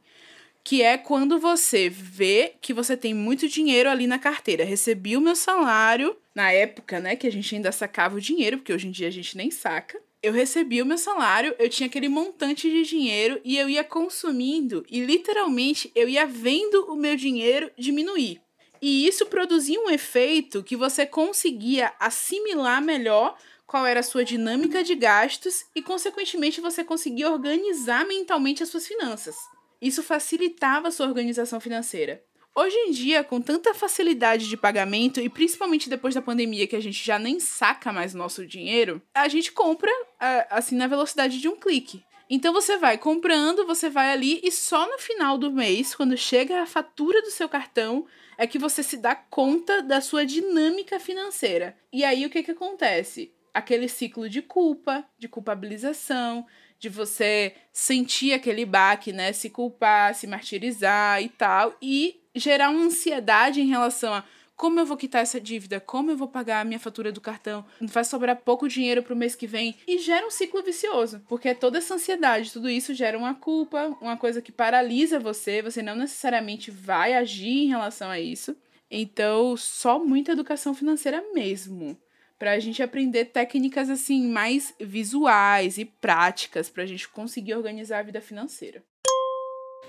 que 0.68 0.82
é 0.82 0.98
quando 0.98 1.38
você 1.38 1.88
vê 1.88 2.52
que 2.60 2.74
você 2.74 2.94
tem 2.94 3.14
muito 3.14 3.48
dinheiro 3.48 3.88
ali 3.88 4.06
na 4.06 4.18
carteira. 4.18 4.64
Recebi 4.64 5.16
o 5.16 5.20
meu 5.20 5.34
salário 5.34 6.14
na 6.38 6.52
época, 6.52 7.00
né, 7.00 7.16
que 7.16 7.26
a 7.26 7.32
gente 7.32 7.52
ainda 7.52 7.72
sacava 7.72 8.14
o 8.14 8.20
dinheiro, 8.20 8.58
porque 8.58 8.72
hoje 8.72 8.86
em 8.86 8.92
dia 8.92 9.08
a 9.08 9.10
gente 9.10 9.36
nem 9.36 9.50
saca. 9.50 10.00
Eu 10.22 10.32
recebi 10.32 10.80
o 10.80 10.86
meu 10.86 10.96
salário, 10.96 11.52
eu 11.58 11.68
tinha 11.68 11.88
aquele 11.88 12.08
montante 12.08 12.70
de 12.70 12.84
dinheiro 12.84 13.40
e 13.44 13.58
eu 13.58 13.68
ia 13.68 13.82
consumindo 13.82 14.86
e 14.88 15.00
literalmente 15.00 15.90
eu 15.96 16.08
ia 16.08 16.24
vendo 16.26 16.92
o 16.92 16.94
meu 16.94 17.16
dinheiro 17.16 17.72
diminuir. 17.76 18.40
E 18.80 19.04
isso 19.04 19.26
produzia 19.26 19.80
um 19.80 19.90
efeito 19.90 20.62
que 20.62 20.76
você 20.76 21.04
conseguia 21.04 21.92
assimilar 21.98 22.80
melhor 22.80 23.36
qual 23.66 23.84
era 23.84 23.98
a 23.98 24.04
sua 24.04 24.24
dinâmica 24.24 24.84
de 24.84 24.94
gastos 24.94 25.64
e, 25.74 25.82
consequentemente, 25.82 26.60
você 26.60 26.84
conseguia 26.84 27.32
organizar 27.32 28.06
mentalmente 28.06 28.62
as 28.62 28.68
suas 28.68 28.86
finanças. 28.86 29.36
Isso 29.82 30.04
facilitava 30.04 30.86
a 30.86 30.90
sua 30.92 31.06
organização 31.06 31.58
financeira. 31.60 32.22
Hoje 32.60 32.76
em 32.76 32.90
dia, 32.90 33.22
com 33.22 33.40
tanta 33.40 33.72
facilidade 33.72 34.48
de 34.48 34.56
pagamento 34.56 35.20
e 35.20 35.28
principalmente 35.28 35.88
depois 35.88 36.16
da 36.16 36.20
pandemia 36.20 36.66
que 36.66 36.74
a 36.74 36.82
gente 36.82 37.06
já 37.06 37.16
nem 37.16 37.38
saca 37.38 37.92
mais 37.92 38.14
nosso 38.14 38.44
dinheiro, 38.44 39.00
a 39.14 39.28
gente 39.28 39.52
compra 39.52 39.92
assim 40.50 40.74
na 40.74 40.88
velocidade 40.88 41.40
de 41.40 41.46
um 41.46 41.54
clique. 41.54 42.02
Então 42.28 42.52
você 42.52 42.76
vai 42.76 42.98
comprando, 42.98 43.64
você 43.64 43.88
vai 43.88 44.10
ali 44.10 44.40
e 44.42 44.50
só 44.50 44.90
no 44.90 44.98
final 44.98 45.38
do 45.38 45.52
mês, 45.52 45.94
quando 45.94 46.16
chega 46.16 46.60
a 46.60 46.66
fatura 46.66 47.22
do 47.22 47.30
seu 47.30 47.48
cartão, 47.48 48.04
é 48.36 48.44
que 48.44 48.58
você 48.58 48.82
se 48.82 48.96
dá 48.96 49.14
conta 49.14 49.80
da 49.80 50.00
sua 50.00 50.26
dinâmica 50.26 50.98
financeira. 50.98 51.78
E 51.92 52.04
aí 52.04 52.26
o 52.26 52.30
que 52.30 52.42
que 52.42 52.50
acontece? 52.50 53.32
Aquele 53.54 53.86
ciclo 53.88 54.28
de 54.28 54.42
culpa, 54.42 55.04
de 55.16 55.28
culpabilização, 55.28 56.44
de 56.76 56.88
você 56.88 57.54
sentir 57.72 58.32
aquele 58.32 58.64
baque, 58.64 59.12
né? 59.12 59.32
Se 59.32 59.48
culpar, 59.48 60.12
se 60.12 60.26
martirizar 60.26 61.22
e 61.22 61.28
tal, 61.28 61.76
e 61.80 62.20
gerar 62.38 62.70
uma 62.70 62.84
ansiedade 62.84 63.60
em 63.60 63.66
relação 63.66 64.14
a 64.14 64.24
como 64.58 64.80
eu 64.80 64.84
vou 64.84 64.96
quitar 64.96 65.22
essa 65.22 65.40
dívida, 65.40 65.78
como 65.78 66.10
eu 66.10 66.16
vou 66.16 66.26
pagar 66.26 66.60
a 66.60 66.64
minha 66.64 66.80
fatura 66.80 67.12
do 67.12 67.20
cartão, 67.20 67.64
vai 67.80 68.02
sobrar 68.02 68.34
pouco 68.34 68.68
dinheiro 68.68 69.04
para 69.04 69.14
o 69.14 69.16
mês 69.16 69.36
que 69.36 69.46
vem 69.46 69.76
e 69.86 69.98
gera 69.98 70.26
um 70.26 70.32
ciclo 70.32 70.60
vicioso, 70.64 71.22
porque 71.28 71.54
toda 71.54 71.78
essa 71.78 71.94
ansiedade, 71.94 72.52
tudo 72.52 72.68
isso 72.68 72.92
gera 72.92 73.16
uma 73.16 73.34
culpa, 73.34 73.96
uma 74.00 74.16
coisa 74.16 74.42
que 74.42 74.50
paralisa 74.50 75.20
você, 75.20 75.62
você 75.62 75.80
não 75.80 75.94
necessariamente 75.94 76.72
vai 76.72 77.14
agir 77.14 77.66
em 77.66 77.68
relação 77.68 78.10
a 78.10 78.18
isso. 78.18 78.56
Então, 78.90 79.56
só 79.56 80.04
muita 80.04 80.32
educação 80.32 80.74
financeira 80.74 81.22
mesmo 81.32 81.96
para 82.36 82.52
a 82.52 82.58
gente 82.58 82.82
aprender 82.82 83.26
técnicas 83.26 83.88
assim 83.88 84.28
mais 84.28 84.74
visuais 84.80 85.78
e 85.78 85.84
práticas 85.84 86.68
para 86.68 86.82
a 86.82 86.86
gente 86.86 87.08
conseguir 87.08 87.54
organizar 87.54 87.98
a 87.98 88.02
vida 88.02 88.20
financeira. 88.20 88.82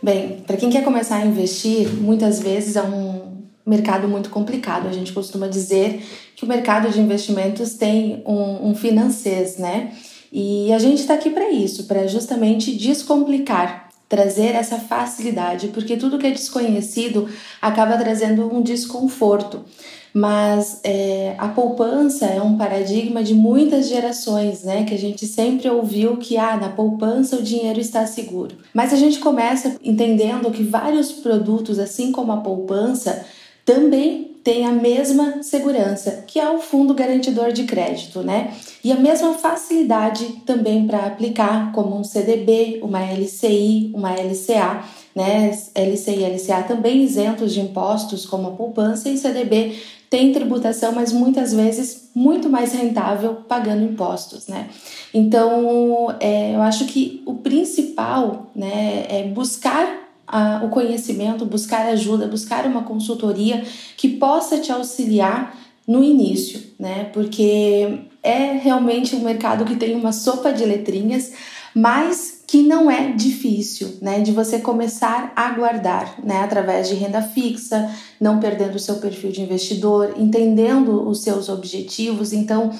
Bem, 0.02 0.44
para 0.48 0.56
quem 0.56 0.70
quer 0.70 0.84
começar 0.84 1.18
a 1.18 1.26
investir, 1.26 1.90
muitas 1.90 2.40
vezes 2.40 2.78
é 2.78 2.82
um 2.82 3.44
mercado 3.66 4.08
muito 4.08 4.30
complicado. 4.30 4.88
A 4.88 4.94
gente 4.94 5.12
costuma 5.12 5.48
dizer 5.48 6.02
que 6.36 6.46
o 6.46 6.48
mercado 6.48 6.90
de 6.90 7.02
investimentos 7.02 7.74
tem 7.74 8.24
um, 8.26 8.70
um 8.70 8.76
financês, 8.76 9.58
né? 9.58 9.92
E 10.32 10.72
a 10.72 10.80
gente 10.80 11.00
está 11.00 11.16
aqui 11.16 11.30
para 11.30 11.50
isso, 11.50 11.84
para 11.84 12.08
justamente 12.08 12.72
descomplicar, 12.76 13.90
trazer 14.08 14.56
essa 14.56 14.78
facilidade, 14.78 15.68
porque 15.68 15.98
tudo 15.98 16.18
que 16.18 16.28
é 16.28 16.32
desconhecido 16.32 17.28
acaba 17.62 17.98
trazendo 17.98 18.54
um 18.54 18.62
desconforto 18.62 19.66
mas 20.13 20.80
é, 20.84 21.36
a 21.38 21.48
poupança 21.48 22.26
é 22.26 22.41
um 22.41 22.58
paradigma 22.58 23.24
de 23.24 23.34
muitas 23.34 23.88
gerações, 23.88 24.63
né? 24.63 24.84
Que 24.84 24.95
a 24.95 24.98
gente 24.98 25.26
sempre 25.28 25.69
ouviu 25.69 26.17
que 26.17 26.38
ah, 26.38 26.58
na 26.58 26.69
poupança 26.69 27.36
o 27.36 27.43
dinheiro 27.43 27.80
está 27.80 28.06
seguro. 28.06 28.56
Mas 28.74 28.93
a 28.93 28.95
gente 28.95 29.19
começa 29.19 29.76
entendendo 29.84 30.52
que 30.52 30.63
vários 30.63 31.12
produtos, 31.12 31.80
assim 31.80 32.12
como 32.12 32.32
a 32.32 32.38
poupança, 32.38 33.26
também 33.63 34.30
têm 34.43 34.65
a 34.65 34.72
mesma 34.72 35.43
segurança, 35.43 36.24
que 36.26 36.39
é 36.39 36.50
o 36.50 36.60
fundo 36.60 36.93
garantidor 36.93 37.52
de 37.52 37.65
crédito, 37.65 38.22
né? 38.22 38.54
E 38.84 38.91
a 38.91 38.95
mesma 38.95 39.34
facilidade 39.34 40.41
também 40.45 40.88
para 40.88 41.06
aplicar, 41.06 41.72
como 41.72 41.95
um 41.98 42.04
CDB, 42.04 42.80
uma 42.82 43.00
LCI, 43.00 43.91
uma 43.93 44.12
LCA, 44.12 44.84
né? 45.19 45.51
LCI 45.75 46.15
e 46.15 46.25
LCA 46.25 46.63
também 46.63 47.03
isentos 47.03 47.53
de 47.53 47.60
impostos, 47.60 48.25
como 48.25 48.47
a 48.47 48.51
poupança, 48.51 49.09
e 49.09 49.17
CDB 49.17 49.76
tem 50.09 50.32
tributação, 50.32 50.93
mas 50.93 51.11
muitas 51.11 51.53
vezes 51.53 52.09
muito 52.15 52.49
mais 52.49 52.72
rentável 52.72 53.43
pagando 53.47 53.84
impostos, 53.84 54.47
né? 54.47 54.70
Então, 55.13 56.15
é, 56.22 56.55
eu 56.55 56.61
acho 56.61 56.86
que 56.86 57.22
o 57.26 57.36
principal, 57.36 58.49
né, 58.55 59.05
é 59.09 59.24
buscar 59.24 60.09
a, 60.26 60.61
o 60.63 60.70
conhecimento, 60.70 61.45
buscar 61.45 61.88
ajuda, 61.88 62.26
buscar 62.26 62.65
uma 62.65 62.84
consultoria 62.84 63.61
que 63.97 64.07
possa 64.07 64.57
te 64.57 64.72
auxiliar 64.72 65.53
no 65.86 66.01
início, 66.01 66.61
né? 66.80 67.09
Porque 67.13 67.99
é 68.24 68.53
realmente 68.53 69.17
um 69.17 69.22
mercado 69.22 69.65
que 69.65 69.76
tem 69.76 69.95
uma 69.95 70.13
sopa 70.13 70.53
de 70.53 70.63
letrinhas, 70.63 71.34
mas 71.76 72.39
que 72.50 72.64
não 72.64 72.89
é 72.89 73.12
difícil, 73.12 74.00
né, 74.02 74.22
de 74.22 74.32
você 74.32 74.58
começar 74.58 75.32
a 75.36 75.52
guardar, 75.52 76.16
né, 76.24 76.39
através 76.39 76.89
de 76.89 76.95
renda 76.95 77.22
fixa, 77.22 77.95
não 78.20 78.39
perdendo 78.39 78.74
o 78.74 78.80
seu 78.80 78.95
perfil 78.95 79.32
de 79.32 79.43
investidor, 79.43 80.16
entendendo 80.18 81.08
os 81.08 81.22
seus 81.22 81.47
objetivos. 81.47 82.34
Então, 82.34 82.72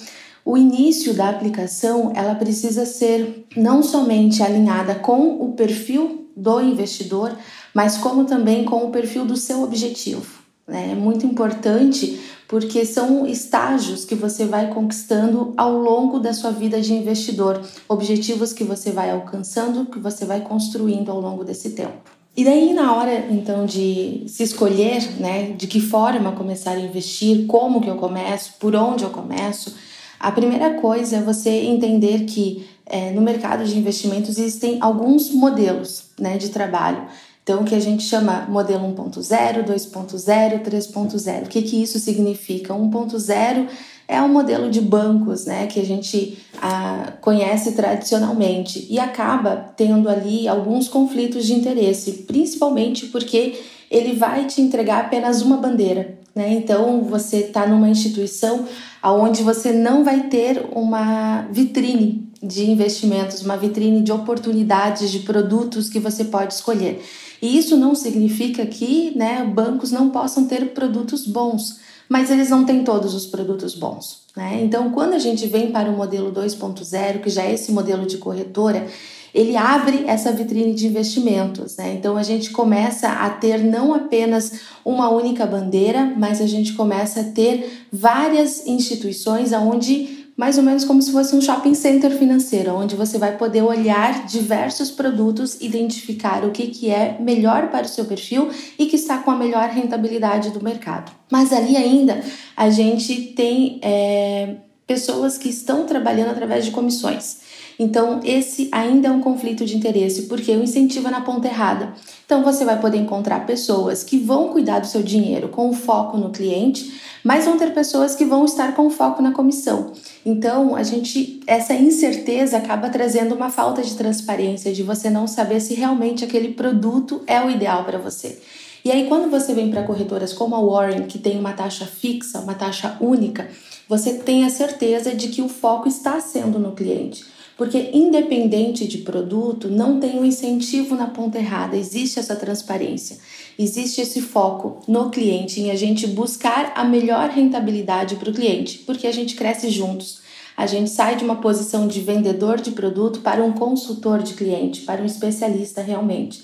o 0.44 0.58
início 0.58 1.14
da 1.14 1.30
aplicação, 1.30 2.12
ela 2.16 2.34
precisa 2.34 2.84
ser 2.84 3.46
não 3.56 3.84
somente 3.84 4.42
alinhada 4.42 4.96
com 4.96 5.40
o 5.40 5.54
perfil 5.54 6.28
do 6.36 6.60
investidor, 6.60 7.38
mas 7.72 7.96
como 7.96 8.26
também 8.26 8.66
com 8.66 8.86
o 8.86 8.90
perfil 8.90 9.24
do 9.24 9.38
seu 9.38 9.62
objetivo. 9.62 10.39
Né? 10.70 10.92
É 10.92 10.96
muito 10.96 11.26
importante 11.26 12.20
porque 12.48 12.86
são 12.86 13.28
estágios 13.28 14.06
que 14.06 14.16
você 14.16 14.46
vai 14.46 14.74
conquistando 14.74 15.54
ao 15.56 15.78
longo 15.78 16.20
da 16.20 16.34
sua 16.34 16.52
vida 16.52 16.82
de 16.82 16.94
investidor, 16.94 17.62
objetivos 17.88 18.54
que 18.54 18.64
você 18.64 18.92
vai 18.92 19.12
alcançando, 19.12 19.86
que 19.86 20.00
você 20.00 20.26
vai 20.26 20.42
construindo 20.42 21.12
ao 21.12 21.20
longo 21.20 21.44
desse 21.44 21.72
tempo. 21.72 22.10
E 22.36 22.44
daí 22.44 22.74
na 22.74 22.96
hora 22.96 23.28
então 23.30 23.66
de 23.66 24.24
se 24.28 24.44
escolher, 24.44 25.20
né, 25.20 25.52
de 25.52 25.68
que 25.68 25.80
forma 25.80 26.32
começar 26.32 26.72
a 26.72 26.80
investir, 26.80 27.46
como 27.46 27.82
que 27.82 27.90
eu 27.90 27.96
começo, 27.96 28.54
por 28.60 28.76
onde 28.76 29.04
eu 29.04 29.10
começo, 29.10 29.76
a 30.20 30.32
primeira 30.32 30.76
coisa 30.76 31.18
é 31.18 31.22
você 31.22 31.50
entender 31.50 32.26
que 32.26 32.68
é, 32.86 33.12
no 33.12 33.22
mercado 33.22 33.64
de 33.64 33.78
investimentos 33.78 34.38
existem 34.38 34.78
alguns 34.82 35.32
modelos 35.32 36.06
né, 36.20 36.38
de 36.38 36.50
trabalho 36.50 37.08
então, 37.50 37.64
o 37.64 37.66
que 37.66 37.74
a 37.74 37.80
gente 37.80 38.04
chama 38.04 38.46
modelo 38.48 38.88
1.0, 38.94 39.66
2.0, 39.66 40.62
3.0. 40.62 41.46
O 41.46 41.50
que, 41.50 41.64
que 41.64 41.82
isso 41.82 41.98
significa? 41.98 42.76
1.0 42.76 43.68
é 44.08 44.22
um 44.22 44.28
modelo 44.28 44.70
de 44.70 44.80
bancos, 44.80 45.48
né, 45.48 45.66
que 45.66 45.80
a 45.80 45.84
gente 45.84 46.38
ah, 46.62 47.14
conhece 47.22 47.72
tradicionalmente 47.72 48.86
e 48.88 49.00
acaba 49.00 49.56
tendo 49.76 50.08
ali 50.08 50.48
alguns 50.48 50.88
conflitos 50.88 51.48
de 51.48 51.56
interesse, 51.56 52.24
principalmente 52.28 53.08
porque 53.08 53.60
ele 53.90 54.14
vai 54.14 54.46
te 54.46 54.62
entregar 54.62 55.06
apenas 55.06 55.42
uma 55.42 55.58
bandeira, 55.58 56.20
né? 56.36 56.54
Então 56.54 57.02
você 57.02 57.38
está 57.38 57.66
numa 57.66 57.90
instituição 57.90 58.68
onde 59.04 59.42
você 59.42 59.72
não 59.72 60.04
vai 60.04 60.28
ter 60.28 60.68
uma 60.72 61.48
vitrine 61.52 62.29
de 62.42 62.70
investimentos, 62.70 63.42
uma 63.42 63.58
vitrine 63.58 64.02
de 64.02 64.12
oportunidades, 64.12 65.12
de 65.12 65.20
produtos 65.20 65.90
que 65.90 66.00
você 66.00 66.26
pode 66.26 66.54
escolher. 66.54 67.04
E 67.42 67.58
isso 67.58 67.78
não 67.78 67.96
significa 67.96 68.66
que 68.66 69.14
né, 69.16 69.44
bancos 69.44 69.92
não 69.92 70.10
possam 70.10 70.46
ter 70.46 70.74
produtos 70.74 71.26
bons, 71.26 71.80
mas 72.08 72.32
eles 72.32 72.50
não 72.50 72.66
têm 72.66 72.84
todos 72.84 73.14
os 73.14 73.26
produtos 73.26 73.76
bons. 73.76 74.22
Né? 74.36 74.60
Então, 74.64 74.90
quando 74.92 75.14
a 75.14 75.20
gente 75.20 75.46
vem 75.48 75.72
para 75.72 75.90
o 75.90 75.96
modelo 75.96 76.32
2.0, 76.32 77.22
que 77.22 77.30
já 77.30 77.44
é 77.44 77.54
esse 77.54 77.72
modelo 77.72 78.06
de 78.06 78.18
corretora, 78.18 78.88
ele 79.34 79.56
abre 79.56 80.06
essa 80.08 80.32
vitrine 80.32 80.74
de 80.74 80.88
investimentos. 80.88 81.78
Né? 81.78 81.94
Então, 81.94 82.18
a 82.18 82.24
gente 82.24 82.50
começa 82.50 83.10
a 83.10 83.30
ter 83.30 83.64
não 83.64 83.94
apenas 83.94 84.62
uma 84.84 85.10
única 85.10 85.46
bandeira, 85.46 86.14
mas 86.18 86.42
a 86.42 86.48
gente 86.48 86.74
começa 86.74 87.22
a 87.22 87.26
ter 87.26 87.86
várias 87.92 88.66
instituições 88.66 89.54
onde 89.54 90.19
mais 90.40 90.58
ou 90.58 90.64
menos 90.64 90.86
como 90.86 91.02
se 91.02 91.12
fosse 91.12 91.36
um 91.36 91.42
shopping 91.42 91.74
center 91.74 92.18
financeiro, 92.18 92.74
onde 92.74 92.96
você 92.96 93.18
vai 93.18 93.36
poder 93.36 93.62
olhar 93.62 94.26
diversos 94.26 94.90
produtos, 94.90 95.58
identificar 95.60 96.46
o 96.46 96.52
que, 96.52 96.68
que 96.68 96.90
é 96.90 97.18
melhor 97.20 97.70
para 97.70 97.86
o 97.86 97.90
seu 97.90 98.06
perfil 98.06 98.50
e 98.78 98.86
que 98.86 98.96
está 98.96 99.18
com 99.18 99.32
a 99.32 99.36
melhor 99.36 99.68
rentabilidade 99.68 100.52
do 100.52 100.64
mercado. 100.64 101.12
Mas 101.30 101.52
ali 101.52 101.76
ainda 101.76 102.24
a 102.56 102.70
gente 102.70 103.34
tem 103.36 103.82
é, 103.84 104.56
pessoas 104.88 105.38
que 105.38 105.50
estão 105.50 105.86
trabalhando 105.86 106.30
através 106.30 106.64
de 106.64 106.72
comissões. 106.72 107.40
Então, 107.80 108.20
esse 108.26 108.68
ainda 108.74 109.08
é 109.08 109.12
um 109.12 109.22
conflito 109.22 109.66
de 109.66 109.78
interesse, 109.78 110.24
porque 110.24 110.52
o 110.52 110.62
incentivo 110.62 111.08
é 111.08 111.12
na 111.12 111.22
ponta 111.22 111.48
errada. 111.48 111.94
Então, 112.26 112.44
você 112.44 112.66
vai 112.66 112.78
poder 112.78 112.98
encontrar 112.98 113.46
pessoas 113.46 114.04
que 114.04 114.18
vão 114.18 114.50
cuidar 114.50 114.80
do 114.80 114.88
seu 114.88 115.02
dinheiro 115.02 115.48
com 115.48 115.72
foco 115.72 116.18
no 116.18 116.30
cliente, 116.30 117.00
mas 117.24 117.46
vão 117.46 117.58
ter 117.58 117.74
pessoas 117.74 118.16
que 118.16 118.26
vão 118.26 118.44
estar 118.44 118.76
com 118.76 118.90
foco 118.90 119.22
na 119.22 119.32
comissão. 119.32 119.94
Então, 120.26 120.76
a 120.76 120.84
gente 120.84 121.40
essa 121.48 121.74
incerteza 121.74 122.58
acaba 122.58 122.90
trazendo 122.90 123.34
uma 123.34 123.50
falta 123.50 123.82
de 123.82 123.96
transparência, 123.96 124.74
de 124.74 124.84
você 124.84 125.10
não 125.10 125.26
saber 125.26 125.62
se 125.62 125.74
realmente 125.74 126.26
aquele 126.26 126.50
produto 126.50 127.22
é 127.26 127.42
o 127.42 127.50
ideal 127.50 127.86
para 127.86 127.98
você. 127.98 128.42
E 128.84 128.92
aí, 128.92 129.08
quando 129.08 129.30
você 129.30 129.54
vem 129.54 129.72
para 129.72 129.84
corretoras 129.84 130.34
como 130.34 130.54
a 130.54 130.60
Warren, 130.60 131.04
que 131.04 131.18
tem 131.18 131.40
uma 131.40 131.54
taxa 131.54 131.86
fixa, 131.86 132.40
uma 132.40 132.56
taxa 132.56 132.98
única, 133.00 133.50
você 133.88 134.16
tem 134.16 134.44
a 134.44 134.50
certeza 134.50 135.16
de 135.16 135.30
que 135.30 135.42
o 135.42 135.48
foco 135.48 135.88
está 135.88 136.20
sendo 136.20 136.60
no 136.60 136.74
cliente. 136.74 137.39
Porque 137.60 137.90
independente 137.92 138.88
de 138.88 139.00
produto, 139.00 139.68
não 139.68 140.00
tem 140.00 140.18
um 140.18 140.24
incentivo 140.24 140.96
na 140.96 141.08
ponta 141.08 141.38
errada, 141.38 141.76
existe 141.76 142.18
essa 142.18 142.34
transparência, 142.34 143.18
existe 143.60 144.00
esse 144.00 144.22
foco 144.22 144.82
no 144.88 145.10
cliente, 145.10 145.60
em 145.60 145.70
a 145.70 145.76
gente 145.76 146.08
buscar 146.08 146.72
a 146.74 146.86
melhor 146.86 147.30
rentabilidade 147.30 148.16
para 148.16 148.30
o 148.30 148.34
cliente, 148.34 148.78
porque 148.86 149.06
a 149.06 149.12
gente 149.12 149.36
cresce 149.36 149.70
juntos. 149.70 150.22
A 150.56 150.66
gente 150.66 150.90
sai 150.90 151.18
de 151.18 151.26
uma 151.26 151.36
posição 151.36 151.86
de 151.86 152.00
vendedor 152.00 152.62
de 152.62 152.72
produto 152.72 153.20
para 153.20 153.44
um 153.44 153.52
consultor 153.52 154.24
de 154.24 154.36
cliente, 154.36 154.84
para 154.84 155.02
um 155.02 155.06
especialista 155.06 155.82
realmente. 155.82 156.44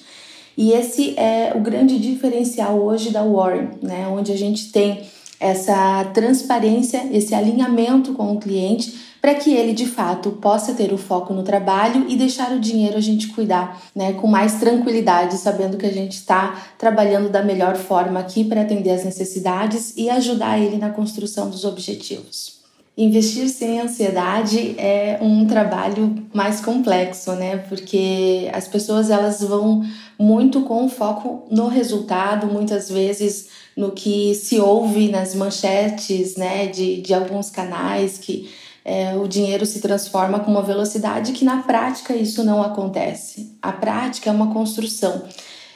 E 0.57 0.73
esse 0.73 1.17
é 1.17 1.53
o 1.55 1.61
grande 1.61 1.97
diferencial 1.97 2.77
hoje 2.77 3.09
da 3.09 3.23
Warren, 3.23 3.69
né? 3.81 4.05
onde 4.09 4.33
a 4.33 4.37
gente 4.37 4.69
tem 4.69 5.03
essa 5.39 6.03
transparência, 6.13 7.07
esse 7.13 7.33
alinhamento 7.33 8.13
com 8.13 8.33
o 8.33 8.39
cliente 8.39 9.05
para 9.25 9.33
que 9.33 9.51
ele 9.51 9.73
de 9.73 9.87
fato 9.87 10.33
possa 10.33 10.75
ter 10.75 10.93
o 10.93 10.99
foco 10.99 11.33
no 11.33 11.41
trabalho 11.41 12.05
e 12.07 12.15
deixar 12.15 12.51
o 12.51 12.59
dinheiro 12.59 12.95
a 12.95 13.01
gente 13.01 13.29
cuidar, 13.29 13.81
né, 13.95 14.13
com 14.13 14.27
mais 14.27 14.59
tranquilidade, 14.59 15.37
sabendo 15.37 15.77
que 15.77 15.85
a 15.87 15.91
gente 15.91 16.11
está 16.11 16.63
trabalhando 16.77 17.27
da 17.27 17.41
melhor 17.41 17.75
forma 17.75 18.19
aqui 18.19 18.43
para 18.43 18.61
atender 18.61 18.91
as 18.91 19.03
necessidades 19.03 19.95
e 19.97 20.11
ajudar 20.11 20.59
ele 20.59 20.77
na 20.77 20.91
construção 20.91 21.49
dos 21.49 21.65
objetivos. 21.65 22.59
Investir 22.95 23.49
sem 23.49 23.81
ansiedade 23.81 24.75
é 24.77 25.17
um 25.19 25.47
trabalho 25.47 26.23
mais 26.31 26.61
complexo, 26.61 27.31
né? 27.31 27.57
Porque 27.67 28.47
as 28.53 28.67
pessoas 28.67 29.09
elas 29.09 29.41
vão 29.41 29.83
muito 30.19 30.61
com 30.61 30.87
foco 30.87 31.47
no 31.49 31.67
resultado, 31.67 32.45
muitas 32.45 32.91
vezes 32.91 33.47
no 33.75 33.91
que 33.91 34.35
se 34.35 34.59
ouve 34.59 35.09
nas 35.09 35.33
manchetes, 35.33 36.35
né, 36.35 36.67
de, 36.67 37.01
de 37.01 37.11
alguns 37.11 37.49
canais 37.49 38.19
que 38.19 38.47
é, 38.85 39.15
o 39.15 39.27
dinheiro 39.27 39.65
se 39.65 39.81
transforma 39.81 40.39
com 40.39 40.51
uma 40.51 40.61
velocidade 40.61 41.31
que 41.31 41.43
na 41.43 41.63
prática 41.63 42.15
isso 42.15 42.43
não 42.43 42.61
acontece. 42.61 43.57
A 43.59 43.71
prática 43.71 44.29
é 44.29 44.33
uma 44.33 44.53
construção. 44.53 45.23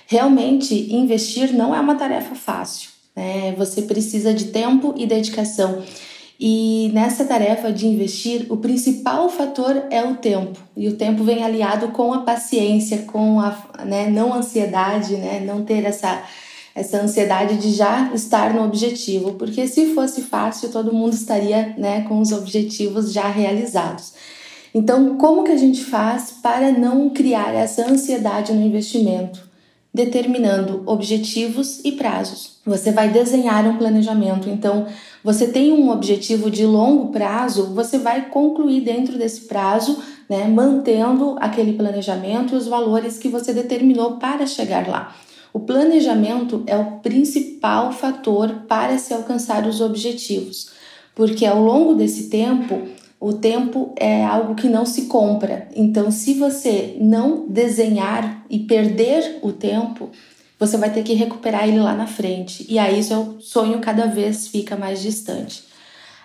Realmente, 0.06 0.94
investir 0.94 1.52
não 1.52 1.74
é 1.76 1.80
uma 1.80 1.96
tarefa 1.96 2.36
fácil. 2.36 2.92
Né? 3.16 3.56
Você 3.58 3.82
precisa 3.82 4.32
de 4.32 4.46
tempo 4.46 4.94
e 4.96 5.08
dedicação. 5.08 5.82
E 6.40 6.92
nessa 6.94 7.26
tarefa 7.26 7.74
de 7.74 7.88
investir, 7.88 8.46
o 8.48 8.58
principal 8.58 9.28
fator 9.28 9.88
é 9.90 10.04
o 10.04 10.16
tempo. 10.16 10.58
E 10.78 10.88
o 10.88 10.96
tempo 10.96 11.24
vem 11.24 11.44
aliado 11.44 11.90
com 11.90 12.14
a 12.14 12.20
paciência, 12.20 13.00
com 13.00 13.42
a 13.42 13.58
né, 13.86 14.08
não 14.10 14.34
ansiedade, 14.34 15.16
né, 15.16 15.40
não 15.40 15.66
ter 15.66 15.84
essa 15.84 16.24
essa 16.76 17.02
ansiedade 17.02 17.58
de 17.58 17.72
já 17.72 18.12
estar 18.14 18.54
no 18.54 18.64
objetivo, 18.64 19.34
porque 19.34 19.68
se 19.68 19.94
fosse 19.94 20.22
fácil, 20.22 20.70
todo 20.70 20.94
mundo 20.94 21.14
estaria 21.14 21.74
né, 21.78 22.02
com 22.02 22.20
os 22.20 22.32
objetivos 22.32 23.12
já 23.12 23.28
realizados. 23.28 24.14
Então, 24.74 25.18
como 25.18 25.44
que 25.44 25.52
a 25.52 25.58
gente 25.58 25.84
faz 25.84 26.32
para 26.44 26.72
não 26.72 27.10
criar 27.10 27.54
essa 27.54 27.90
ansiedade 27.90 28.54
no 28.54 28.66
investimento? 28.66 29.48
Determinando 29.92 30.84
objetivos 30.86 31.80
e 31.84 31.94
prazos. 31.94 32.60
Você 32.64 32.92
vai 32.92 33.10
desenhar 33.10 33.68
um 33.68 33.78
planejamento, 33.78 34.48
então 34.48 34.86
você 35.24 35.48
tem 35.48 35.74
um 35.74 35.90
objetivo 35.90 36.52
de 36.52 36.66
longo 36.66 37.08
prazo, 37.08 37.74
você 37.74 37.98
vai 37.98 38.30
concluir 38.30 38.82
dentro 38.82 39.18
desse 39.18 39.42
prazo, 39.42 39.98
né, 40.30 40.48
mantendo 40.48 41.36
aquele 41.40 41.74
planejamento 41.74 42.54
e 42.54 42.58
os 42.58 42.68
valores 42.68 43.18
que 43.18 43.28
você 43.28 43.52
determinou 43.52 44.18
para 44.18 44.46
chegar 44.46 44.88
lá. 44.88 45.16
O 45.54 45.60
planejamento 45.60 46.64
é 46.68 46.78
o 46.78 47.00
principal 47.00 47.92
fator 47.92 48.64
para 48.68 48.98
se 48.98 49.14
alcançar 49.14 49.66
os 49.66 49.82
objetivos, 49.82 50.70
porque 51.16 51.46
ao 51.46 51.62
longo 51.62 51.96
desse 51.96 52.30
tempo, 52.30 52.82
o 53.20 53.34
tempo 53.34 53.94
é 53.96 54.24
algo 54.24 54.56
que 54.56 54.70
não 54.70 54.86
se 54.86 55.04
compra. 55.04 55.68
Então, 55.76 56.12
se 56.12 56.36
você 56.36 56.96
não 57.02 57.48
desenhar 57.50 58.46
e 58.50 58.60
perder 58.60 59.40
o 59.42 59.52
tempo, 59.52 60.10
você 60.60 60.78
vai 60.78 60.92
ter 60.92 61.04
que 61.04 61.14
recuperar 61.14 61.68
ele 61.68 61.80
lá 61.80 61.96
na 61.96 62.08
frente. 62.08 62.66
E 62.70 62.78
aí 62.78 63.04
seu 63.04 63.38
sonho 63.40 63.80
cada 63.80 64.06
vez 64.06 64.48
fica 64.48 64.76
mais 64.76 65.02
distante. 65.02 65.64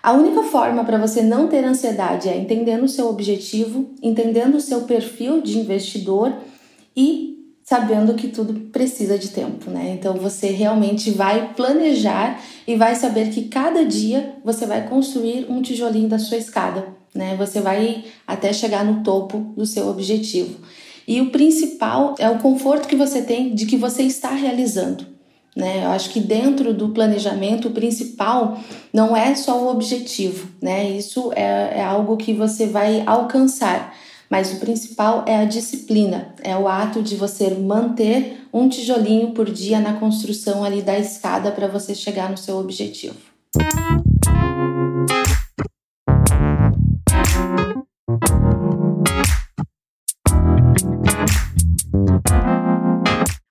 A 0.02 0.12
única 0.12 0.42
forma 0.42 0.84
para 0.84 0.98
você 0.98 1.22
não 1.22 1.48
ter 1.48 1.64
ansiedade 1.64 2.28
é 2.28 2.36
entendendo 2.36 2.82
o 2.82 2.88
seu 2.88 3.08
objetivo, 3.08 3.88
entendendo 4.02 4.56
o 4.56 4.60
seu 4.60 4.82
perfil 4.82 5.40
de 5.40 5.58
investidor 5.58 6.32
e 6.94 7.33
sabendo 7.64 8.12
que 8.12 8.28
tudo 8.28 8.52
precisa 8.70 9.18
de 9.18 9.28
tempo, 9.28 9.70
né? 9.70 9.96
Então 9.98 10.14
você 10.14 10.48
realmente 10.48 11.10
vai 11.10 11.54
planejar 11.54 12.38
e 12.68 12.76
vai 12.76 12.94
saber 12.94 13.30
que 13.30 13.48
cada 13.48 13.84
dia 13.86 14.34
você 14.44 14.66
vai 14.66 14.86
construir 14.86 15.46
um 15.48 15.62
tijolinho 15.62 16.08
da 16.08 16.18
sua 16.18 16.36
escada, 16.36 16.86
né? 17.14 17.34
Você 17.38 17.62
vai 17.62 18.04
até 18.26 18.52
chegar 18.52 18.84
no 18.84 19.02
topo 19.02 19.38
do 19.56 19.64
seu 19.64 19.88
objetivo. 19.88 20.58
E 21.08 21.20
o 21.22 21.30
principal 21.30 22.14
é 22.18 22.28
o 22.28 22.38
conforto 22.38 22.86
que 22.86 22.96
você 22.96 23.22
tem 23.22 23.54
de 23.54 23.64
que 23.64 23.76
você 23.76 24.02
está 24.02 24.30
realizando. 24.30 25.06
Né? 25.56 25.84
Eu 25.84 25.90
acho 25.90 26.10
que 26.10 26.18
dentro 26.18 26.74
do 26.74 26.88
planejamento, 26.88 27.68
o 27.68 27.70
principal 27.70 28.58
não 28.92 29.16
é 29.16 29.34
só 29.36 29.62
o 29.62 29.70
objetivo, 29.70 30.48
né? 30.60 30.90
Isso 30.90 31.32
é, 31.36 31.78
é 31.78 31.82
algo 31.84 32.16
que 32.16 32.32
você 32.32 32.66
vai 32.66 33.04
alcançar, 33.06 33.94
mas 34.30 34.52
o 34.52 34.60
principal 34.60 35.24
é 35.26 35.36
a 35.36 35.44
disciplina, 35.44 36.34
é 36.42 36.56
o 36.56 36.68
ato 36.68 37.02
de 37.02 37.16
você 37.16 37.50
manter 37.50 38.40
um 38.52 38.68
tijolinho 38.68 39.32
por 39.32 39.50
dia 39.50 39.80
na 39.80 39.94
construção 39.94 40.64
ali 40.64 40.82
da 40.82 40.98
escada 40.98 41.50
para 41.50 41.68
você 41.68 41.94
chegar 41.94 42.30
no 42.30 42.36
seu 42.36 42.56
objetivo. 42.56 43.16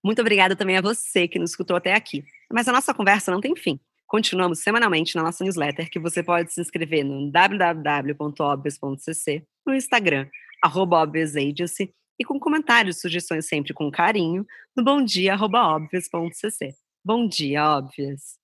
Muito 0.03 0.21
obrigada 0.21 0.55
também 0.55 0.77
a 0.77 0.81
você 0.81 1.27
que 1.27 1.39
nos 1.39 1.49
escutou 1.51 1.75
até 1.75 1.93
aqui. 1.93 2.23
Mas 2.51 2.67
a 2.67 2.71
nossa 2.71 2.93
conversa 2.93 3.31
não 3.31 3.41
tem 3.41 3.55
fim. 3.55 3.79
Continuamos 4.05 4.59
semanalmente 4.59 5.15
na 5.15 5.23
nossa 5.23 5.43
newsletter, 5.43 5.89
que 5.89 5.97
você 5.97 6.21
pode 6.21 6.53
se 6.53 6.61
inscrever 6.61 7.03
no 7.03 7.31
www.obvious.cc, 7.31 9.43
no 9.65 9.73
Instagram, 9.73 10.27
arroba 10.63 11.05
e 12.19 12.23
com 12.25 12.39
comentários 12.39 12.97
e 12.97 13.01
sugestões 13.01 13.47
sempre 13.47 13.73
com 13.73 13.91
carinho, 13.91 14.45
no 14.75 14.83
bomdia.obvious.cc. 14.83 16.73
Bom 17.03 17.27
dia, 17.27 17.77
Obvious! 17.77 18.42